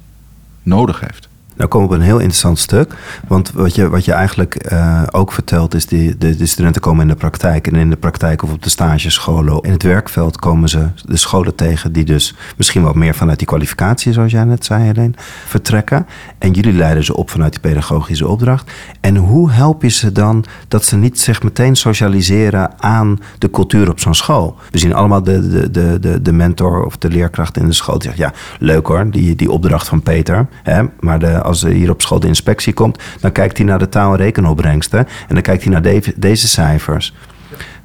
nodig 0.63 1.01
heeft. 1.01 1.26
Nou 1.57 1.69
komen 1.69 1.89
we 1.89 1.95
op 1.95 2.01
een 2.01 2.07
heel 2.07 2.19
interessant 2.19 2.59
stuk. 2.59 2.95
Want 3.27 3.53
wat 3.53 3.75
je, 3.75 3.89
wat 3.89 4.05
je 4.05 4.13
eigenlijk 4.13 4.73
uh, 4.73 5.03
ook 5.11 5.33
vertelt 5.33 5.75
is... 5.75 5.87
Die, 5.87 6.17
de, 6.17 6.37
de 6.37 6.47
studenten 6.47 6.83
komen 6.83 7.03
in 7.03 7.09
de 7.09 7.15
praktijk. 7.15 7.67
En 7.67 7.75
in 7.75 7.91
de 7.91 7.97
praktijk 7.97 8.43
of 8.43 8.53
op 8.53 8.63
de 8.63 8.71
stagescholen... 8.71 9.63
in 9.63 9.73
het 9.73 9.83
werkveld 9.83 10.37
komen 10.37 10.69
ze 10.69 10.89
de 11.05 11.17
scholen 11.17 11.55
tegen... 11.55 11.93
die 11.93 12.05
dus 12.05 12.35
misschien 12.57 12.83
wat 12.83 12.95
meer 12.95 13.15
vanuit 13.15 13.39
die 13.39 13.47
kwalificatie... 13.47 14.13
zoals 14.13 14.33
jij 14.33 14.45
net 14.45 14.65
zei, 14.65 14.83
Helene, 14.83 15.13
vertrekken. 15.47 16.07
En 16.39 16.51
jullie 16.51 16.73
leiden 16.73 17.05
ze 17.05 17.17
op 17.17 17.31
vanuit 17.31 17.53
die 17.53 17.61
pedagogische 17.61 18.29
opdracht. 18.29 18.71
En 19.01 19.17
hoe 19.17 19.51
help 19.51 19.83
je 19.83 19.89
ze 19.89 20.13
dan 20.13 20.45
dat 20.69 20.85
ze 20.85 20.97
niet 20.97 21.21
zich 21.21 21.43
meteen 21.43 21.77
socialiseren... 21.77 22.83
aan 22.83 23.19
de 23.39 23.51
cultuur 23.51 23.91
op 23.91 24.01
zo'n 24.01 24.15
school? 24.15 24.57
We 24.71 24.79
zien 24.79 24.95
allemaal 24.95 25.23
de, 25.23 25.49
de, 25.49 25.71
de, 25.71 25.99
de, 26.01 26.23
de 26.23 26.33
mentor 26.33 26.85
of 26.85 26.97
de 26.97 27.09
leerkracht 27.09 27.57
in 27.57 27.67
de 27.67 27.73
school... 27.73 27.99
die 27.99 28.09
zegt, 28.09 28.19
ja, 28.19 28.33
leuk 28.59 28.87
hoor, 28.87 29.11
die, 29.11 29.37
die 29.37 29.51
opdracht 29.51 29.89
van 29.89 30.03
Peter. 30.03 30.47
Hè? 30.63 30.83
Maar 31.01 31.19
de 31.19 31.45
als 31.47 31.63
er 31.63 31.71
hier 31.71 31.91
op 31.91 32.03
school 32.03 32.21
de 32.21 32.27
inspectie 32.27 32.73
komt, 32.73 33.03
dan 33.21 33.33
kijkt 33.33 33.57
hij 33.57 33.67
naar 33.67 33.79
de 33.79 33.89
taal- 33.89 34.17
en. 34.17 35.07
En 35.29 35.35
dan 35.35 35.43
kijkt 35.43 35.63
hij 35.63 35.73
naar 35.73 35.83
de, 35.83 36.13
deze 36.17 36.49
cijfers. 36.49 37.15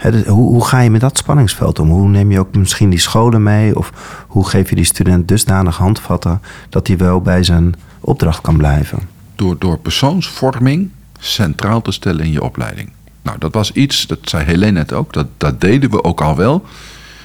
Dus 0.03 0.25
hoe, 0.25 0.49
hoe, 0.49 0.65
ga 0.65 0.79
je 0.79 0.89
met 0.89 1.01
dat 1.01 1.17
spanningsveld 1.17 1.79
om? 1.79 1.89
Hoe 1.89 2.07
neem 2.07 2.31
je 2.31 2.39
ook 2.39 2.55
misschien 2.55 2.89
die 2.89 2.99
scholen 2.99 3.43
mee? 3.43 3.77
Of 3.77 3.91
hoe 4.27 4.47
geef 4.47 4.69
je 4.69 4.75
die 4.75 4.85
student 4.85 5.27
dusdanig 5.27 5.77
handvatten 5.77 6.41
dat 6.69 6.87
hij 6.87 6.97
wel 6.97 7.21
bij 7.21 7.43
zijn 7.43 7.75
opdracht 7.99 8.41
kan 8.41 8.57
blijven? 8.57 8.99
Door, 9.35 9.55
door 9.59 9.77
persoonsvorming 9.77 10.89
centraal 11.19 11.81
te 11.81 11.91
stellen 11.91 12.25
in 12.25 12.31
je 12.31 12.43
opleiding. 12.43 12.91
Nou, 13.21 13.37
dat 13.37 13.53
was 13.53 13.71
iets, 13.71 14.07
dat 14.07 14.19
zei 14.21 14.43
Helene 14.43 14.71
net 14.71 14.93
ook, 14.93 15.13
dat, 15.13 15.27
dat 15.37 15.61
deden 15.61 15.89
we 15.89 16.03
ook 16.03 16.21
al 16.21 16.35
wel. 16.35 16.65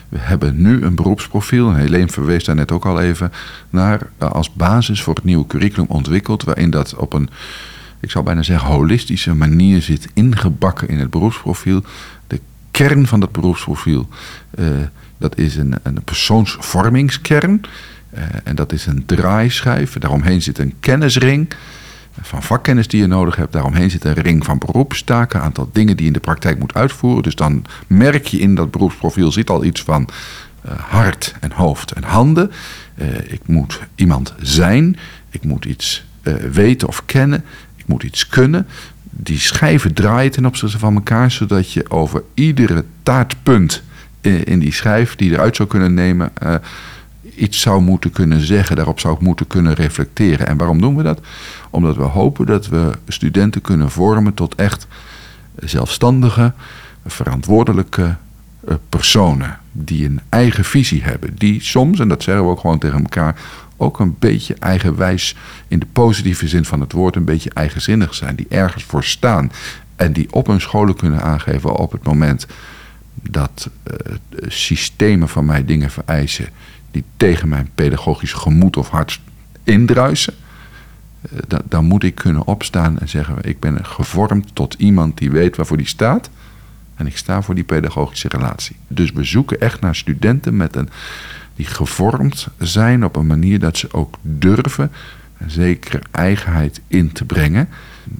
We 0.08 0.18
hebben 0.18 0.62
nu 0.62 0.82
een 0.82 0.94
beroepsprofiel, 0.94 1.74
Helene 1.74 2.08
verwees 2.08 2.44
daar 2.44 2.54
net 2.54 2.72
ook 2.72 2.86
al 2.86 3.00
even 3.00 3.32
naar, 3.70 4.00
eh, 4.18 4.30
als 4.30 4.52
basis 4.52 5.02
voor 5.02 5.14
het 5.14 5.24
nieuwe 5.24 5.46
curriculum 5.46 5.88
ontwikkeld, 5.88 6.44
waarin 6.44 6.70
dat 6.70 6.94
op 6.94 7.12
een, 7.12 7.28
ik 8.00 8.10
zou 8.10 8.24
bijna 8.24 8.42
zeggen, 8.42 8.68
holistische 8.68 9.34
manier 9.34 9.82
zit 9.82 10.08
ingebakken 10.14 10.88
in 10.88 10.98
het 10.98 11.10
beroepsprofiel. 11.10 11.82
De 12.26 12.40
kern 12.70 13.06
van 13.06 13.20
dat 13.20 13.32
beroepsprofiel, 13.32 14.08
uh, 14.58 14.66
dat 15.18 15.38
is 15.38 15.56
een, 15.56 15.74
een 15.82 16.02
persoonsvormingskern. 16.04 17.60
Uh, 18.14 18.22
en 18.44 18.56
dat 18.56 18.72
is 18.72 18.86
een 18.86 19.06
draaischijf. 19.06 19.98
Daaromheen 19.98 20.42
zit 20.42 20.58
een 20.58 20.74
kennisring 20.80 21.48
van 22.22 22.42
vakkennis 22.42 22.88
die 22.88 23.00
je 23.00 23.06
nodig 23.06 23.36
hebt. 23.36 23.52
Daaromheen 23.52 23.90
zit 23.90 24.04
een 24.04 24.14
ring 24.14 24.44
van 24.44 24.58
beroepstaken, 24.58 25.38
een 25.38 25.44
aantal 25.44 25.68
dingen 25.72 25.96
die 25.96 26.00
je 26.00 26.06
in 26.06 26.12
de 26.12 26.20
praktijk 26.20 26.58
moet 26.58 26.74
uitvoeren. 26.74 27.22
Dus 27.22 27.34
dan 27.34 27.64
merk 27.86 28.26
je 28.26 28.38
in 28.38 28.54
dat 28.54 28.70
beroepsprofiel 28.70 29.32
zit 29.32 29.50
al 29.50 29.64
iets 29.64 29.82
van 29.82 30.08
uh, 30.66 30.72
hart 30.78 31.34
en 31.40 31.52
hoofd 31.52 31.92
en 31.92 32.02
handen. 32.02 32.50
Uh, 32.94 33.06
ik 33.18 33.40
moet 33.46 33.80
iemand 33.94 34.34
zijn, 34.40 34.96
ik 35.30 35.44
moet 35.44 35.64
iets 35.64 36.04
uh, 36.22 36.34
weten 36.34 36.88
of 36.88 37.02
kennen, 37.04 37.44
ik 37.76 37.86
moet 37.86 38.02
iets 38.02 38.28
kunnen. 38.28 38.66
Die 39.10 39.38
schijven 39.38 39.94
draaien 39.94 40.30
ten 40.30 40.46
opzichte 40.46 40.78
van 40.78 40.94
elkaar, 40.94 41.30
zodat 41.30 41.72
je 41.72 41.90
over 41.90 42.22
iedere 42.34 42.84
taartpunt 43.02 43.82
in, 44.20 44.58
die 44.58 44.72
schijf 44.72 45.16
die 45.16 45.30
je 45.30 45.34
eruit 45.34 45.56
zou 45.56 45.68
kunnen 45.68 45.94
nemen 45.94 46.32
iets 47.36 47.60
zou 47.60 47.82
moeten 47.82 48.10
kunnen 48.10 48.40
zeggen, 48.40 48.76
daarop 48.76 49.00
zou 49.00 49.16
moeten 49.20 49.46
kunnen 49.46 49.74
reflecteren. 49.74 50.46
En 50.46 50.56
waarom 50.56 50.80
doen 50.80 50.96
we 50.96 51.02
dat? 51.02 51.20
Omdat 51.70 51.96
we 51.96 52.02
hopen 52.02 52.46
dat 52.46 52.68
we 52.68 52.92
studenten 53.08 53.60
kunnen 53.60 53.90
vormen 53.90 54.34
tot 54.34 54.54
echt 54.54 54.86
zelfstandige, 55.56 56.52
verantwoordelijke 57.06 58.16
eh, 58.66 58.74
personen. 58.88 59.58
Die 59.72 60.06
een 60.06 60.20
eigen 60.28 60.64
visie 60.64 61.02
hebben. 61.02 61.34
Die 61.34 61.62
soms, 61.62 61.98
en 61.98 62.08
dat 62.08 62.22
zeggen 62.22 62.44
we 62.44 62.50
ook 62.50 62.60
gewoon 62.60 62.78
tegen 62.78 62.98
elkaar, 62.98 63.40
ook 63.76 64.00
een 64.00 64.16
beetje 64.18 64.54
eigenwijs 64.58 65.36
in 65.68 65.78
de 65.78 65.86
positieve 65.92 66.48
zin 66.48 66.64
van 66.64 66.80
het 66.80 66.92
woord, 66.92 67.16
een 67.16 67.24
beetje 67.24 67.50
eigenzinnig 67.50 68.14
zijn. 68.14 68.36
Die 68.36 68.46
ergens 68.48 68.84
voor 68.84 69.04
staan. 69.04 69.52
En 69.96 70.12
die 70.12 70.32
op 70.32 70.46
hun 70.46 70.60
scholen 70.60 70.96
kunnen 70.96 71.22
aangeven 71.22 71.76
op 71.76 71.92
het 71.92 72.04
moment 72.04 72.46
dat 73.22 73.70
uh, 73.86 74.16
systemen 74.48 75.28
van 75.28 75.44
mij 75.44 75.64
dingen 75.64 75.90
vereisen 75.90 76.48
die 76.90 77.04
tegen 77.16 77.48
mijn 77.48 77.70
pedagogisch 77.74 78.32
gemoed 78.32 78.76
of 78.76 78.88
hart 78.88 79.20
indruisen, 79.64 80.34
eh, 80.34 80.45
dan, 81.48 81.60
dan 81.64 81.84
moet 81.84 82.02
ik 82.02 82.14
kunnen 82.14 82.46
opstaan 82.46 82.98
en 82.98 83.08
zeggen: 83.08 83.36
Ik 83.40 83.60
ben 83.60 83.84
gevormd 83.84 84.54
tot 84.54 84.74
iemand 84.78 85.18
die 85.18 85.30
weet 85.30 85.56
waarvoor 85.56 85.76
die 85.76 85.86
staat. 85.86 86.30
En 86.94 87.06
ik 87.06 87.16
sta 87.16 87.42
voor 87.42 87.54
die 87.54 87.64
pedagogische 87.64 88.28
relatie. 88.28 88.76
Dus 88.88 89.12
we 89.12 89.24
zoeken 89.24 89.60
echt 89.60 89.80
naar 89.80 89.96
studenten 89.96 90.56
met 90.56 90.76
een, 90.76 90.88
die 91.56 91.66
gevormd 91.66 92.48
zijn 92.58 93.04
op 93.04 93.16
een 93.16 93.26
manier 93.26 93.58
dat 93.58 93.76
ze 93.76 93.92
ook 93.92 94.16
durven 94.22 94.92
een 95.38 95.50
zekere 95.50 96.02
eigenheid 96.10 96.80
in 96.88 97.12
te 97.12 97.24
brengen. 97.24 97.68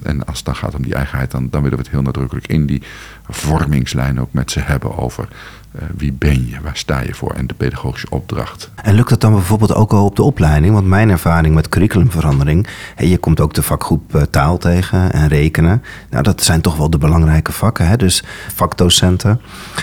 En 0.02 0.24
als 0.24 0.36
het 0.36 0.46
dan 0.46 0.56
gaat 0.56 0.74
om 0.74 0.82
die 0.82 0.94
eigenheid, 0.94 1.30
dan, 1.30 1.48
dan 1.50 1.62
willen 1.62 1.78
we 1.78 1.84
het 1.84 1.92
heel 1.92 2.02
nadrukkelijk 2.02 2.46
in 2.46 2.66
die 2.66 2.82
vormingslijn 3.28 4.20
ook 4.20 4.32
met 4.32 4.50
ze 4.50 4.60
hebben 4.60 4.96
over 4.96 5.28
uh, 5.76 5.82
wie 5.96 6.12
ben 6.12 6.48
je, 6.48 6.60
waar 6.62 6.76
sta 6.76 7.00
je 7.00 7.14
voor 7.14 7.32
en 7.32 7.46
de 7.46 7.54
pedagogische 7.54 8.10
opdracht. 8.10 8.70
En 8.82 8.94
lukt 8.94 9.08
dat 9.08 9.20
dan 9.20 9.32
bijvoorbeeld 9.32 9.74
ook 9.74 9.92
al 9.92 10.04
op 10.04 10.16
de 10.16 10.22
opleiding? 10.22 10.74
Want 10.74 10.86
mijn 10.86 11.10
ervaring 11.10 11.54
met 11.54 11.68
curriculumverandering, 11.68 12.66
je 12.96 13.18
komt 13.18 13.40
ook 13.40 13.54
de 13.54 13.62
vakgroep 13.62 14.14
uh, 14.14 14.22
taal 14.22 14.58
tegen 14.58 15.12
en 15.12 15.28
rekenen. 15.28 15.82
Nou, 16.10 16.22
dat 16.22 16.42
zijn 16.42 16.60
toch 16.60 16.76
wel 16.76 16.90
de 16.90 16.98
belangrijke 16.98 17.52
vakken. 17.52 17.88
Hè? 17.88 17.96
Dus 17.96 18.22
vakdocenten 18.54 19.40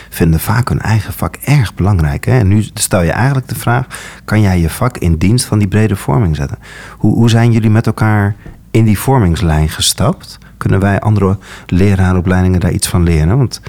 vinden 0.10 0.40
vaak 0.40 0.70
hun 0.70 0.80
eigen 0.80 1.14
vak 1.14 1.36
erg 1.36 1.74
belangrijk. 1.74 2.26
Hè? 2.26 2.40
En 2.40 2.48
nu 2.48 2.66
stel 2.74 3.02
je 3.02 3.12
eigenlijk 3.12 3.48
de 3.48 3.56
vraag, 3.56 3.88
kan 4.26 4.42
jij 4.42 4.60
je 4.60 4.70
vak 4.70 4.98
in 4.98 5.16
dienst 5.16 5.46
van 5.46 5.60
die 5.60 5.68
brede 5.68 5.96
vorming 5.96 6.36
zetten? 6.36 6.58
Hoe, 6.98 7.14
hoe 7.16 7.30
zijn 7.30 7.52
jullie 7.52 7.70
met 7.70 7.86
elkaar 7.86 8.36
in 8.74 8.86
die 8.86 9.00
vormingslijn 9.00 9.70
gestapt? 9.70 10.38
Kunnen 10.58 10.80
wij 10.80 11.00
andere 11.00 11.38
leraaropleidingen 11.66 12.60
daar 12.60 12.72
iets 12.72 12.88
van 12.88 13.04
leren? 13.04 13.38
Want 13.38 13.62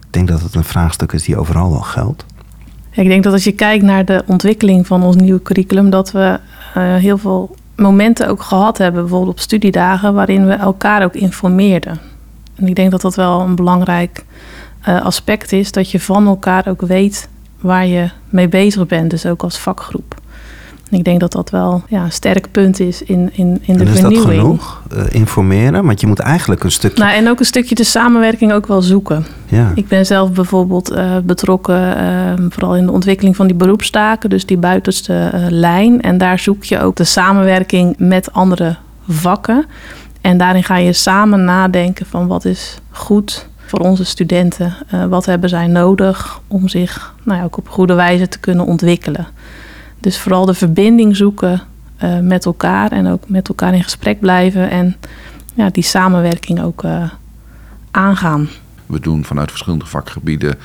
ik 0.00 0.12
denk 0.12 0.28
dat 0.28 0.40
het 0.40 0.54
een 0.54 0.64
vraagstuk 0.64 1.12
is 1.12 1.22
die 1.22 1.36
overal 1.36 1.70
wel 1.70 1.80
geldt. 1.80 2.24
Ik 2.90 3.08
denk 3.08 3.24
dat 3.24 3.32
als 3.32 3.44
je 3.44 3.52
kijkt 3.52 3.84
naar 3.84 4.04
de 4.04 4.24
ontwikkeling 4.26 4.86
van 4.86 5.02
ons 5.02 5.16
nieuwe 5.16 5.42
curriculum, 5.42 5.90
dat 5.90 6.12
we 6.12 6.38
uh, 6.76 6.94
heel 6.94 7.18
veel 7.18 7.56
momenten 7.76 8.28
ook 8.28 8.42
gehad 8.42 8.78
hebben, 8.78 9.00
bijvoorbeeld 9.00 9.32
op 9.32 9.40
studiedagen, 9.40 10.14
waarin 10.14 10.46
we 10.46 10.52
elkaar 10.52 11.04
ook 11.04 11.14
informeerden. 11.14 11.98
En 12.54 12.66
ik 12.66 12.74
denk 12.74 12.90
dat 12.90 13.00
dat 13.00 13.14
wel 13.14 13.40
een 13.40 13.54
belangrijk 13.54 14.24
uh, 14.88 15.04
aspect 15.04 15.52
is, 15.52 15.72
dat 15.72 15.90
je 15.90 16.00
van 16.00 16.26
elkaar 16.26 16.68
ook 16.68 16.80
weet 16.80 17.28
waar 17.60 17.86
je 17.86 18.10
mee 18.28 18.48
bezig 18.48 18.86
bent, 18.86 19.10
dus 19.10 19.26
ook 19.26 19.42
als 19.42 19.58
vakgroep. 19.58 20.14
Ik 20.90 21.04
denk 21.04 21.20
dat 21.20 21.32
dat 21.32 21.50
wel 21.50 21.82
ja, 21.88 22.04
een 22.04 22.12
sterk 22.12 22.50
punt 22.50 22.80
is 22.80 23.02
in, 23.02 23.30
in, 23.32 23.62
in 23.62 23.76
de 23.76 23.84
en 23.84 23.90
is 23.90 24.00
vernieuwing. 24.00 24.26
dat 24.26 24.40
genoeg? 24.40 24.82
Eh, 24.90 25.04
informeren? 25.10 25.84
Want 25.84 26.00
je 26.00 26.06
moet 26.06 26.18
eigenlijk 26.18 26.64
een 26.64 26.70
stukje... 26.70 27.02
Nou, 27.02 27.14
en 27.16 27.28
ook 27.28 27.38
een 27.38 27.44
stukje 27.44 27.74
de 27.74 27.84
samenwerking 27.84 28.52
ook 28.52 28.66
wel 28.66 28.82
zoeken. 28.82 29.26
ja. 29.46 29.72
Ik 29.74 29.88
ben 29.88 30.06
zelf 30.06 30.32
bijvoorbeeld 30.32 30.90
eh, 30.90 31.16
betrokken, 31.24 31.96
eh, 31.96 32.32
vooral 32.48 32.76
in 32.76 32.86
de 32.86 32.92
ontwikkeling 32.92 33.36
van 33.36 33.46
die 33.46 33.56
beroepstaken, 33.56 34.30
dus 34.30 34.46
die 34.46 34.56
buitenste 34.56 35.30
eh, 35.32 35.46
lijn. 35.48 36.02
En 36.02 36.18
daar 36.18 36.38
zoek 36.38 36.64
je 36.64 36.80
ook 36.80 36.96
de 36.96 37.04
samenwerking 37.04 37.94
met 37.98 38.32
andere 38.32 38.76
vakken. 39.08 39.64
En 40.20 40.38
daarin 40.38 40.64
ga 40.64 40.76
je 40.76 40.92
samen 40.92 41.44
nadenken 41.44 42.06
van 42.06 42.26
wat 42.26 42.44
is 42.44 42.78
goed 42.90 43.48
voor 43.56 43.78
onze 43.78 44.04
studenten. 44.04 44.74
Wat 45.08 45.26
hebben 45.26 45.48
zij 45.48 45.66
nodig 45.66 46.40
om 46.48 46.68
zich 46.68 47.14
nou 47.22 47.38
ja, 47.38 47.44
ook 47.44 47.56
op 47.56 47.68
goede 47.68 47.94
wijze 47.94 48.28
te 48.28 48.38
kunnen 48.38 48.66
ontwikkelen. 48.66 49.26
Dus 49.98 50.18
vooral 50.18 50.44
de 50.44 50.54
verbinding 50.54 51.16
zoeken 51.16 51.62
eh, 51.96 52.18
met 52.18 52.44
elkaar 52.44 52.92
en 52.92 53.06
ook 53.06 53.28
met 53.28 53.48
elkaar 53.48 53.74
in 53.74 53.82
gesprek 53.82 54.20
blijven. 54.20 54.70
En 54.70 54.96
ja, 55.54 55.70
die 55.70 55.82
samenwerking 55.82 56.62
ook 56.62 56.84
eh, 56.84 57.10
aangaan. 57.90 58.48
We 58.86 59.00
doen 59.00 59.24
vanuit 59.24 59.50
verschillende 59.50 59.86
vakgebieden 59.86 60.58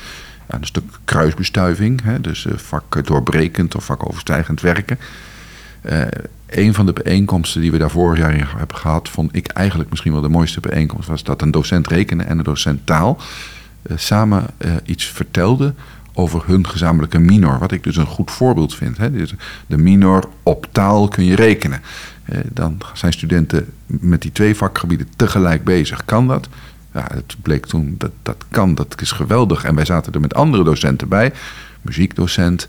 een 0.46 0.64
stuk 0.66 0.84
kruisbestuiving. 1.04 2.02
Hè, 2.02 2.20
dus 2.20 2.46
eh, 2.46 2.52
vak 2.56 3.06
doorbrekend 3.06 3.74
of 3.74 3.84
vakoverstijgend 3.84 4.60
werken. 4.60 4.98
Eh 5.82 6.02
een 6.46 6.74
van 6.74 6.86
de 6.86 6.92
bijeenkomsten 6.92 7.60
die 7.60 7.70
we 7.70 7.78
daar 7.78 7.90
vorig 7.90 8.18
jaar 8.18 8.54
hebben 8.56 8.76
gehad, 8.76 9.08
vond 9.08 9.36
ik 9.36 9.46
eigenlijk 9.46 9.90
misschien 9.90 10.12
wel 10.12 10.20
de 10.20 10.28
mooiste 10.28 10.60
bijeenkomst. 10.60 11.08
Was 11.08 11.24
dat 11.24 11.42
een 11.42 11.50
docent 11.50 11.86
rekenen 11.86 12.26
en 12.26 12.38
een 12.38 12.44
docent 12.44 12.86
taal 12.86 13.18
samen 13.94 14.46
iets 14.84 15.04
vertelden 15.04 15.76
over 16.14 16.42
hun 16.46 16.68
gezamenlijke 16.68 17.18
minor. 17.18 17.58
Wat 17.58 17.72
ik 17.72 17.82
dus 17.82 17.96
een 17.96 18.06
goed 18.06 18.30
voorbeeld 18.30 18.74
vind. 18.74 18.96
Hè. 18.96 19.10
De 19.66 19.78
minor 19.78 20.28
op 20.42 20.66
taal 20.72 21.08
kun 21.08 21.24
je 21.24 21.34
rekenen. 21.34 21.82
Eh, 22.24 22.38
dan 22.52 22.78
zijn 22.92 23.12
studenten 23.12 23.72
met 23.86 24.22
die 24.22 24.32
twee 24.32 24.56
vakgebieden 24.56 25.08
tegelijk 25.16 25.64
bezig. 25.64 26.04
Kan 26.04 26.26
dat? 26.28 26.48
Ja, 26.94 27.06
het 27.12 27.36
bleek 27.42 27.66
toen 27.66 27.94
dat 27.98 28.10
dat 28.22 28.44
kan, 28.50 28.74
dat 28.74 29.00
is 29.00 29.12
geweldig. 29.12 29.64
En 29.64 29.74
wij 29.74 29.84
zaten 29.84 30.12
er 30.12 30.20
met 30.20 30.34
andere 30.34 30.64
docenten 30.64 31.08
bij. 31.08 31.32
Muziekdocent, 31.82 32.68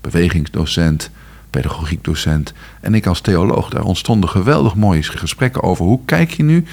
bewegingsdocent, 0.00 1.10
pedagogiekdocent. 1.50 2.52
En 2.80 2.94
ik 2.94 3.06
als 3.06 3.20
theoloog. 3.20 3.68
Daar 3.70 3.82
ontstonden 3.82 4.30
geweldig 4.30 4.74
mooie 4.74 5.02
gesprekken 5.02 5.62
over. 5.62 5.84
Hoe 5.84 6.00
kijk 6.04 6.30
je 6.30 6.42
nu 6.42 6.64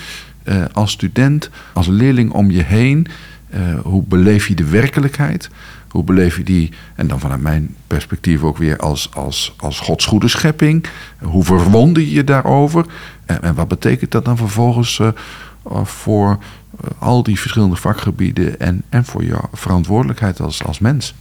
eh, 0.44 0.64
als 0.74 0.92
student, 0.92 1.50
als 1.74 1.88
leerling 1.88 2.32
om 2.32 2.52
je 2.52 2.64
heen? 2.64 3.08
Eh, 3.52 3.80
hoe 3.84 4.04
beleef 4.04 4.48
je 4.48 4.56
de 4.56 4.70
werkelijkheid? 4.70 5.50
Hoe 5.88 6.04
beleef 6.04 6.38
je 6.38 6.44
die, 6.44 6.72
en 6.96 7.08
dan 7.08 7.20
vanuit 7.20 7.42
mijn 7.42 7.76
perspectief 7.88 8.44
ook 8.44 8.58
weer 8.58 8.78
als, 8.78 9.10
als, 9.14 9.54
als 9.58 9.80
Gods 9.80 10.06
goede 10.06 10.28
schepping? 10.28 10.86
Hoe 11.20 11.44
verwonder 11.44 12.04
je 12.04 12.12
je 12.12 12.24
daarover? 12.24 12.86
En, 13.26 13.42
en 13.42 13.56
wat 13.56 13.68
betekent 13.68 14.12
dat 14.12 14.26
dan 14.26 14.38
vervolgens 14.38 15.00
eh, 15.00 15.08
uh, 15.72 15.86
voor 15.86 16.38
al 17.00 17.24
die 17.24 17.40
verschillende 17.40 17.76
vakgebieden 17.76 18.60
en, 18.60 18.84
en 18.90 19.06
voor 19.06 19.24
jouw 19.24 19.50
verantwoordelijkheid 19.54 20.40
als, 20.40 20.64
als 20.64 20.80
mens? 20.80 21.16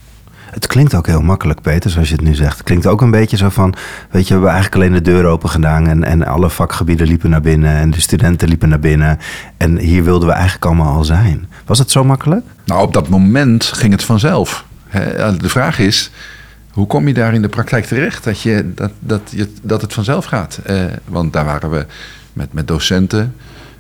Het 0.50 0.66
klinkt 0.66 0.94
ook 0.94 1.06
heel 1.06 1.22
makkelijk, 1.22 1.60
Peter, 1.60 1.90
zoals 1.90 2.08
je 2.08 2.14
het 2.14 2.24
nu 2.24 2.34
zegt. 2.34 2.56
Het 2.56 2.66
klinkt 2.66 2.86
ook 2.86 3.00
een 3.00 3.10
beetje 3.10 3.36
zo 3.36 3.48
van, 3.48 3.74
weet 4.10 4.22
je, 4.22 4.28
we 4.28 4.32
hebben 4.32 4.50
eigenlijk 4.50 4.74
alleen 4.74 5.02
de 5.02 5.10
deur 5.10 5.24
open 5.24 5.48
gedaan 5.48 5.86
en, 5.86 6.04
en 6.04 6.26
alle 6.26 6.50
vakgebieden 6.50 7.06
liepen 7.06 7.30
naar 7.30 7.40
binnen 7.40 7.74
en 7.74 7.90
de 7.90 8.00
studenten 8.00 8.48
liepen 8.48 8.68
naar 8.68 8.80
binnen. 8.80 9.18
En 9.56 9.78
hier 9.78 10.04
wilden 10.04 10.28
we 10.28 10.34
eigenlijk 10.34 10.64
allemaal 10.64 10.94
al 10.94 11.04
zijn. 11.04 11.48
Was 11.70 11.78
het 11.78 11.90
zo 11.90 12.04
makkelijk? 12.04 12.46
Nou, 12.64 12.82
op 12.82 12.92
dat 12.92 13.08
moment 13.08 13.64
ging 13.64 13.92
het 13.92 14.04
vanzelf. 14.04 14.64
He, 14.86 15.36
de 15.36 15.48
vraag 15.48 15.78
is, 15.78 16.10
hoe 16.70 16.86
kom 16.86 17.08
je 17.08 17.14
daar 17.14 17.34
in 17.34 17.42
de 17.42 17.48
praktijk 17.48 17.84
terecht 17.84 18.24
dat, 18.24 18.40
je, 18.40 18.72
dat, 18.74 18.90
dat, 18.98 19.20
je, 19.30 19.48
dat 19.62 19.82
het 19.82 19.92
vanzelf 19.92 20.24
gaat? 20.24 20.60
Uh, 20.70 20.84
want 21.04 21.32
daar 21.32 21.44
waren 21.44 21.70
we 21.70 21.86
met, 22.32 22.52
met 22.52 22.68
docenten, 22.68 23.34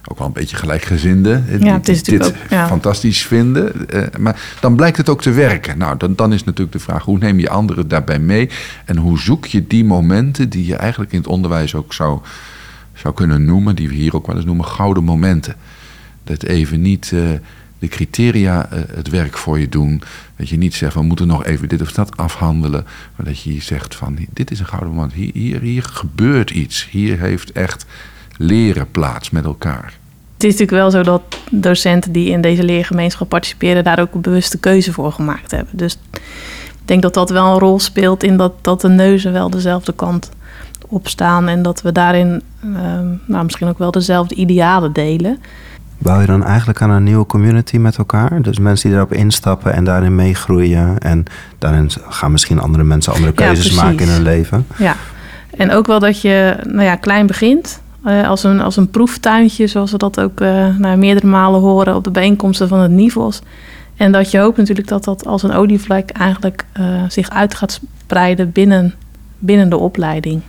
ook 0.04 0.18
wel 0.18 0.26
een 0.26 0.32
beetje 0.32 0.56
gelijkgezinden, 0.56 1.44
ja, 1.60 1.78
die 1.78 2.02
dit 2.02 2.26
ook, 2.26 2.34
ja. 2.50 2.66
fantastisch 2.66 3.26
vinden. 3.26 3.72
Maar 4.18 4.40
dan 4.60 4.76
blijkt 4.76 4.96
het 4.96 5.08
ook 5.08 5.22
te 5.22 5.30
werken. 5.30 5.78
Nou, 5.78 5.96
dan, 5.96 6.14
dan 6.14 6.32
is 6.32 6.44
natuurlijk 6.44 6.72
de 6.72 6.82
vraag, 6.82 7.04
hoe 7.04 7.18
neem 7.18 7.38
je 7.38 7.50
anderen 7.50 7.88
daarbij 7.88 8.18
mee? 8.18 8.50
En 8.84 8.96
hoe 8.96 9.18
zoek 9.18 9.46
je 9.46 9.66
die 9.66 9.84
momenten 9.84 10.48
die 10.48 10.66
je 10.66 10.76
eigenlijk 10.76 11.12
in 11.12 11.18
het 11.18 11.28
onderwijs 11.28 11.74
ook 11.74 11.92
zou, 11.92 12.20
zou 12.94 13.14
kunnen 13.14 13.44
noemen, 13.44 13.76
die 13.76 13.88
we 13.88 13.94
hier 13.94 14.16
ook 14.16 14.26
wel 14.26 14.36
eens 14.36 14.44
noemen, 14.44 14.66
gouden 14.66 15.04
momenten. 15.04 15.54
Dat 16.24 16.42
even 16.42 16.80
niet... 16.80 17.10
Uh, 17.14 17.30
de 17.80 17.88
criteria 17.88 18.68
uh, 18.72 18.78
het 18.94 19.08
werk 19.08 19.38
voor 19.38 19.58
je 19.58 19.68
doen. 19.68 20.02
Dat 20.36 20.48
je 20.48 20.56
niet 20.56 20.74
zegt, 20.74 20.94
we 20.94 21.02
moeten 21.02 21.26
nog 21.26 21.44
even 21.44 21.68
dit 21.68 21.80
of 21.80 21.92
dat 21.92 22.16
afhandelen. 22.16 22.86
Maar 23.16 23.26
dat 23.26 23.40
je 23.40 23.62
zegt 23.62 23.94
van, 23.94 24.18
dit 24.32 24.50
is 24.50 24.60
een 24.60 24.66
gouden 24.66 24.90
moment. 24.90 25.12
Hier, 25.12 25.30
hier, 25.34 25.60
hier 25.60 25.82
gebeurt 25.82 26.50
iets. 26.50 26.88
Hier 26.90 27.18
heeft 27.18 27.52
echt 27.52 27.86
leren 28.36 28.90
plaats 28.90 29.30
met 29.30 29.44
elkaar. 29.44 29.98
Het 30.34 30.44
is 30.44 30.58
natuurlijk 30.58 30.70
wel 30.70 30.90
zo 30.90 31.02
dat 31.02 31.22
docenten 31.50 32.12
die 32.12 32.30
in 32.30 32.40
deze 32.40 32.62
leergemeenschap 32.62 33.28
participeren... 33.28 33.84
daar 33.84 34.00
ook 34.00 34.14
een 34.14 34.20
bewuste 34.20 34.58
keuze 34.58 34.92
voor 34.92 35.12
gemaakt 35.12 35.50
hebben. 35.50 35.76
Dus 35.76 35.98
ik 36.12 36.20
denk 36.84 37.02
dat 37.02 37.14
dat 37.14 37.30
wel 37.30 37.52
een 37.52 37.58
rol 37.58 37.78
speelt 37.78 38.22
in 38.22 38.36
dat, 38.36 38.52
dat 38.60 38.80
de 38.80 38.88
neuzen 38.88 39.32
wel 39.32 39.50
dezelfde 39.50 39.92
kant 39.92 40.30
opstaan... 40.86 41.48
en 41.48 41.62
dat 41.62 41.82
we 41.82 41.92
daarin 41.92 42.42
uh, 42.64 42.74
nou, 43.26 43.44
misschien 43.44 43.68
ook 43.68 43.78
wel 43.78 43.90
dezelfde 43.90 44.34
idealen 44.34 44.92
delen... 44.92 45.38
Bouw 46.02 46.20
je 46.20 46.26
dan 46.26 46.44
eigenlijk 46.44 46.82
aan 46.82 46.90
een 46.90 47.02
nieuwe 47.02 47.26
community 47.26 47.76
met 47.76 47.96
elkaar? 47.96 48.42
Dus 48.42 48.58
mensen 48.58 48.88
die 48.88 48.98
erop 48.98 49.12
instappen 49.12 49.72
en 49.72 49.84
daarin 49.84 50.14
meegroeien. 50.14 50.98
En 50.98 51.24
daarin 51.58 51.90
gaan 52.08 52.30
misschien 52.32 52.60
andere 52.60 52.84
mensen 52.84 53.12
andere 53.12 53.32
keuzes 53.32 53.74
ja, 53.74 53.82
maken 53.82 53.98
in 53.98 54.08
hun 54.08 54.22
leven. 54.22 54.66
Ja, 54.78 54.96
en 55.56 55.70
ook 55.70 55.86
wel 55.86 55.98
dat 55.98 56.20
je 56.20 56.56
nou 56.66 56.82
ja, 56.82 56.96
klein 56.96 57.26
begint. 57.26 57.80
Uh, 58.06 58.28
als, 58.28 58.42
een, 58.42 58.60
als 58.60 58.76
een 58.76 58.90
proeftuintje, 58.90 59.66
zoals 59.66 59.90
we 59.90 59.98
dat 59.98 60.20
ook 60.20 60.40
uh, 60.40 60.76
nou, 60.76 60.96
meerdere 60.96 61.26
malen 61.26 61.60
horen 61.60 61.94
op 61.94 62.04
de 62.04 62.10
bijeenkomsten 62.10 62.68
van 62.68 62.78
het 62.78 62.90
NIVOS. 62.90 63.42
En 63.96 64.12
dat 64.12 64.30
je 64.30 64.38
hoopt 64.38 64.56
natuurlijk 64.56 64.88
dat 64.88 65.04
dat 65.04 65.26
als 65.26 65.42
een 65.42 65.52
olievlek 65.52 66.10
eigenlijk 66.10 66.64
uh, 66.80 67.02
zich 67.08 67.30
uit 67.30 67.54
gaat 67.54 67.80
spreiden 68.02 68.52
binnen, 68.52 68.94
binnen 69.38 69.68
de 69.68 69.76
opleiding. 69.76 70.42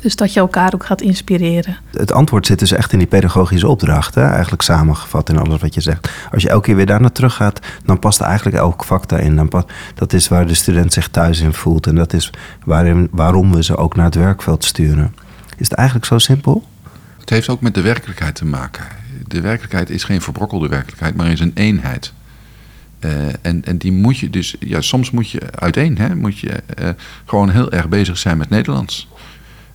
Dus 0.00 0.16
dat 0.16 0.32
je 0.32 0.40
elkaar 0.40 0.74
ook 0.74 0.86
gaat 0.86 1.00
inspireren. 1.00 1.76
Het 1.92 2.12
antwoord 2.12 2.46
zit 2.46 2.58
dus 2.58 2.72
echt 2.72 2.92
in 2.92 2.98
die 2.98 3.08
pedagogische 3.08 3.68
opdracht, 3.68 4.14
hè? 4.14 4.28
eigenlijk 4.30 4.62
samengevat 4.62 5.28
in 5.28 5.38
alles 5.38 5.60
wat 5.60 5.74
je 5.74 5.80
zegt. 5.80 6.10
Als 6.32 6.42
je 6.42 6.48
elke 6.48 6.66
keer 6.66 6.76
weer 6.76 6.86
daar 6.86 7.00
naar 7.00 7.12
terug 7.12 7.34
gaat, 7.34 7.60
dan 7.84 7.98
past 7.98 8.20
eigenlijk 8.20 8.56
elk 8.56 8.84
vak 8.84 9.08
daarin. 9.08 9.36
Dan 9.36 9.48
past, 9.48 9.66
dat 9.94 10.12
is 10.12 10.28
waar 10.28 10.46
de 10.46 10.54
student 10.54 10.92
zich 10.92 11.08
thuis 11.08 11.40
in 11.40 11.52
voelt 11.52 11.86
en 11.86 11.94
dat 11.94 12.12
is 12.12 12.30
waarin, 12.64 13.08
waarom 13.10 13.52
we 13.52 13.62
ze 13.62 13.76
ook 13.76 13.96
naar 13.96 14.04
het 14.04 14.14
werkveld 14.14 14.64
sturen. 14.64 15.14
Is 15.56 15.68
het 15.68 15.72
eigenlijk 15.78 16.06
zo 16.06 16.18
simpel? 16.18 16.64
Het 17.18 17.30
heeft 17.30 17.48
ook 17.48 17.60
met 17.60 17.74
de 17.74 17.80
werkelijkheid 17.80 18.34
te 18.34 18.44
maken. 18.44 18.84
De 19.26 19.40
werkelijkheid 19.40 19.90
is 19.90 20.04
geen 20.04 20.22
verbrokkelde 20.22 20.68
werkelijkheid, 20.68 21.16
maar 21.16 21.30
is 21.30 21.40
een 21.40 21.52
eenheid. 21.54 22.12
Uh, 23.00 23.12
en, 23.42 23.64
en 23.64 23.78
die 23.78 23.92
moet 23.92 24.18
je 24.18 24.30
dus, 24.30 24.56
ja, 24.60 24.80
soms 24.80 25.10
moet 25.10 25.30
je 25.30 25.40
uiteen, 25.50 25.98
hè, 25.98 26.14
moet 26.14 26.38
je 26.38 26.62
uh, 26.80 26.88
gewoon 27.24 27.50
heel 27.50 27.72
erg 27.72 27.88
bezig 27.88 28.18
zijn 28.18 28.38
met 28.38 28.50
Nederlands. 28.50 29.08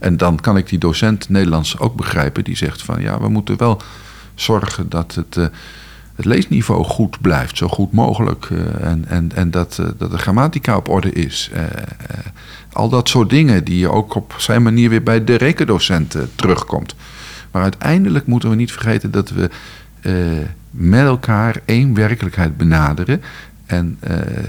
En 0.03 0.17
dan 0.17 0.39
kan 0.39 0.57
ik 0.57 0.69
die 0.69 0.79
docent 0.79 1.29
Nederlands 1.29 1.79
ook 1.79 1.95
begrijpen 1.95 2.43
die 2.43 2.55
zegt 2.55 2.81
van 2.81 3.01
ja, 3.01 3.19
we 3.19 3.27
moeten 3.27 3.57
wel 3.57 3.81
zorgen 4.35 4.89
dat 4.89 5.15
het, 5.15 5.35
uh, 5.35 5.45
het 6.15 6.25
leesniveau 6.25 6.83
goed 6.83 7.21
blijft, 7.21 7.57
zo 7.57 7.67
goed 7.67 7.91
mogelijk. 7.91 8.49
Uh, 8.49 8.59
en 8.81 9.05
en, 9.07 9.31
en 9.35 9.51
dat, 9.51 9.77
uh, 9.81 9.87
dat 9.97 10.11
de 10.11 10.17
grammatica 10.17 10.77
op 10.77 10.89
orde 10.89 11.11
is. 11.11 11.51
al 12.73 12.89
dat 12.89 13.09
soort 13.09 13.29
dingen 13.29 13.63
die 13.63 13.77
je 13.77 13.89
ook 13.89 14.15
op 14.15 14.35
zijn 14.37 14.63
manier 14.63 14.89
weer 14.89 15.03
bij 15.03 15.23
de 15.23 15.35
rekendocent 15.35 16.15
terugkomt. 16.35 16.95
Maar 17.51 17.61
uiteindelijk 17.61 18.27
moeten 18.27 18.49
we 18.49 18.55
niet 18.55 18.71
vergeten 18.71 19.11
dat 19.11 19.29
we 19.29 19.49
met 20.71 21.05
elkaar 21.05 21.61
één 21.65 21.93
werkelijkheid 21.93 22.57
benaderen. 22.57 23.21
En 23.65 23.99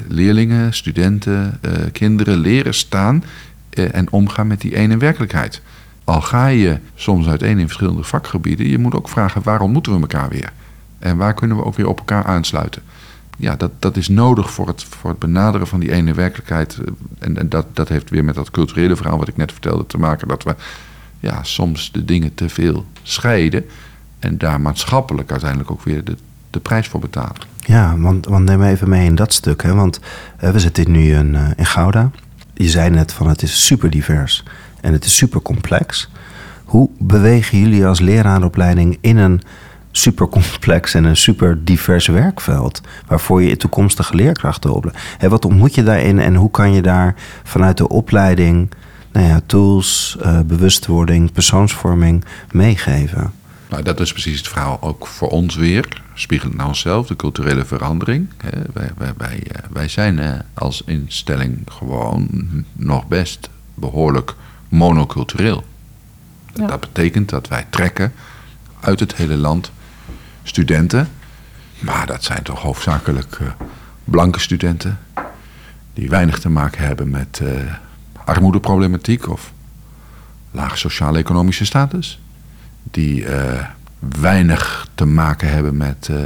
leerlingen, 0.09 0.73
studenten, 0.73 1.61
kinderen 1.93 2.39
leren 2.39 2.75
staan 2.75 3.25
en 3.75 4.13
omgaan 4.13 4.47
met 4.47 4.61
die 4.61 4.77
ene 4.77 4.97
werkelijkheid. 4.97 5.63
Al 6.05 6.21
ga 6.21 6.47
je 6.47 6.79
soms 6.95 7.29
uiteen 7.29 7.59
in 7.59 7.67
verschillende 7.67 8.03
vakgebieden, 8.03 8.69
je 8.69 8.79
moet 8.79 8.95
ook 8.95 9.09
vragen 9.09 9.43
waarom 9.43 9.73
moeten 9.73 9.93
we 9.93 10.01
elkaar 10.01 10.29
weer? 10.29 10.53
En 10.99 11.17
waar 11.17 11.35
kunnen 11.35 11.57
we 11.57 11.65
ook 11.65 11.77
weer 11.77 11.89
op 11.89 11.99
elkaar 11.99 12.25
aansluiten? 12.25 12.83
Ja, 13.37 13.57
dat, 13.57 13.71
dat 13.79 13.97
is 13.97 14.09
nodig 14.09 14.51
voor 14.51 14.67
het, 14.67 14.85
voor 14.85 15.11
het 15.11 15.19
benaderen 15.19 15.67
van 15.67 15.81
die 15.81 15.93
ene 15.93 16.15
werkelijkheid. 16.15 16.79
En, 17.19 17.39
en 17.39 17.49
dat, 17.49 17.67
dat 17.73 17.89
heeft 17.89 18.11
weer 18.11 18.25
met 18.25 18.35
dat 18.35 18.51
culturele 18.51 18.97
verhaal 18.97 19.19
wat 19.19 19.29
ik 19.29 19.37
net 19.37 19.53
vertelde 19.53 19.87
te 19.87 19.99
maken. 19.99 20.29
Dat 20.29 20.43
we 20.43 20.55
ja, 21.21 21.43
soms 21.43 21.93
de 21.93 22.05
dingen 22.05 22.35
te 22.35 22.49
veel 22.49 22.87
scheiden. 23.03 23.65
En 24.19 24.39
daar 24.39 24.61
maatschappelijk 24.61 25.31
uiteindelijk 25.31 25.71
ook 25.71 25.83
weer 25.83 26.05
de, 26.05 26.17
de 26.51 26.61
prijs 26.61 26.89
voor 26.89 27.01
betalen. 27.01 27.43
Ja, 27.57 27.99
want, 27.99 28.27
want 28.27 28.45
neem 28.45 28.63
even 28.63 28.89
mee 28.89 29.07
in 29.07 29.15
dat 29.15 29.33
stuk. 29.33 29.63
Hè? 29.63 29.75
Want 29.75 30.01
uh, 30.45 30.51
we 30.51 30.61
zitten 30.61 30.91
nu 30.91 31.15
in, 31.15 31.37
in 31.57 31.67
Gouda 31.67 32.11
je 32.55 32.69
zei 32.69 32.91
net 32.91 33.13
van 33.13 33.29
het 33.29 33.43
is 33.43 33.67
super 33.67 33.91
divers 33.91 34.43
en 34.81 34.93
het 34.93 35.05
is 35.05 35.17
super 35.17 35.43
complex. 35.43 36.11
Hoe 36.65 36.91
bewegen 36.99 37.59
jullie 37.59 37.87
als 37.87 38.01
leraaropleiding 38.01 38.99
in 39.01 39.17
een 39.17 39.41
super 39.91 40.29
complex 40.29 40.95
en 40.95 41.05
een 41.05 41.17
super 41.17 41.65
divers 41.65 42.07
werkveld, 42.07 42.81
waarvoor 43.07 43.43
je 43.43 43.57
toekomstige 43.57 44.15
leerkrachten 44.15 44.75
opleidt? 44.75 44.99
Wat 45.21 45.45
ontmoet 45.45 45.75
je 45.75 45.83
daarin 45.83 46.19
en 46.19 46.35
hoe 46.35 46.51
kan 46.51 46.73
je 46.73 46.83
daar 46.83 47.15
vanuit 47.43 47.77
de 47.77 47.89
opleiding 47.89 48.71
nou 49.13 49.27
ja, 49.27 49.41
tools, 49.47 50.17
uh, 50.23 50.41
bewustwording, 50.41 51.33
persoonsvorming 51.33 52.25
meegeven? 52.51 53.33
Nou, 53.69 53.83
dat 53.83 54.01
is 54.01 54.13
precies 54.13 54.39
het 54.39 54.49
verhaal 54.49 54.83
ook 54.83 55.07
voor 55.07 55.29
ons 55.29 55.55
weer. 55.55 56.03
Spiegelend 56.15 56.57
naar 56.57 56.67
onszelf, 56.67 57.07
de 57.07 57.17
culturele 57.17 57.65
verandering. 57.65 58.29
Wij, 58.73 58.91
wij, 58.97 59.13
wij, 59.17 59.43
eh, 59.43 59.63
wij 59.73 59.89
zijn 59.89 60.19
eh, 60.19 60.39
als 60.55 60.83
instelling 60.87 61.59
gewoon 61.71 62.29
nog 62.73 63.07
best 63.07 63.49
behoorlijk 63.75 64.35
monocultureel. 64.69 65.65
Ja. 66.55 66.67
Dat 66.67 66.81
betekent 66.81 67.29
dat 67.29 67.49
wij 67.49 67.67
trekken 67.71 68.13
uit 68.81 69.01
het 69.01 69.15
hele 69.15 69.37
land 69.37 69.71
studenten. 70.43 71.09
Maar 71.79 72.07
dat 72.07 72.25
zijn 72.25 72.43
toch 72.43 72.61
hoofdzakelijk 72.61 73.39
blanke 74.05 74.41
studenten. 74.41 74.99
Die 75.95 76.09
weinig 76.09 76.39
te 76.39 76.49
maken 76.49 76.87
hebben 76.87 77.11
met 77.11 77.41
armoedeproblematiek 78.25 79.29
of 79.29 79.53
lage 80.51 80.77
sociaal-economische 80.77 81.65
status. 81.65 82.21
Die 82.91 83.25
uh, 83.25 83.65
weinig 84.21 84.89
te 84.95 85.05
maken 85.05 85.51
hebben 85.51 85.77
met 85.77 86.09
uh, 86.11 86.17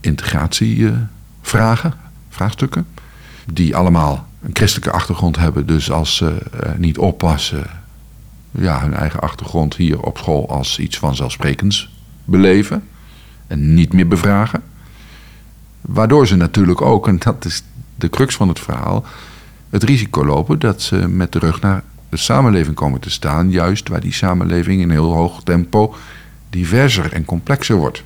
integratievragen, 0.00 1.94
vraagstukken. 2.28 2.86
Die 3.52 3.76
allemaal 3.76 4.26
een 4.42 4.50
christelijke 4.52 4.90
achtergrond 4.90 5.36
hebben. 5.36 5.66
Dus 5.66 5.90
als 5.90 6.16
ze 6.16 6.24
uh, 6.64 6.70
niet 6.76 6.98
oppassen, 6.98 7.66
ja, 8.50 8.80
hun 8.80 8.94
eigen 8.94 9.20
achtergrond 9.20 9.76
hier 9.76 10.00
op 10.00 10.18
school 10.18 10.48
als 10.50 10.78
iets 10.78 10.98
vanzelfsprekends 10.98 11.96
beleven. 12.24 12.82
En 13.46 13.74
niet 13.74 13.92
meer 13.92 14.08
bevragen. 14.08 14.62
Waardoor 15.80 16.26
ze 16.26 16.36
natuurlijk 16.36 16.80
ook, 16.80 17.08
en 17.08 17.18
dat 17.18 17.44
is 17.44 17.62
de 17.94 18.08
crux 18.08 18.36
van 18.36 18.48
het 18.48 18.60
verhaal, 18.60 19.04
het 19.70 19.82
risico 19.82 20.24
lopen 20.24 20.58
dat 20.58 20.82
ze 20.82 21.08
met 21.08 21.32
de 21.32 21.38
rug 21.38 21.60
naar 21.60 21.82
de 22.08 22.16
samenleving 22.16 22.76
komen 22.76 23.00
te 23.00 23.10
staan, 23.10 23.50
juist 23.50 23.88
waar 23.88 24.00
die 24.00 24.12
samenleving 24.12 24.80
in 24.80 24.90
heel 24.90 25.12
hoog 25.12 25.42
tempo 25.42 25.94
diverser 26.50 27.12
en 27.12 27.24
complexer 27.24 27.76
wordt. 27.76 28.02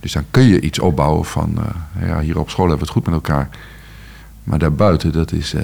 Dus 0.00 0.12
dan 0.12 0.24
kun 0.30 0.42
je 0.42 0.60
iets 0.60 0.78
opbouwen 0.78 1.24
van, 1.24 1.54
uh, 1.58 2.08
ja, 2.08 2.20
hier 2.20 2.38
op 2.38 2.50
school 2.50 2.68
hebben 2.68 2.86
we 2.86 2.92
het 2.92 3.02
goed 3.02 3.06
met 3.06 3.14
elkaar. 3.14 3.48
Maar 4.44 4.58
daarbuiten, 4.58 5.12
dat 5.12 5.32
is 5.32 5.54
uh, 5.54 5.62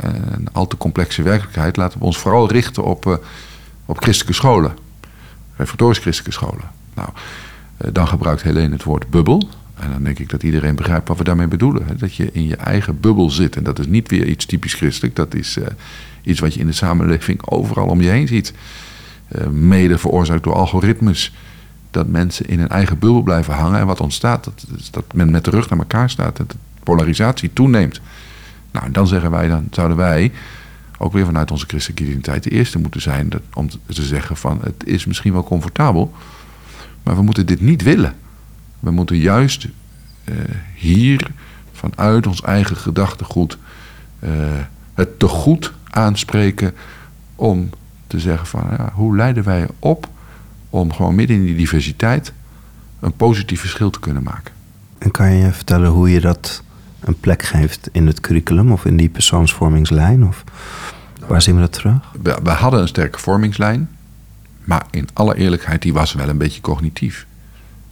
een 0.00 0.48
al 0.52 0.66
te 0.66 0.76
complexe 0.76 1.22
werkelijkheid. 1.22 1.76
Laten 1.76 1.98
we 1.98 2.04
ons 2.04 2.18
vooral 2.18 2.50
richten 2.50 2.84
op, 2.84 3.06
uh, 3.06 3.14
op 3.86 3.98
christelijke 3.98 4.34
scholen. 4.34 4.76
Reformatorisch 5.56 5.98
christelijke 5.98 6.38
scholen. 6.38 6.70
Nou, 6.94 7.08
dan 7.92 8.08
gebruikt 8.08 8.42
Helene 8.42 8.74
het 8.74 8.84
woord 8.84 9.10
bubbel. 9.10 9.48
En 9.76 9.90
dan 9.90 10.02
denk 10.02 10.18
ik 10.18 10.28
dat 10.30 10.42
iedereen 10.42 10.76
begrijpt 10.76 11.08
wat 11.08 11.18
we 11.18 11.24
daarmee 11.24 11.46
bedoelen. 11.48 11.86
Hè? 11.86 11.94
Dat 11.94 12.14
je 12.14 12.32
in 12.32 12.46
je 12.46 12.56
eigen 12.56 13.00
bubbel 13.00 13.30
zit. 13.30 13.56
En 13.56 13.62
dat 13.62 13.78
is 13.78 13.86
niet 13.86 14.10
weer 14.10 14.26
iets 14.26 14.46
typisch 14.46 14.74
christelijk. 14.74 15.16
Dat 15.16 15.34
is 15.34 15.56
uh, 15.56 15.66
iets 16.22 16.40
wat 16.40 16.54
je 16.54 16.60
in 16.60 16.66
de 16.66 16.72
samenleving 16.72 17.46
overal 17.46 17.86
om 17.86 18.00
je 18.00 18.08
heen 18.08 18.28
ziet. 18.28 18.52
Uh, 19.28 19.46
mede 19.46 19.98
veroorzaakt 19.98 20.42
door 20.42 20.54
algoritmes. 20.54 21.34
Dat 21.90 22.08
mensen 22.08 22.46
in 22.46 22.58
hun 22.58 22.68
eigen 22.68 22.98
bubbel 22.98 23.22
blijven 23.22 23.54
hangen. 23.54 23.80
En 23.80 23.86
wat 23.86 24.00
ontstaat, 24.00 24.44
dat, 24.44 24.66
dat 24.90 25.04
men 25.14 25.30
met 25.30 25.44
de 25.44 25.50
rug 25.50 25.68
naar 25.68 25.78
elkaar 25.78 26.10
staat. 26.10 26.36
Dat 26.36 26.50
de 26.50 26.56
polarisatie 26.82 27.50
toeneemt. 27.52 28.00
Nou, 28.70 28.90
dan 28.90 29.06
zeggen 29.06 29.30
wij, 29.30 29.48
dan 29.48 29.68
zouden 29.70 29.96
wij 29.96 30.32
ook 30.98 31.12
weer 31.12 31.24
vanuit 31.24 31.50
onze 31.50 31.66
christelijke 31.66 32.02
identiteit 32.02 32.42
de 32.42 32.50
eerste 32.50 32.78
moeten 32.78 33.00
zijn 33.00 33.28
dat, 33.28 33.40
om 33.54 33.68
te 33.68 34.02
zeggen 34.02 34.36
van 34.36 34.58
het 34.62 34.86
is 34.86 35.04
misschien 35.04 35.32
wel 35.32 35.44
comfortabel, 35.44 36.14
maar 37.02 37.16
we 37.16 37.22
moeten 37.22 37.46
dit 37.46 37.60
niet 37.60 37.82
willen. 37.82 38.14
We 38.80 38.90
moeten 38.90 39.16
juist 39.16 39.66
uh, 40.24 40.34
hier 40.74 41.30
vanuit 41.72 42.26
ons 42.26 42.42
eigen 42.42 42.76
gedachtegoed 42.76 43.58
uh, 44.20 44.30
het 44.94 45.18
te 45.18 45.28
goed 45.28 45.72
aanspreken 45.90 46.74
om 47.34 47.70
te 48.06 48.20
zeggen 48.20 48.46
van 48.46 48.66
ja, 48.70 48.92
hoe 48.94 49.16
leiden 49.16 49.44
wij 49.44 49.66
op 49.78 50.08
om 50.70 50.92
gewoon 50.92 51.14
midden 51.14 51.36
in 51.36 51.44
die 51.44 51.56
diversiteit 51.56 52.32
een 53.00 53.12
positief 53.12 53.60
verschil 53.60 53.90
te 53.90 54.00
kunnen 54.00 54.22
maken. 54.22 54.52
En 54.98 55.10
kan 55.10 55.32
je 55.32 55.52
vertellen 55.52 55.90
hoe 55.90 56.10
je 56.10 56.20
dat 56.20 56.62
een 57.00 57.20
plek 57.20 57.42
geeft 57.42 57.88
in 57.92 58.06
het 58.06 58.20
curriculum 58.20 58.72
of 58.72 58.84
in 58.84 58.96
die 58.96 59.08
persoonsvormingslijn? 59.08 60.26
Of 60.26 60.44
waar 61.26 61.42
zien 61.42 61.54
we 61.54 61.60
dat 61.60 61.72
terug? 61.72 62.12
We, 62.22 62.38
we 62.42 62.50
hadden 62.50 62.80
een 62.80 62.88
sterke 62.88 63.18
vormingslijn, 63.18 63.88
maar 64.64 64.86
in 64.90 65.08
alle 65.12 65.36
eerlijkheid, 65.36 65.82
die 65.82 65.92
was 65.92 66.12
wel 66.12 66.28
een 66.28 66.38
beetje 66.38 66.60
cognitief. 66.60 67.26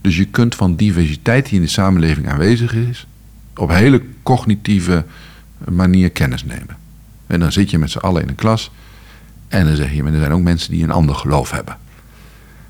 Dus 0.04 0.16
je 0.16 0.24
kunt 0.24 0.54
van 0.54 0.76
diversiteit 0.76 1.44
die 1.44 1.54
in 1.54 1.64
de 1.64 1.68
samenleving 1.68 2.28
aanwezig 2.28 2.74
is, 2.74 3.06
op 3.56 3.70
hele 3.70 4.02
cognitieve 4.22 5.04
manier 5.70 6.10
kennis 6.10 6.44
nemen. 6.44 6.76
En 7.26 7.40
dan 7.40 7.52
zit 7.52 7.70
je 7.70 7.78
met 7.78 7.90
z'n 7.90 7.98
allen 7.98 8.22
in 8.22 8.28
een 8.28 8.34
klas 8.34 8.70
en 9.48 9.66
dan 9.66 9.76
zeg 9.76 9.92
je, 9.92 10.02
maar 10.02 10.12
er 10.12 10.18
zijn 10.18 10.32
ook 10.32 10.42
mensen 10.42 10.70
die 10.70 10.82
een 10.82 10.90
ander 10.90 11.14
geloof 11.14 11.50
hebben. 11.50 11.76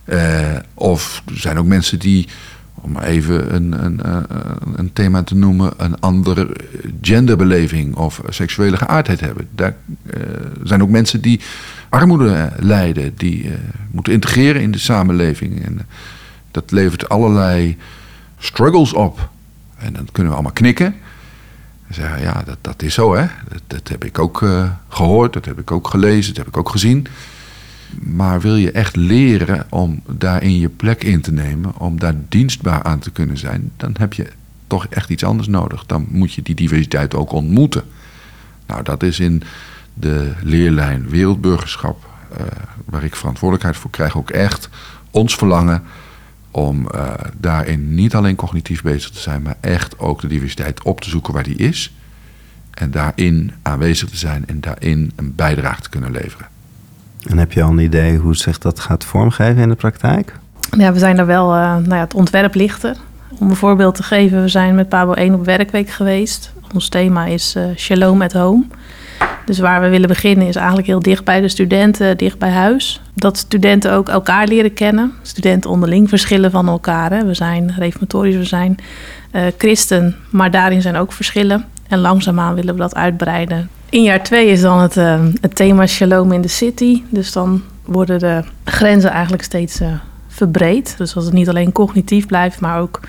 Uh, 0.05 0.57
of 0.75 1.23
er 1.27 1.41
zijn 1.41 1.59
ook 1.59 1.67
mensen 1.67 1.99
die, 1.99 2.29
om 2.75 2.99
even 2.99 3.55
een, 3.55 3.85
een, 3.85 4.01
een 4.77 4.93
thema 4.93 5.23
te 5.23 5.35
noemen, 5.35 5.73
een 5.77 6.01
andere 6.01 6.57
genderbeleving 7.01 7.95
of 7.95 8.21
seksuele 8.29 8.77
geaardheid 8.77 9.21
hebben. 9.21 9.49
Daar 9.55 9.75
uh, 10.07 10.23
zijn 10.63 10.83
ook 10.83 10.89
mensen 10.89 11.21
die 11.21 11.41
armoede 11.89 12.53
lijden, 12.59 13.13
die 13.17 13.51
moeten 13.91 14.13
integreren 14.13 14.63
in 14.63 14.71
de 14.71 14.79
samenleving. 14.79 15.65
En, 15.65 15.81
dat 16.55 16.71
levert 16.71 17.09
allerlei 17.09 17.77
struggles 18.39 18.93
op. 18.93 19.29
En 19.77 19.93
dan 19.93 20.09
kunnen 20.13 20.33
we 20.33 20.39
allemaal 20.39 20.53
knikken. 20.53 20.95
En 21.87 21.95
zeggen, 21.95 22.21
ja, 22.21 22.43
dat, 22.45 22.59
dat 22.61 22.83
is 22.83 22.95
zo, 22.95 23.15
hè. 23.15 23.27
Dat, 23.67 23.89
heb 23.89 24.05
ik 24.05 24.19
ook 24.19 24.41
uh, 24.41 24.71
gehoord, 24.89 25.33
dat 25.33 25.45
heb 25.45 25.59
ik 25.59 25.71
ook 25.71 25.89
gelezen, 25.89 26.35
dat 26.35 26.45
heb 26.45 26.55
ik 26.55 26.57
ook 26.57 26.69
gezien. 26.69 27.07
Maar 28.01 28.41
wil 28.41 28.57
je 28.57 28.71
echt 28.71 28.97
leren 28.97 29.67
om 29.69 30.03
daarin 30.07 30.59
je 30.59 30.69
plek 30.69 31.05
in 31.05 31.21
te 31.21 31.33
nemen, 31.33 31.79
om 31.79 31.99
daar 31.99 32.15
dienstbaar 32.29 32.83
aan 32.83 32.99
te 32.99 33.11
kunnen 33.11 33.39
zijn, 33.39 33.73
dan 33.77 33.95
heb 33.99 34.13
je 34.13 34.27
toch 34.67 34.87
echt 34.87 35.11
iets 35.11 35.25
anders 35.25 35.49
nodig. 35.49 35.87
Dan 35.87 36.07
moet 36.09 36.33
je 36.33 36.43
die 36.43 36.55
diversiteit 36.55 37.15
ook 37.15 37.33
ontmoeten. 37.33 37.83
Nou, 38.67 38.83
dat 38.83 39.03
is 39.03 39.21
in 39.21 39.43
de 39.95 40.33
leerlijn 40.43 41.09
wereldburgerschap, 41.09 42.07
uh, 42.33 42.47
waar 42.85 43.05
ik 43.05 43.17
verantwoordelijkheid 43.17 43.77
voor 43.77 43.91
krijg, 43.91 44.17
ook 44.17 44.31
echt 44.31 44.69
ons 45.11 45.35
verlangen 45.35 45.83
om 46.55 46.89
uh, 46.95 47.11
daarin 47.37 47.95
niet 47.95 48.15
alleen 48.15 48.37
cognitief 48.37 48.83
bezig 48.83 49.11
te 49.11 49.21
zijn, 49.21 49.43
maar 49.43 49.57
echt 49.61 49.99
ook 49.99 50.21
de 50.21 50.27
diversiteit 50.27 50.83
op 50.83 51.01
te 51.01 51.09
zoeken 51.09 51.33
waar 51.33 51.43
die 51.43 51.57
is. 51.57 51.95
En 52.71 52.91
daarin 52.91 53.53
aanwezig 53.63 54.09
te 54.09 54.17
zijn 54.17 54.47
en 54.47 54.61
daarin 54.61 55.13
een 55.17 55.35
bijdrage 55.35 55.83
te 55.83 55.89
kunnen 55.89 56.11
leveren. 56.11 56.47
En 57.29 57.39
heb 57.39 57.53
je 57.53 57.63
al 57.63 57.71
een 57.71 57.79
idee 57.79 58.17
hoe 58.17 58.37
zich 58.37 58.59
dat 58.59 58.81
gaat 58.81 59.05
vormgeven 59.05 59.63
in 59.63 59.69
de 59.69 59.75
praktijk? 59.75 60.39
Ja, 60.79 60.93
we 60.93 60.99
zijn 60.99 61.19
er 61.19 61.27
wel, 61.27 61.55
uh, 61.55 61.61
nou 61.61 61.95
ja, 61.95 62.01
het 62.01 62.15
ontwerp 62.15 62.55
lichter. 62.55 62.97
Om 63.39 63.51
een 63.51 63.57
voorbeeld 63.57 63.95
te 63.95 64.03
geven, 64.03 64.43
we 64.43 64.49
zijn 64.49 64.75
met 64.75 64.89
Pabo 64.89 65.13
1 65.13 65.35
op 65.35 65.45
werkweek 65.45 65.91
geweest. 65.91 66.53
Ons 66.75 66.89
thema 66.89 67.27
is 67.27 67.55
uh, 67.57 67.65
Shalom 67.77 68.23
at 68.23 68.33
Home. 68.33 68.65
Dus 69.45 69.59
waar 69.59 69.81
we 69.81 69.89
willen 69.89 70.09
beginnen 70.09 70.47
is 70.47 70.57
eigenlijk 70.57 70.87
heel 70.87 71.01
dicht 71.01 71.25
bij 71.25 71.41
de 71.41 71.49
studenten, 71.49 72.17
dicht 72.17 72.39
bij 72.39 72.51
huis. 72.51 73.01
Dat 73.15 73.37
studenten 73.37 73.93
ook 73.93 74.09
elkaar 74.09 74.47
leren 74.47 74.75
kennen. 74.75 75.13
Studenten 75.23 75.71
onderling 75.71 76.09
verschillen 76.09 76.51
van 76.51 76.69
elkaar. 76.69 77.11
Hè. 77.11 77.25
We 77.25 77.35
zijn 77.35 77.75
reformatorisch, 77.79 78.37
we 78.37 78.45
zijn 78.45 78.77
uh, 79.33 79.43
christen, 79.59 80.17
maar 80.31 80.51
daarin 80.51 80.83
zijn 80.83 80.97
ook 80.97 81.13
verschillen. 81.13 81.65
En 81.89 81.99
langzaamaan 81.99 82.55
willen 82.55 82.75
we 82.75 82.81
dat 82.81 82.95
uitbreiden. 82.95 83.71
In 83.89 84.03
jaar 84.03 84.23
twee 84.23 84.47
is 84.47 84.61
dan 84.61 84.81
het, 84.81 84.97
uh, 84.97 85.21
het 85.41 85.55
thema 85.55 85.87
Shalom 85.87 86.33
in 86.33 86.43
the 86.43 86.49
City. 86.49 87.03
Dus 87.09 87.33
dan 87.33 87.63
worden 87.85 88.19
de 88.19 88.43
grenzen 88.65 89.11
eigenlijk 89.11 89.43
steeds 89.43 89.81
uh, 89.81 89.89
verbreed. 90.29 90.95
Dus 90.99 91.17
als 91.17 91.25
het 91.25 91.35
niet 91.35 91.49
alleen 91.49 91.73
cognitief 91.73 92.27
blijft, 92.27 92.61
maar 92.61 92.81
ook 92.81 93.01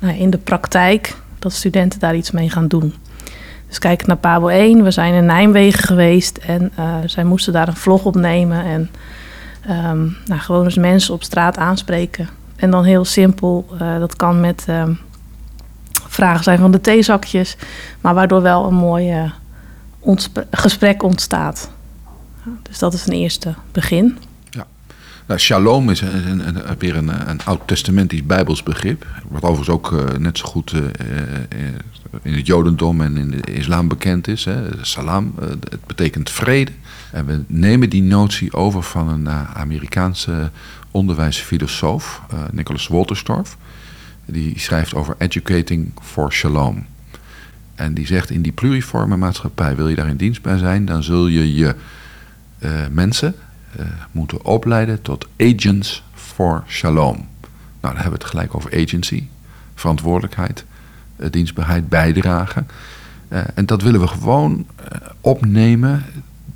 nou, 0.00 0.16
in 0.16 0.30
de 0.30 0.38
praktijk, 0.38 1.16
dat 1.38 1.52
studenten 1.52 2.00
daar 2.00 2.16
iets 2.16 2.30
mee 2.30 2.50
gaan 2.50 2.68
doen. 2.68 2.94
Dus 3.68 3.78
kijk 3.78 4.06
naar 4.06 4.16
Pabo 4.16 4.48
1. 4.48 4.82
We 4.82 4.90
zijn 4.90 5.14
in 5.14 5.24
Nijmegen 5.24 5.82
geweest 5.82 6.36
en 6.36 6.72
uh, 6.78 6.94
zij 7.06 7.24
moesten 7.24 7.52
daar 7.52 7.68
een 7.68 7.76
vlog 7.76 8.04
opnemen. 8.04 8.64
En 8.64 8.90
um, 9.90 10.16
nou, 10.24 10.40
gewoon 10.40 10.64
eens 10.64 10.76
mensen 10.76 11.14
op 11.14 11.22
straat 11.22 11.56
aanspreken. 11.56 12.28
En 12.56 12.70
dan 12.70 12.84
heel 12.84 13.04
simpel, 13.04 13.66
uh, 13.82 13.98
dat 13.98 14.16
kan 14.16 14.40
met 14.40 14.66
um, 14.68 14.98
vragen 15.92 16.44
zijn 16.44 16.58
van 16.58 16.70
de 16.70 16.80
theezakjes. 16.80 17.56
Maar 18.00 18.14
waardoor 18.14 18.42
wel 18.42 18.66
een 18.66 18.74
mooi 18.74 19.22
uh, 19.22 19.30
gesprek 20.50 21.02
ontstaat. 21.02 21.70
Dus 22.62 22.78
dat 22.78 22.94
is 22.94 23.06
een 23.06 23.12
eerste 23.12 23.54
begin. 23.72 24.18
Nou, 25.26 25.40
shalom 25.40 25.90
is 25.90 26.00
een, 26.00 26.48
een, 26.48 26.78
weer 26.78 26.96
een, 26.96 27.28
een 27.28 27.44
oud-testamentisch 27.44 28.26
bijbels 28.26 28.62
begrip. 28.62 29.06
Wat 29.28 29.42
overigens 29.42 29.68
ook 29.68 29.92
uh, 29.92 30.18
net 30.18 30.38
zo 30.38 30.44
goed 30.46 30.72
uh, 30.72 30.82
in 32.22 32.32
het 32.32 32.46
jodendom 32.46 33.00
en 33.00 33.16
in 33.16 33.30
de 33.30 33.52
islam 33.52 33.88
bekend 33.88 34.28
is. 34.28 34.44
Hè. 34.44 34.84
Salam, 34.84 35.34
het 35.40 35.86
betekent 35.86 36.30
vrede. 36.30 36.72
En 37.12 37.26
we 37.26 37.42
nemen 37.46 37.90
die 37.90 38.02
notie 38.02 38.52
over 38.52 38.82
van 38.82 39.08
een 39.08 39.28
Amerikaanse 39.54 40.50
onderwijsfilosoof, 40.90 42.22
Nicholas 42.50 42.86
Wolterstorff. 42.86 43.56
Die 44.24 44.58
schrijft 44.58 44.94
over 44.94 45.14
educating 45.18 45.92
for 46.02 46.32
shalom. 46.32 46.86
En 47.74 47.94
die 47.94 48.06
zegt 48.06 48.30
in 48.30 48.42
die 48.42 48.52
pluriforme 48.52 49.16
maatschappij, 49.16 49.76
wil 49.76 49.88
je 49.88 49.96
daar 49.96 50.08
in 50.08 50.16
dienst 50.16 50.42
bij 50.42 50.58
zijn, 50.58 50.84
dan 50.84 51.02
zul 51.02 51.26
je 51.26 51.54
je 51.54 51.74
eh, 52.58 52.70
mensen 52.90 53.34
moeten 54.12 54.44
opleiden 54.44 55.02
tot 55.02 55.28
agents 55.38 56.02
for 56.14 56.64
shalom. 56.68 57.16
Nou, 57.16 57.26
dan 57.80 57.94
hebben 57.94 58.12
we 58.12 58.18
het 58.18 58.24
gelijk 58.24 58.54
over 58.54 58.82
agency, 58.82 59.24
verantwoordelijkheid, 59.74 60.64
uh, 61.16 61.26
dienstbaarheid, 61.30 61.88
bijdragen. 61.88 62.68
en 63.54 63.66
dat 63.66 63.82
willen 63.82 64.00
we 64.00 64.06
gewoon 64.06 64.66
opnemen, 65.20 66.04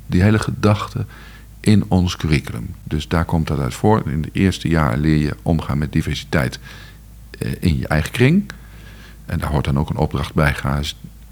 die 0.05 0.21
hele 0.21 0.39
gedachte, 0.39 1.05
in 1.59 1.85
ons 1.87 2.15
curriculum. 2.15 2.75
Dus 2.83 3.07
daar 3.07 3.25
komt 3.25 3.47
dat 3.47 3.59
uit 3.59 3.73
voor. 3.73 4.03
In 4.05 4.21
de 4.21 4.29
eerste 4.31 4.67
jaar 4.67 4.97
leer 4.97 5.17
je 5.17 5.35
omgaan 5.41 5.77
met 5.77 5.91
diversiteit 5.91 6.59
in 7.59 7.77
je 7.77 7.87
eigen 7.87 8.11
kring. 8.11 8.51
En 9.25 9.39
daar 9.39 9.49
hoort 9.49 9.65
dan 9.65 9.79
ook 9.79 9.89
een 9.89 9.97
opdracht 9.97 10.33
bij. 10.33 10.55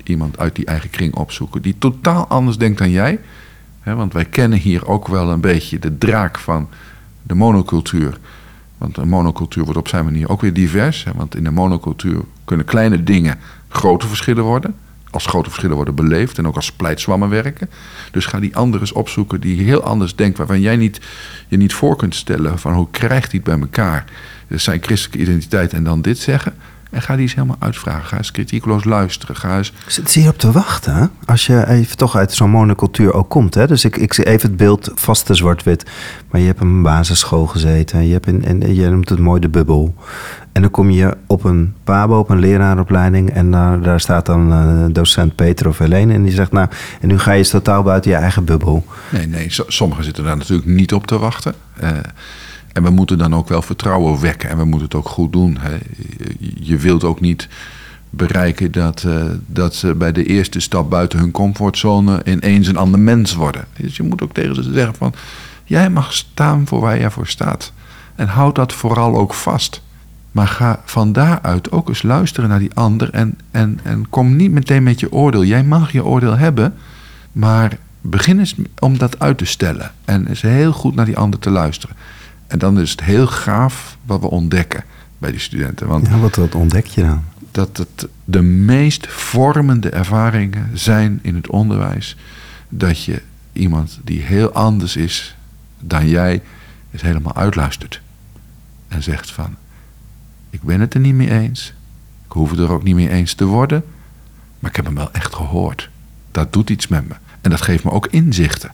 Iemand 0.03 0.39
uit 0.39 0.55
die 0.55 0.65
eigen 0.65 0.89
kring 0.89 1.15
opzoeken 1.15 1.61
die 1.61 1.75
totaal 1.77 2.27
anders 2.27 2.57
denkt 2.57 2.77
dan 2.77 2.89
jij. 2.89 3.19
Want 3.95 4.13
wij 4.13 4.25
kennen 4.25 4.59
hier 4.59 4.87
ook 4.87 5.07
wel 5.07 5.29
een 5.29 5.41
beetje 5.41 5.79
de 5.79 5.97
draak 5.97 6.39
van 6.39 6.69
de 7.23 7.35
monocultuur. 7.35 8.17
Want 8.77 8.97
een 8.97 9.09
monocultuur 9.09 9.63
wordt 9.63 9.79
op 9.79 9.87
zijn 9.87 10.03
manier 10.03 10.29
ook 10.29 10.41
weer 10.41 10.53
divers. 10.53 11.05
want 11.15 11.35
in 11.35 11.43
de 11.43 11.51
monocultuur 11.51 12.21
kunnen 12.45 12.65
kleine 12.65 13.03
dingen 13.03 13.37
grote 13.67 14.07
verschillen 14.07 14.43
worden. 14.43 14.75
Als 15.11 15.25
grote 15.25 15.49
verschillen 15.49 15.75
worden 15.75 15.95
beleefd 15.95 16.37
en 16.37 16.47
ook 16.47 16.55
als 16.55 16.71
pleitswammen 16.71 17.29
werken. 17.29 17.69
Dus 18.11 18.25
ga 18.25 18.39
die 18.39 18.55
anderen 18.55 18.81
eens 18.81 18.91
opzoeken 18.91 19.41
die 19.41 19.61
heel 19.61 19.83
anders 19.83 20.15
denkt. 20.15 20.37
Waarvan 20.37 20.61
jij 20.61 20.75
niet, 20.75 21.01
je 21.47 21.57
niet 21.57 21.73
voor 21.73 21.95
kunt 21.95 22.15
stellen 22.15 22.59
van 22.59 22.73
hoe 22.73 22.87
krijgt 22.91 23.31
hij 23.31 23.41
bij 23.41 23.59
elkaar. 23.59 24.05
Zijn 24.49 24.83
christelijke 24.83 25.21
identiteit 25.21 25.73
en 25.73 25.83
dan 25.83 26.01
dit 26.01 26.17
zeggen. 26.17 26.53
En 26.89 27.01
ga 27.01 27.13
die 27.13 27.21
eens 27.21 27.35
helemaal 27.35 27.55
uitvragen. 27.59 28.05
Ga 28.05 28.17
eens 28.17 28.31
kritiekloos 28.31 28.83
luisteren. 28.83 29.35
Ga 29.35 29.57
eens... 29.57 29.73
Ik 29.85 29.91
zit 29.91 30.11
hier 30.11 30.29
op 30.29 30.37
te 30.37 30.51
wachten. 30.51 31.11
Als 31.25 31.45
je 31.45 31.67
even 31.67 31.97
toch 31.97 32.15
uit 32.15 32.33
zo'n 32.33 32.49
monocultuur 32.49 33.13
ook 33.13 33.29
komt. 33.29 33.53
Hè? 33.53 33.67
Dus 33.67 33.85
ik, 33.85 33.97
ik 33.97 34.13
zie 34.13 34.25
even 34.25 34.47
het 34.49 34.57
beeld 34.57 34.91
vast 34.95 35.25
te 35.25 35.33
zwart-wit. 35.33 35.85
Maar 36.31 36.41
je 36.41 36.47
hebt 36.47 36.61
een 36.61 36.81
basisschool 36.81 37.47
gezeten. 37.47 38.07
Je, 38.07 38.13
hebt 38.13 38.27
in, 38.27 38.45
en 38.45 38.75
je 38.75 38.89
noemt 38.89 39.09
het 39.09 39.19
mooi 39.19 39.39
de 39.39 39.49
bubbel. 39.49 39.95
En 40.51 40.61
dan 40.61 40.71
kom 40.71 40.89
je 40.89 41.17
op 41.27 41.43
een 41.43 41.73
pabo, 41.83 42.19
op 42.19 42.29
een 42.29 42.39
leraaropleiding. 42.39 43.29
En 43.31 43.51
daar, 43.51 43.81
daar 43.81 43.99
staat 43.99 44.25
dan 44.25 44.51
uh, 44.51 44.85
docent 44.93 45.35
Peter 45.35 45.67
of 45.67 45.77
Helene. 45.77 46.13
En 46.13 46.23
die 46.23 46.33
zegt, 46.33 46.51
nou, 46.51 46.67
en 47.01 47.07
nu 47.07 47.19
ga 47.19 47.31
je 47.31 47.37
eens 47.37 47.49
totaal 47.49 47.83
buiten 47.83 48.11
je 48.11 48.17
eigen 48.17 48.45
bubbel. 48.45 48.85
Nee, 49.09 49.27
nee, 49.27 49.47
sommigen 49.67 50.03
zitten 50.03 50.23
daar 50.23 50.37
natuurlijk 50.37 50.67
niet 50.67 50.93
op 50.93 51.07
te 51.07 51.17
wachten. 51.17 51.53
Uh, 51.83 51.89
en 52.73 52.83
we 52.83 52.89
moeten 52.89 53.17
dan 53.17 53.35
ook 53.35 53.47
wel 53.47 53.61
vertrouwen 53.61 54.21
wekken 54.21 54.49
en 54.49 54.57
we 54.57 54.63
moeten 54.65 54.87
het 54.87 54.95
ook 54.95 55.09
goed 55.09 55.31
doen. 55.31 55.57
Hè. 55.59 55.77
Je 56.69 56.77
wilt 56.77 57.03
ook 57.03 57.19
niet 57.19 57.47
bereiken 58.09 58.71
dat, 58.71 59.03
uh, 59.07 59.23
dat 59.45 59.75
ze 59.75 59.95
bij 59.95 60.11
de 60.11 60.25
eerste 60.25 60.59
stap 60.59 60.89
buiten 60.89 61.19
hun 61.19 61.31
comfortzone 61.31 62.21
ineens 62.25 62.67
een 62.67 62.77
ander 62.77 62.99
mens 62.99 63.33
worden. 63.33 63.65
Dus 63.77 63.95
je 63.95 64.03
moet 64.03 64.21
ook 64.21 64.33
tegen 64.33 64.55
ze 64.55 64.73
zeggen 64.73 64.95
van, 64.95 65.13
jij 65.63 65.89
mag 65.89 66.13
staan 66.13 66.67
voor 66.67 66.79
waar 66.79 66.99
jij 66.99 67.11
voor 67.11 67.27
staat. 67.27 67.71
En 68.15 68.27
houd 68.27 68.55
dat 68.55 68.73
vooral 68.73 69.17
ook 69.17 69.33
vast. 69.33 69.81
Maar 70.31 70.47
ga 70.47 70.81
van 70.85 71.11
daaruit 71.11 71.71
ook 71.71 71.89
eens 71.89 72.01
luisteren 72.01 72.49
naar 72.49 72.59
die 72.59 72.73
ander 72.73 73.09
en, 73.09 73.37
en, 73.51 73.79
en 73.83 74.09
kom 74.09 74.35
niet 74.35 74.51
meteen 74.51 74.83
met 74.83 74.99
je 74.99 75.11
oordeel. 75.11 75.43
Jij 75.43 75.63
mag 75.63 75.91
je 75.91 76.05
oordeel 76.05 76.37
hebben, 76.37 76.73
maar 77.31 77.77
begin 78.01 78.39
eens 78.39 78.55
om 78.79 78.97
dat 78.97 79.19
uit 79.19 79.37
te 79.37 79.45
stellen. 79.45 79.91
En 80.05 80.27
eens 80.27 80.41
heel 80.41 80.71
goed 80.71 80.95
naar 80.95 81.05
die 81.05 81.17
ander 81.17 81.39
te 81.39 81.49
luisteren. 81.49 81.95
En 82.47 82.59
dan 82.59 82.79
is 82.79 82.91
het 82.91 83.01
heel 83.01 83.27
gaaf 83.27 83.97
wat 84.05 84.19
we 84.19 84.29
ontdekken 84.29 84.83
bij 85.19 85.31
die 85.31 85.39
studenten. 85.39 85.87
Want 85.87 86.07
ja, 86.07 86.17
wat, 86.19 86.35
wat 86.35 86.55
ontdek 86.55 86.85
je 86.85 87.01
dan? 87.01 87.23
Dat 87.51 87.77
het 87.77 88.07
de 88.25 88.41
meest 88.41 89.07
vormende 89.07 89.89
ervaringen 89.89 90.69
zijn 90.77 91.19
in 91.21 91.35
het 91.35 91.49
onderwijs. 91.49 92.15
Dat 92.69 93.03
je 93.03 93.21
iemand 93.53 93.99
die 94.03 94.21
heel 94.21 94.51
anders 94.51 94.95
is 94.95 95.35
dan 95.79 96.09
jij, 96.09 96.41
is 96.91 97.01
helemaal 97.01 97.35
uitluistert. 97.35 98.01
En 98.87 99.03
zegt 99.03 99.31
van, 99.31 99.55
ik 100.49 100.61
ben 100.61 100.79
het 100.79 100.93
er 100.93 100.99
niet 100.99 101.13
mee 101.13 101.31
eens. 101.31 101.73
Ik 102.25 102.31
hoef 102.31 102.49
het 102.49 102.59
er 102.59 102.71
ook 102.71 102.83
niet 102.83 102.95
mee 102.95 103.09
eens 103.09 103.33
te 103.33 103.45
worden. 103.45 103.83
Maar 104.59 104.69
ik 104.69 104.75
heb 104.75 104.85
hem 104.85 104.95
wel 104.95 105.11
echt 105.11 105.35
gehoord. 105.35 105.89
Dat 106.31 106.53
doet 106.53 106.69
iets 106.69 106.87
met 106.87 107.07
me. 107.07 107.15
En 107.41 107.49
dat 107.49 107.61
geeft 107.61 107.83
me 107.83 107.91
ook 107.91 108.07
inzichten. 108.07 108.71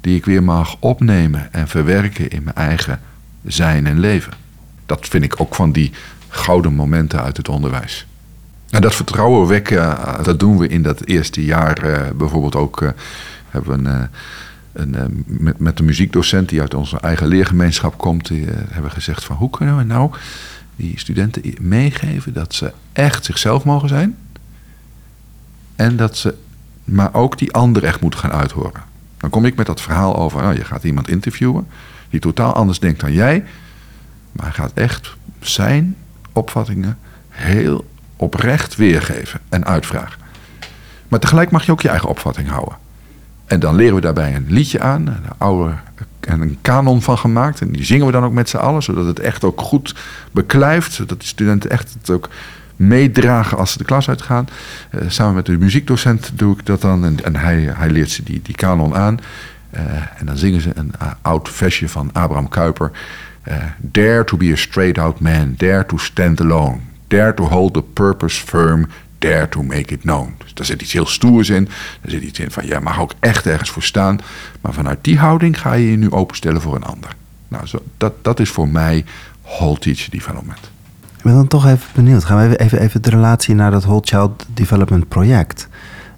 Die 0.00 0.16
ik 0.16 0.24
weer 0.24 0.42
mag 0.42 0.76
opnemen 0.78 1.52
en 1.52 1.68
verwerken 1.68 2.30
in 2.30 2.42
mijn 2.42 2.56
eigen 2.56 3.00
zijn 3.42 3.86
en 3.86 4.00
leven. 4.00 4.32
Dat 4.86 5.08
vind 5.08 5.24
ik 5.24 5.40
ook 5.40 5.54
van 5.54 5.72
die 5.72 5.92
gouden 6.28 6.74
momenten 6.74 7.22
uit 7.22 7.36
het 7.36 7.48
onderwijs. 7.48 8.06
En 8.70 8.80
dat 8.80 8.94
vertrouwen 8.94 9.48
wekken, 9.48 9.78
eh, 9.78 10.24
dat 10.24 10.40
doen 10.40 10.58
we 10.58 10.68
in 10.68 10.82
dat 10.82 11.04
eerste 11.04 11.44
jaar 11.44 11.86
uh, 11.86 12.10
bijvoorbeeld 12.14 12.56
ook. 12.56 12.80
Uh, 12.80 12.88
hebben 13.48 13.82
we 13.82 13.90
een, 14.72 14.94
een, 14.94 15.24
met, 15.26 15.58
met 15.58 15.76
de 15.76 15.82
muziekdocent 15.82 16.48
die 16.48 16.60
uit 16.60 16.74
onze 16.74 17.00
eigen 17.00 17.26
leergemeenschap 17.26 17.98
komt, 17.98 18.26
die, 18.26 18.44
hebben 18.46 18.82
we 18.82 18.90
gezegd 18.90 19.24
van 19.24 19.36
hoe 19.36 19.50
kunnen 19.50 19.76
we 19.76 19.82
nou 19.82 20.10
die 20.76 20.98
studenten 20.98 21.54
meegeven 21.60 22.32
dat 22.32 22.54
ze 22.54 22.72
echt 22.92 23.24
zichzelf 23.24 23.64
mogen 23.64 23.88
zijn. 23.88 24.16
En 25.76 25.96
dat 25.96 26.16
ze, 26.16 26.34
maar 26.84 27.14
ook 27.14 27.38
die 27.38 27.52
ander 27.52 27.84
echt 27.84 28.00
moeten 28.00 28.20
gaan 28.20 28.32
uithoren. 28.32 28.82
Dan 29.16 29.30
kom 29.30 29.44
ik 29.44 29.56
met 29.56 29.66
dat 29.66 29.80
verhaal 29.80 30.16
over, 30.16 30.42
nou, 30.42 30.54
je 30.54 30.64
gaat 30.64 30.84
iemand 30.84 31.08
interviewen 31.08 31.66
die 32.10 32.20
totaal 32.20 32.52
anders 32.52 32.78
denkt 32.78 33.00
dan 33.00 33.12
jij. 33.12 33.44
Maar 34.34 34.46
hij 34.46 34.54
gaat 34.54 34.72
echt 34.74 35.16
zijn 35.40 35.96
opvattingen 36.32 36.98
heel 37.28 37.84
oprecht 38.16 38.76
weergeven 38.76 39.40
en 39.48 39.64
uitvragen. 39.64 40.20
Maar 41.08 41.20
tegelijk 41.20 41.50
mag 41.50 41.66
je 41.66 41.72
ook 41.72 41.82
je 41.82 41.88
eigen 41.88 42.08
opvatting 42.08 42.48
houden. 42.48 42.76
En 43.44 43.60
dan 43.60 43.74
leren 43.74 43.94
we 43.94 44.00
daarbij 44.00 44.34
een 44.34 44.46
liedje 44.48 44.80
aan, 44.80 45.06
een 45.06 45.24
oude 45.38 45.74
en 46.20 46.40
een 46.40 46.58
kanon 46.62 47.02
van 47.02 47.18
gemaakt. 47.18 47.60
En 47.60 47.72
die 47.72 47.84
zingen 47.84 48.06
we 48.06 48.12
dan 48.12 48.24
ook 48.24 48.32
met 48.32 48.48
z'n 48.48 48.56
allen, 48.56 48.82
zodat 48.82 49.06
het 49.06 49.20
echt 49.20 49.44
ook 49.44 49.60
goed 49.60 49.94
beklijft. 50.30 50.92
Zodat 50.92 51.18
die 51.18 51.28
studenten 51.28 51.70
echt 51.70 51.96
het 51.98 52.10
ook 52.10 52.28
meedragen 52.76 53.58
als 53.58 53.72
ze 53.72 53.78
de 53.78 53.84
klas 53.84 54.08
uitgaan. 54.08 54.48
Uh, 54.90 55.00
samen 55.06 55.34
met 55.34 55.46
de 55.46 55.58
muziekdocent 55.58 56.30
doe 56.34 56.58
ik 56.58 56.66
dat 56.66 56.80
dan. 56.80 57.20
En, 57.22 57.36
hij, 57.36 57.72
hij 57.74 57.90
leert 57.90 58.10
ze 58.10 58.22
die, 58.22 58.40
die 58.42 58.54
kanon 58.54 58.94
aan. 58.94 59.20
Uh, 59.74 59.80
en 60.16 60.26
dan 60.26 60.36
zingen 60.36 60.60
ze 60.60 60.70
een 60.74 60.92
uh, 61.02 61.10
oud 61.22 61.48
versje 61.48 61.88
van 61.88 62.10
Abraham 62.12 62.48
Kuyper. 62.48 62.90
Uh, 63.48 63.54
dare 63.78 64.24
to 64.24 64.36
be 64.36 64.52
a 64.52 64.56
straight 64.56 64.98
out 64.98 65.20
man, 65.20 65.54
dare 65.56 65.86
to 65.86 65.98
stand 65.98 66.40
alone, 66.40 66.80
dare 67.08 67.34
to 67.34 67.44
hold 67.44 67.74
the 67.74 67.82
purpose 67.82 68.40
firm, 68.40 68.86
dare 69.18 69.48
to 69.48 69.62
make 69.62 69.92
it 69.94 70.00
known. 70.00 70.34
Dus 70.38 70.54
daar 70.54 70.66
zit 70.66 70.82
iets 70.82 70.92
heel 70.92 71.06
stoers 71.06 71.48
in. 71.48 71.64
Daar 71.64 72.10
zit 72.10 72.22
iets 72.22 72.38
in 72.38 72.50
van, 72.50 72.66
jij 72.66 72.80
mag 72.80 73.00
ook 73.00 73.12
echt 73.20 73.46
ergens 73.46 73.70
voor 73.70 73.82
staan. 73.82 74.18
Maar 74.60 74.72
vanuit 74.72 74.98
die 75.00 75.18
houding 75.18 75.60
ga 75.60 75.72
je 75.72 75.90
je 75.90 75.96
nu 75.96 76.10
openstellen 76.10 76.60
voor 76.60 76.74
een 76.74 76.84
ander. 76.84 77.10
Nou, 77.48 77.66
zo, 77.66 77.82
dat, 77.96 78.12
dat 78.22 78.40
is 78.40 78.50
voor 78.50 78.68
mij 78.68 79.04
Whole 79.42 79.78
Teach 79.78 80.08
Development. 80.08 80.70
Ik 81.16 81.22
ben 81.22 81.34
dan 81.34 81.48
toch 81.48 81.66
even 81.66 81.88
benieuwd. 81.94 82.24
Gaan 82.24 82.36
we 82.36 82.44
even, 82.44 82.58
even, 82.58 82.80
even 82.80 83.02
de 83.02 83.10
relatie 83.10 83.54
naar 83.54 83.70
dat 83.70 83.84
Whole 83.84 84.02
Child 84.04 84.46
Development 84.54 85.08
project. 85.08 85.68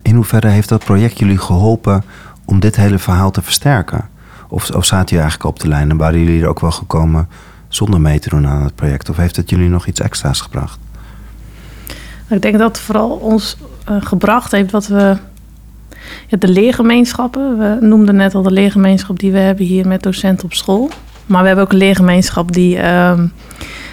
In 0.03 0.15
hoeverre 0.15 0.49
heeft 0.49 0.69
dat 0.69 0.85
project 0.85 1.19
jullie 1.19 1.39
geholpen 1.39 2.05
om 2.45 2.61
dit 2.61 2.77
hele 2.77 2.99
verhaal 2.99 3.31
te 3.31 3.43
versterken? 3.43 4.09
Of, 4.49 4.71
of 4.71 4.85
zaten 4.85 5.09
jullie 5.09 5.25
eigenlijk 5.25 5.55
op 5.55 5.61
de 5.61 5.69
lijn 5.69 5.91
en 5.91 5.97
waren 5.97 6.19
jullie 6.19 6.43
er 6.43 6.49
ook 6.49 6.61
wel 6.61 6.71
gekomen 6.71 7.29
zonder 7.69 8.01
mee 8.01 8.19
te 8.19 8.29
doen 8.29 8.47
aan 8.47 8.63
het 8.63 8.75
project? 8.75 9.09
Of 9.09 9.17
heeft 9.17 9.37
het 9.37 9.51
jullie 9.51 9.69
nog 9.69 9.87
iets 9.87 10.01
extra's 10.01 10.41
gebracht? 10.41 10.79
Ik 12.29 12.43
denk 12.43 12.59
dat 12.59 12.69
het 12.69 12.79
vooral 12.79 13.11
ons 13.11 13.57
uh, 13.91 13.97
gebracht 14.01 14.53
heeft 14.53 14.71
wat 14.71 14.87
we. 14.87 15.17
Ja, 16.29 16.37
de 16.39 16.49
leergemeenschappen. 16.49 17.59
We 17.59 17.87
noemden 17.87 18.17
net 18.17 18.35
al 18.35 18.43
de 18.43 18.51
leergemeenschap 18.51 19.19
die 19.19 19.33
we 19.33 19.39
hebben 19.39 19.65
hier 19.65 19.87
met 19.87 20.03
docenten 20.03 20.45
op 20.45 20.53
school. 20.53 20.91
Maar 21.27 21.41
we 21.41 21.47
hebben 21.47 21.65
ook 21.65 21.73
een 21.73 21.79
leergemeenschap 21.79 22.53
die, 22.53 22.77
uh, 22.77 23.21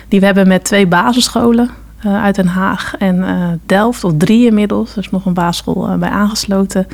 die 0.07 0.19
we 0.19 0.25
hebben 0.25 0.47
met 0.47 0.63
twee 0.63 0.87
basisscholen. 0.87 1.69
Uh, 2.05 2.23
uit 2.23 2.35
Den 2.35 2.47
Haag 2.47 2.95
en 2.97 3.15
uh, 3.15 3.47
Delft, 3.65 4.03
of 4.03 4.11
drie 4.17 4.45
inmiddels. 4.45 4.91
Er 4.91 4.97
is 4.97 5.09
nog 5.09 5.25
een 5.25 5.33
basisschool 5.33 5.97
bij 5.97 6.09
aangesloten. 6.09 6.87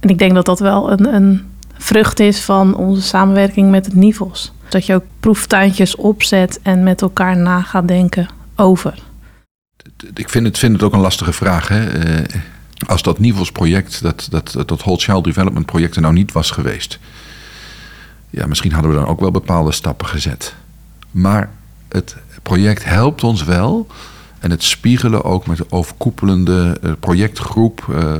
En 0.00 0.08
ik 0.08 0.18
denk 0.18 0.34
dat 0.34 0.44
dat 0.44 0.60
wel 0.60 0.92
een, 0.92 1.14
een, 1.14 1.42
vrucht 1.78 2.20
is 2.20 2.40
van 2.40 2.76
onze 2.76 3.02
samenwerking 3.02 3.70
met 3.70 3.86
het 3.86 3.94
NIVOS. 3.94 4.52
Dat 4.68 4.86
je 4.86 4.94
ook 4.94 5.04
proeftuintjes 5.20 5.96
opzet 5.96 6.60
en 6.62 6.82
met 6.82 7.02
elkaar 7.02 7.36
na 7.36 7.62
gaat 7.62 7.88
denken 7.88 8.28
over. 8.56 8.94
Ik 10.14 10.28
vind 10.28 10.46
het, 10.46 10.58
vind 10.58 10.72
het 10.72 10.82
ook 10.82 10.92
een 10.92 11.00
lastige 11.00 11.32
vraag. 11.32 11.68
Hè? 11.68 11.86
als 12.86 13.02
dat 13.02 13.18
NIVOS-project, 13.18 14.02
dat, 14.02 14.26
dat, 14.30 14.52
dat 14.66 14.80
Whole 14.82 14.98
Child 14.98 15.24
Development 15.24 15.66
project 15.66 15.96
er 15.96 16.02
nou 16.02 16.14
niet 16.14 16.32
was 16.32 16.50
geweest. 16.50 16.98
Ja, 18.30 18.46
misschien 18.46 18.72
hadden 18.72 18.90
we 18.90 18.96
dan 18.96 19.06
ook 19.06 19.20
wel 19.20 19.30
bepaalde 19.30 19.72
stappen 19.72 20.06
gezet. 20.06 20.54
Maar 21.10 21.50
het 21.88 22.16
project 22.42 22.84
helpt 22.84 23.24
ons 23.24 23.44
wel 23.44 23.86
en 24.40 24.50
het 24.50 24.62
spiegelen 24.62 25.24
ook 25.24 25.46
met 25.46 25.56
de 25.56 25.66
overkoepelende 25.68 26.78
eh, 26.82 26.92
projectgroep, 27.00 27.86
eh, 27.90 28.14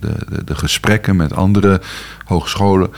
de, 0.00 0.16
de, 0.28 0.44
de, 0.44 0.54
gesprekken 0.54 1.16
met 1.16 1.32
andere 1.32 1.80
hogescholen, 2.24 2.90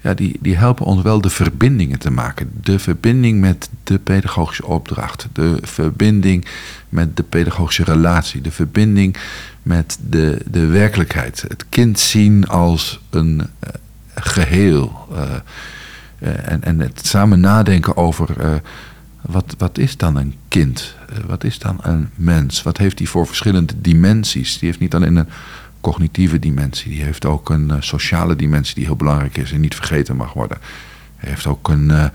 ja, 0.00 0.14
die, 0.14 0.38
die 0.40 0.56
helpen 0.56 0.86
ons 0.86 1.02
wel 1.02 1.20
de 1.20 1.30
verbindingen 1.30 1.98
te 1.98 2.10
maken. 2.10 2.50
De 2.62 2.78
verbinding 2.78 3.40
met 3.40 3.68
de 3.84 3.98
pedagogische 3.98 4.66
opdracht, 4.66 5.28
de 5.32 5.58
verbinding 5.62 6.46
met 6.88 7.16
de 7.16 7.22
pedagogische 7.22 7.84
relatie, 7.84 8.40
de 8.40 8.50
verbinding 8.50 9.16
met 9.62 9.98
de, 10.08 10.38
de 10.46 10.66
werkelijkheid. 10.66 11.44
Het 11.48 11.64
kind 11.68 11.98
zien 11.98 12.46
als 12.48 13.00
een 13.10 13.42
geheel. 14.14 15.06
Eh, 15.14 15.22
eh, 16.18 16.52
en, 16.52 16.62
en 16.62 16.80
het 16.80 17.06
samen 17.06 17.40
nadenken 17.40 17.96
over 17.96 18.60
wat, 19.32 19.54
wat 19.58 19.78
is 19.78 19.96
dan 19.96 20.16
een 20.16 20.34
kind? 20.48 20.96
Eh, 21.08 21.16
wat 21.26 21.44
is 21.44 21.58
dan 21.58 21.78
een 21.82 22.08
mens? 22.14 22.62
Wat 22.62 22.76
heeft 22.76 22.98
hij 22.98 23.06
voor 23.06 23.26
verschillende 23.26 23.72
dimensies? 23.80 24.58
Die 24.58 24.68
heeft 24.68 24.80
niet 24.80 24.94
alleen 24.94 25.16
een 25.16 25.28
cognitieve 25.82 26.38
dimensie, 26.38 26.92
die 26.92 27.02
heeft 27.02 27.24
ook 27.24 27.50
een 27.50 27.70
eh, 27.70 27.76
sociale 27.80 28.36
dimensie 28.36 28.74
die 28.74 28.84
heel 28.84 28.96
belangrijk 28.96 29.36
is 29.36 29.52
en 29.52 29.60
niet 29.60 29.74
vergeten 29.74 30.16
mag 30.16 30.32
worden. 30.32 30.58
Hij 31.16 31.30
heeft 31.30 31.46
ook 31.46 31.68
een 31.68 31.90
eh, 31.90 32.08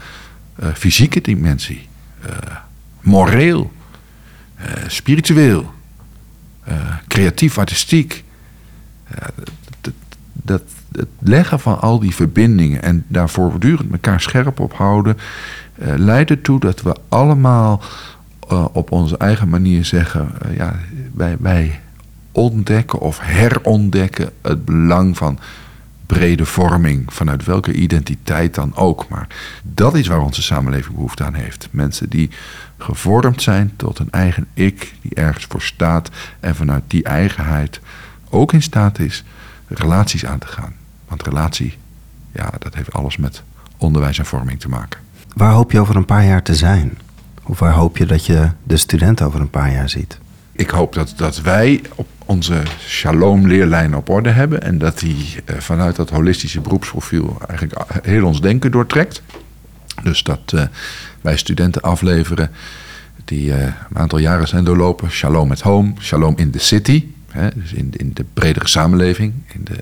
fysieke 0.73 1.21
dimensie, 1.21 1.87
eh, 2.21 2.31
moreel, 3.01 3.71
spiritueel, 4.87 5.73
creatief, 7.07 7.57
artistiek. 7.57 8.23
Dat, 10.33 10.61
het 10.91 11.07
leggen 11.19 11.59
van 11.59 11.79
al 11.79 11.99
die 11.99 12.15
verbindingen 12.15 12.81
en 12.81 13.05
daar 13.07 13.29
voortdurend 13.29 13.91
elkaar 13.91 14.21
scherp 14.21 14.59
op 14.59 14.73
houden, 14.73 15.17
leidt 15.77 16.29
ertoe 16.29 16.59
dat 16.59 16.81
we 16.81 16.95
allemaal 17.09 17.81
eh, 18.47 18.65
op 18.71 18.91
onze 18.91 19.17
eigen 19.17 19.49
manier 19.49 19.85
zeggen: 19.85 20.29
eh, 20.41 20.55
ja, 20.57 20.75
wij, 21.13 21.37
wij 21.39 21.79
ontdekken 22.31 22.99
of 22.99 23.19
herontdekken 23.21 24.31
het 24.41 24.65
belang 24.65 25.17
van 25.17 25.39
brede 26.05 26.45
vorming, 26.45 27.13
vanuit 27.13 27.45
welke 27.45 27.73
identiteit 27.73 28.55
dan 28.55 28.75
ook. 28.75 29.07
Maar 29.07 29.27
dat 29.61 29.95
is 29.95 30.07
waar 30.07 30.21
onze 30.21 30.41
samenleving 30.41 30.95
behoefte 30.95 31.23
aan 31.23 31.33
heeft. 31.33 31.67
Mensen 31.71 32.09
die 32.09 32.29
gevormd 32.77 33.41
zijn 33.41 33.73
tot 33.75 33.99
een 33.99 34.11
eigen 34.11 34.47
ik, 34.53 34.93
die 35.01 35.15
ergens 35.15 35.45
voor 35.45 35.61
staat 35.61 36.09
en 36.39 36.55
vanuit 36.55 36.83
die 36.87 37.03
eigenheid 37.03 37.79
ook 38.29 38.53
in 38.53 38.61
staat 38.61 38.99
is 38.99 39.23
relaties 39.67 40.25
aan 40.25 40.39
te 40.39 40.47
gaan. 40.47 40.73
Want 41.07 41.23
relatie, 41.23 41.77
ja, 42.31 42.51
dat 42.59 42.75
heeft 42.75 42.93
alles 42.93 43.17
met 43.17 43.43
onderwijs 43.77 44.19
en 44.19 44.25
vorming 44.25 44.59
te 44.59 44.69
maken. 44.69 44.99
Waar 45.37 45.51
hoop 45.51 45.71
je 45.71 45.79
over 45.79 45.95
een 45.95 46.05
paar 46.05 46.25
jaar 46.25 46.43
te 46.43 46.55
zijn? 46.55 46.97
Of 47.43 47.59
waar 47.59 47.73
hoop 47.73 47.97
je 47.97 48.05
dat 48.05 48.25
je 48.25 48.49
de 48.63 48.77
student 48.77 49.21
over 49.21 49.39
een 49.39 49.49
paar 49.49 49.71
jaar 49.71 49.89
ziet? 49.89 50.17
Ik 50.51 50.69
hoop 50.69 50.93
dat, 50.93 51.13
dat 51.17 51.41
wij 51.41 51.81
op 51.95 52.07
onze 52.25 52.63
shalom-leerlijn 52.79 53.95
op 53.95 54.09
orde 54.09 54.29
hebben. 54.29 54.61
En 54.61 54.77
dat 54.77 54.99
die 54.99 55.35
eh, 55.45 55.57
vanuit 55.57 55.95
dat 55.95 56.09
holistische 56.09 56.61
beroepsprofiel 56.61 57.37
eigenlijk 57.47 57.81
heel 58.03 58.25
ons 58.25 58.41
denken 58.41 58.71
doortrekt. 58.71 59.21
Dus 60.03 60.23
dat 60.23 60.39
eh, 60.45 60.61
wij 61.21 61.37
studenten 61.37 61.81
afleveren 61.81 62.51
die 63.25 63.53
eh, 63.53 63.61
een 63.61 63.97
aantal 63.97 64.19
jaren 64.19 64.47
zijn 64.47 64.63
doorlopen. 64.63 65.11
Shalom 65.11 65.51
at 65.51 65.61
home, 65.61 65.93
shalom 65.99 66.33
in 66.37 66.51
the 66.51 66.59
city. 66.59 67.05
Hè, 67.31 67.49
dus 67.55 67.73
in, 67.73 67.93
in 67.95 68.11
de 68.13 68.25
bredere 68.33 68.67
samenleving, 68.67 69.33
in 69.53 69.63
de, 69.63 69.75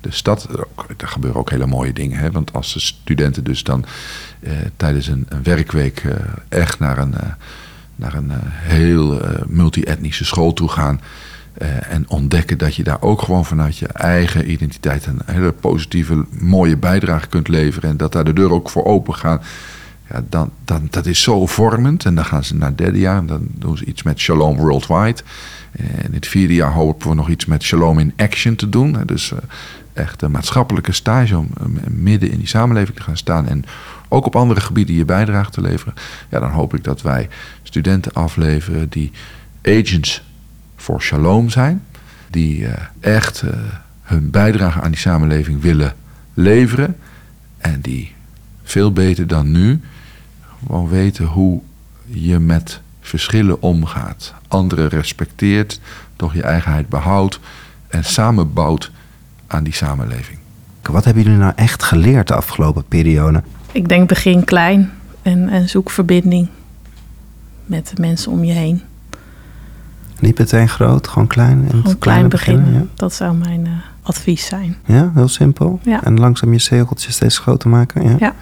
de, 0.00 0.10
stad. 0.10 0.48
Daar 0.96 1.08
gebeuren 1.08 1.40
ook 1.40 1.50
hele 1.50 1.66
mooie 1.66 1.92
dingen. 1.92 2.18
Hè? 2.18 2.30
Want 2.30 2.52
als 2.52 2.72
de 2.72 2.80
studenten 2.80 3.44
dus 3.44 3.62
dan 3.62 3.84
eh, 4.40 4.52
tijdens 4.76 5.06
een, 5.06 5.26
een 5.28 5.42
werkweek 5.42 5.98
eh, 5.98 6.14
echt 6.48 6.78
naar 6.78 6.98
een, 6.98 7.14
eh, 7.14 7.28
naar 7.96 8.14
een 8.14 8.30
heel 8.52 9.22
eh, 9.22 9.42
multi-etnische 9.46 10.24
school 10.24 10.52
toe 10.52 10.68
gaan. 10.68 11.00
en 11.88 12.04
ontdekken 12.08 12.58
dat 12.58 12.74
je 12.74 12.82
daar 12.82 13.02
ook 13.02 13.22
gewoon 13.22 13.44
vanuit 13.44 13.78
je 13.78 13.86
eigen 13.86 14.50
identiteit 14.50 15.06
een 15.06 15.20
hele 15.24 15.52
positieve, 15.52 16.24
mooie 16.30 16.76
bijdrage 16.76 17.28
kunt 17.28 17.48
leveren. 17.48 17.90
En 17.90 17.96
dat 17.96 18.12
daar 18.12 18.24
de 18.24 18.32
deuren 18.32 18.56
ook 18.56 18.70
voor 18.70 18.84
open 18.84 19.14
gaan. 19.14 19.40
Ja, 20.10 20.22
dan, 20.28 20.50
dan, 20.64 20.86
dat 20.90 21.06
is 21.06 21.22
zo 21.22 21.46
vormend. 21.46 22.04
En 22.04 22.14
dan 22.14 22.24
gaan 22.24 22.44
ze 22.44 22.54
naar 22.54 22.76
derde 22.76 22.98
jaar. 22.98 23.16
En 23.16 23.26
dan 23.26 23.46
doen 23.54 23.76
ze 23.76 23.84
iets 23.84 24.02
met 24.02 24.18
Shalom 24.18 24.56
Worldwide. 24.56 25.22
En 25.72 26.04
in 26.04 26.14
het 26.14 26.26
vierde 26.26 26.54
jaar 26.54 26.72
hopen 26.72 27.08
we 27.08 27.14
nog 27.14 27.28
iets 27.28 27.44
met 27.44 27.62
Shalom 27.62 27.98
in 27.98 28.12
Action 28.16 28.56
te 28.56 28.68
doen. 28.68 28.96
Dus 29.06 29.32
eh, 29.32 29.38
echt 29.92 30.22
een 30.22 30.30
maatschappelijke 30.30 30.92
stage 30.92 31.38
om 31.38 31.48
eh, 31.56 31.66
midden 31.86 32.30
in 32.30 32.38
die 32.38 32.48
samenleving 32.48 32.96
te 32.96 33.02
gaan 33.02 33.16
staan. 33.16 33.48
En 33.48 33.64
ook 34.08 34.26
op 34.26 34.36
andere 34.36 34.60
gebieden 34.60 34.94
je 34.94 35.04
bijdrage 35.04 35.50
te 35.50 35.60
leveren. 35.60 35.94
Ja, 36.28 36.40
dan 36.40 36.50
hoop 36.50 36.74
ik 36.74 36.84
dat 36.84 37.02
wij 37.02 37.28
studenten 37.62 38.12
afleveren 38.12 38.88
die 38.88 39.12
agents 39.62 40.22
voor 40.76 41.02
Shalom 41.02 41.50
zijn. 41.50 41.82
Die 42.30 42.66
eh, 42.66 42.84
echt 43.00 43.42
eh, 43.42 43.50
hun 44.02 44.30
bijdrage 44.30 44.80
aan 44.80 44.90
die 44.90 45.00
samenleving 45.00 45.60
willen 45.60 45.94
leveren. 46.34 46.96
En 47.58 47.80
die 47.80 48.14
veel 48.62 48.92
beter 48.92 49.26
dan 49.26 49.50
nu 49.50 49.80
gewoon 50.58 50.88
weten 50.88 51.24
hoe 51.24 51.60
je 52.04 52.38
met 52.38 52.80
verschillen 53.02 53.62
omgaat. 53.62 54.34
Anderen 54.48 54.88
respecteert, 54.88 55.80
toch 56.16 56.34
je 56.34 56.42
eigenheid 56.42 56.88
behoudt 56.88 57.40
en 57.88 58.04
samenbouwt 58.04 58.90
aan 59.46 59.64
die 59.64 59.74
samenleving. 59.74 60.38
Wat 60.82 61.04
hebben 61.04 61.22
jullie 61.22 61.38
nou 61.38 61.52
echt 61.56 61.82
geleerd 61.82 62.28
de 62.28 62.34
afgelopen 62.34 62.84
periode? 62.88 63.42
Ik 63.72 63.88
denk 63.88 64.08
begin 64.08 64.44
klein 64.44 64.90
en, 65.22 65.48
en 65.48 65.68
zoek 65.68 65.90
verbinding 65.90 66.48
met 67.66 67.92
de 67.94 68.00
mensen 68.00 68.32
om 68.32 68.44
je 68.44 68.52
heen. 68.52 68.82
Niet 70.20 70.38
meteen 70.38 70.68
groot, 70.68 71.08
gewoon 71.08 71.28
klein. 71.28 71.64
En 71.70 71.80
Gewoon 71.80 71.98
klein 71.98 72.28
beginnen. 72.28 72.64
beginnen, 72.64 72.90
Dat 72.94 73.14
zou 73.14 73.36
mijn 73.36 73.66
eh, 73.66 73.72
advies 74.02 74.46
zijn. 74.46 74.76
Ja? 74.86 75.10
heel 75.14 75.28
simpel. 75.28 75.80
Ja. 75.82 76.04
En 76.04 76.20
langzaam 76.20 76.52
je 76.52 76.58
cirkeltjes 76.58 77.14
steeds 77.14 77.38
groter 77.38 77.68
maken. 77.70 78.08
Ja. 78.08 78.16
Ja. 78.18 78.34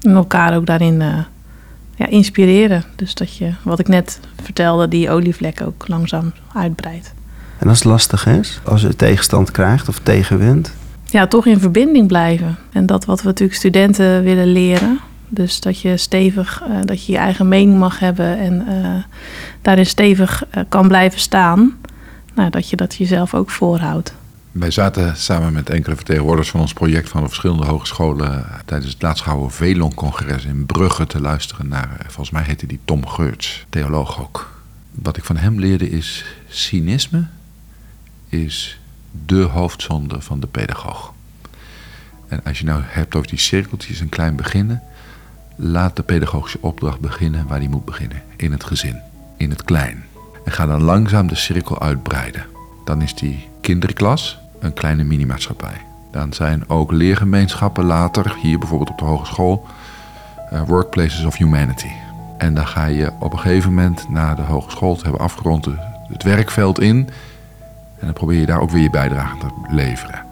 En 0.00 0.14
elkaar 0.14 0.56
ook 0.56 0.66
daarin 0.66 1.02
eh, 1.02 1.18
ja, 1.98 2.06
inspireren. 2.06 2.84
Dus 2.96 3.14
dat 3.14 3.36
je, 3.36 3.52
wat 3.62 3.78
ik 3.78 3.88
net 3.88 4.20
vertelde, 4.42 4.88
die 4.88 5.10
olievlek 5.10 5.62
ook 5.62 5.88
langzaam 5.88 6.32
uitbreidt. 6.54 7.14
En 7.58 7.68
als 7.68 7.78
het 7.78 7.86
lastig 7.86 8.26
is, 8.26 8.60
als 8.64 8.80
je 8.80 8.96
tegenstand 8.96 9.50
krijgt 9.50 9.88
of 9.88 9.98
tegenwind. 9.98 10.74
Ja, 11.04 11.26
toch 11.26 11.46
in 11.46 11.58
verbinding 11.58 12.06
blijven. 12.06 12.58
En 12.72 12.86
dat 12.86 13.04
wat 13.04 13.20
we 13.20 13.26
natuurlijk 13.26 13.58
studenten 13.58 14.22
willen 14.22 14.52
leren. 14.52 15.00
Dus 15.28 15.60
dat 15.60 15.80
je 15.80 15.96
stevig, 15.96 16.62
eh, 16.62 16.76
dat 16.84 17.06
je 17.06 17.12
je 17.12 17.18
eigen 17.18 17.48
mening 17.48 17.78
mag 17.78 17.98
hebben 17.98 18.38
en 18.38 18.66
eh, 18.66 19.02
daarin 19.62 19.86
stevig 19.86 20.44
eh, 20.50 20.62
kan 20.68 20.88
blijven 20.88 21.20
staan. 21.20 21.76
Nou, 22.34 22.50
dat 22.50 22.70
je 22.70 22.76
dat 22.76 22.94
jezelf 22.94 23.34
ook 23.34 23.50
voorhoudt. 23.50 24.14
Wij 24.58 24.70
zaten 24.70 25.16
samen 25.16 25.52
met 25.52 25.70
enkele 25.70 25.96
vertegenwoordigers 25.96 26.50
van 26.50 26.60
ons 26.60 26.72
project 26.72 27.08
van 27.08 27.22
de 27.22 27.28
verschillende 27.28 27.66
hogescholen 27.66 28.46
tijdens 28.64 28.92
het 28.92 29.02
laatst 29.02 29.22
gehouden 29.22 29.50
Velon-congres 29.50 30.44
in 30.44 30.66
Brugge 30.66 31.06
te 31.06 31.20
luisteren 31.20 31.68
naar, 31.68 31.90
eh, 31.90 32.04
volgens 32.04 32.30
mij 32.30 32.42
heette 32.42 32.66
die 32.66 32.80
Tom 32.84 33.06
Geurts, 33.06 33.66
theoloog 33.68 34.20
ook. 34.20 34.62
Wat 34.90 35.16
ik 35.16 35.24
van 35.24 35.36
hem 35.36 35.60
leerde 35.60 35.90
is 35.90 36.24
cynisme 36.48 37.26
is 38.28 38.80
de 39.26 39.42
hoofdzonde 39.42 40.20
van 40.20 40.40
de 40.40 40.46
pedagoog. 40.46 41.12
En 42.28 42.40
als 42.44 42.58
je 42.58 42.64
nou 42.64 42.82
hebt 42.84 43.14
over 43.14 43.28
die 43.28 43.38
cirkeltjes 43.38 44.00
een 44.00 44.08
klein 44.08 44.36
beginnen, 44.36 44.82
laat 45.56 45.96
de 45.96 46.02
pedagogische 46.02 46.58
opdracht 46.60 47.00
beginnen 47.00 47.46
waar 47.46 47.60
die 47.60 47.68
moet 47.68 47.84
beginnen. 47.84 48.22
In 48.36 48.52
het 48.52 48.64
gezin, 48.64 49.00
in 49.36 49.50
het 49.50 49.64
klein. 49.64 50.04
En 50.44 50.52
ga 50.52 50.66
dan 50.66 50.82
langzaam 50.82 51.26
de 51.26 51.34
cirkel 51.34 51.80
uitbreiden. 51.80 52.46
Dan 52.84 53.02
is 53.02 53.14
die 53.14 53.48
kinderklas 53.60 54.38
een 54.60 54.72
kleine 54.72 55.04
minimaatschappij. 55.04 55.80
Dan 56.10 56.32
zijn 56.32 56.68
ook 56.68 56.92
leergemeenschappen 56.92 57.84
later, 57.84 58.36
hier 58.42 58.58
bijvoorbeeld 58.58 58.90
op 58.90 58.98
de 58.98 59.04
hogeschool, 59.04 59.66
eh, 60.50 60.62
workplaces 60.62 61.24
of 61.24 61.36
humanity. 61.36 61.90
En 62.38 62.54
dan 62.54 62.66
ga 62.66 62.84
je 62.84 63.12
op 63.18 63.32
een 63.32 63.38
gegeven 63.38 63.74
moment 63.74 64.08
na 64.08 64.34
de 64.34 64.42
hogeschool 64.42 64.96
te 64.96 65.02
hebben 65.02 65.20
afgerond 65.20 65.68
het 66.08 66.22
werkveld 66.22 66.80
in. 66.80 66.96
En 67.98 68.06
dan 68.06 68.12
probeer 68.12 68.40
je 68.40 68.46
daar 68.46 68.60
ook 68.60 68.70
weer 68.70 68.82
je 68.82 68.90
bijdrage 68.90 69.38
te 69.38 69.46
leveren. 69.70 70.22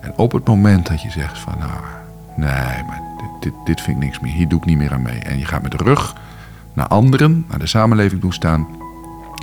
En 0.00 0.12
op 0.16 0.32
het 0.32 0.46
moment 0.46 0.86
dat 0.86 1.02
je 1.02 1.10
zegt 1.10 1.38
van 1.38 1.54
nou, 1.58 1.80
nee, 2.36 2.84
maar 2.86 3.00
dit, 3.18 3.42
dit, 3.42 3.52
dit 3.64 3.80
vind 3.80 3.96
ik 3.96 4.02
niks 4.02 4.20
meer, 4.20 4.32
hier 4.32 4.48
doe 4.48 4.58
ik 4.58 4.64
niet 4.64 4.78
meer 4.78 4.92
aan 4.92 5.02
mee. 5.02 5.18
En 5.18 5.38
je 5.38 5.44
gaat 5.44 5.62
met 5.62 5.70
de 5.70 5.84
rug 5.84 6.14
naar 6.72 6.86
anderen, 6.86 7.44
naar 7.48 7.58
de 7.58 7.66
samenleving 7.66 8.20
toe 8.20 8.32
staan. 8.32 8.66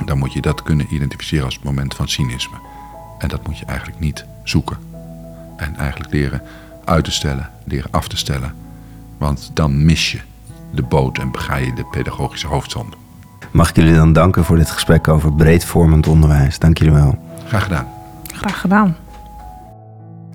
Dan 0.05 0.17
moet 0.17 0.33
je 0.33 0.41
dat 0.41 0.63
kunnen 0.63 0.93
identificeren 0.93 1.45
als 1.45 1.55
het 1.55 1.63
moment 1.63 1.95
van 1.95 2.07
cynisme. 2.07 2.57
En 3.17 3.27
dat 3.27 3.47
moet 3.47 3.57
je 3.57 3.65
eigenlijk 3.65 3.99
niet 3.99 4.25
zoeken. 4.43 4.77
En 5.57 5.75
eigenlijk 5.75 6.13
leren 6.13 6.41
uit 6.85 7.03
te 7.03 7.11
stellen, 7.11 7.49
leren 7.63 7.91
af 7.91 8.07
te 8.07 8.17
stellen. 8.17 8.53
Want 9.17 9.51
dan 9.53 9.85
mis 9.85 10.11
je 10.11 10.19
de 10.71 10.81
boot 10.81 11.17
en 11.17 11.31
bega 11.31 11.55
je 11.55 11.73
de 11.73 11.85
pedagogische 11.85 12.47
hoofdzonde. 12.47 12.95
Mag 13.51 13.69
ik 13.69 13.75
jullie 13.75 13.95
dan 13.95 14.13
danken 14.13 14.43
voor 14.43 14.57
dit 14.57 14.69
gesprek 14.69 15.07
over 15.07 15.33
breedvormend 15.33 16.07
onderwijs. 16.07 16.59
Dank 16.59 16.77
jullie 16.77 16.93
wel. 16.93 17.17
Graag 17.47 17.63
gedaan. 17.63 17.87
Graag 18.33 18.61
gedaan. 18.61 18.95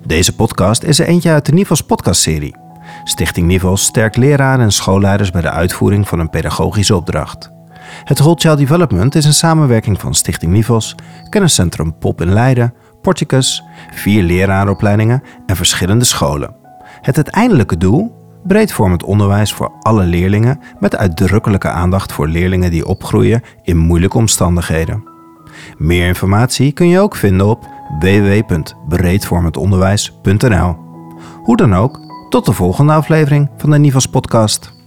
Deze 0.05 0.35
podcast 0.35 0.83
is 0.83 0.99
er 0.99 1.07
eentje 1.07 1.31
uit 1.31 1.45
de 1.45 1.53
Nivels 1.53 1.81
podcastserie. 1.81 2.55
Stichting 3.03 3.47
Nivels 3.47 3.83
sterkt 3.83 4.17
leraren 4.17 4.65
en 4.65 4.71
schoolleiders 4.71 5.31
bij 5.31 5.41
de 5.41 5.49
uitvoering 5.49 6.07
van 6.07 6.19
een 6.19 6.29
pedagogische 6.29 6.95
opdracht. 6.95 7.52
Het 8.03 8.19
Whole 8.19 8.39
Child 8.39 8.57
Development 8.57 9.15
is 9.15 9.25
een 9.25 9.33
samenwerking 9.33 9.99
van 9.99 10.13
Stichting 10.13 10.51
Nivels, 10.51 10.95
Kenniscentrum 11.29 11.97
Pop 11.97 12.21
in 12.21 12.33
Leiden, 12.33 12.73
Porticus, 13.01 13.63
vier 13.93 14.23
leraaropleidingen 14.23 15.23
en 15.45 15.55
verschillende 15.55 16.05
scholen. 16.05 16.55
Het 17.01 17.15
uiteindelijke 17.15 17.77
doel? 17.77 18.21
Breedvormend 18.43 19.03
onderwijs 19.03 19.53
voor 19.53 19.71
alle 19.79 20.03
leerlingen 20.03 20.59
met 20.79 20.95
uitdrukkelijke 20.95 21.69
aandacht 21.69 22.13
voor 22.13 22.27
leerlingen 22.27 22.71
die 22.71 22.85
opgroeien 22.85 23.41
in 23.61 23.77
moeilijke 23.77 24.17
omstandigheden. 24.17 25.03
Meer 25.77 26.07
informatie 26.07 26.71
kun 26.71 26.87
je 26.87 26.99
ook 26.99 27.15
vinden 27.15 27.47
op 27.47 27.67
www.breedvormendonderwijs.nl. 27.99 30.77
Hoe 31.43 31.57
dan 31.57 31.75
ook, 31.75 31.99
tot 32.29 32.45
de 32.45 32.53
volgende 32.53 32.93
aflevering 32.93 33.49
van 33.57 33.69
de 33.69 33.79
Nivas 33.79 34.05
podcast. 34.05 34.82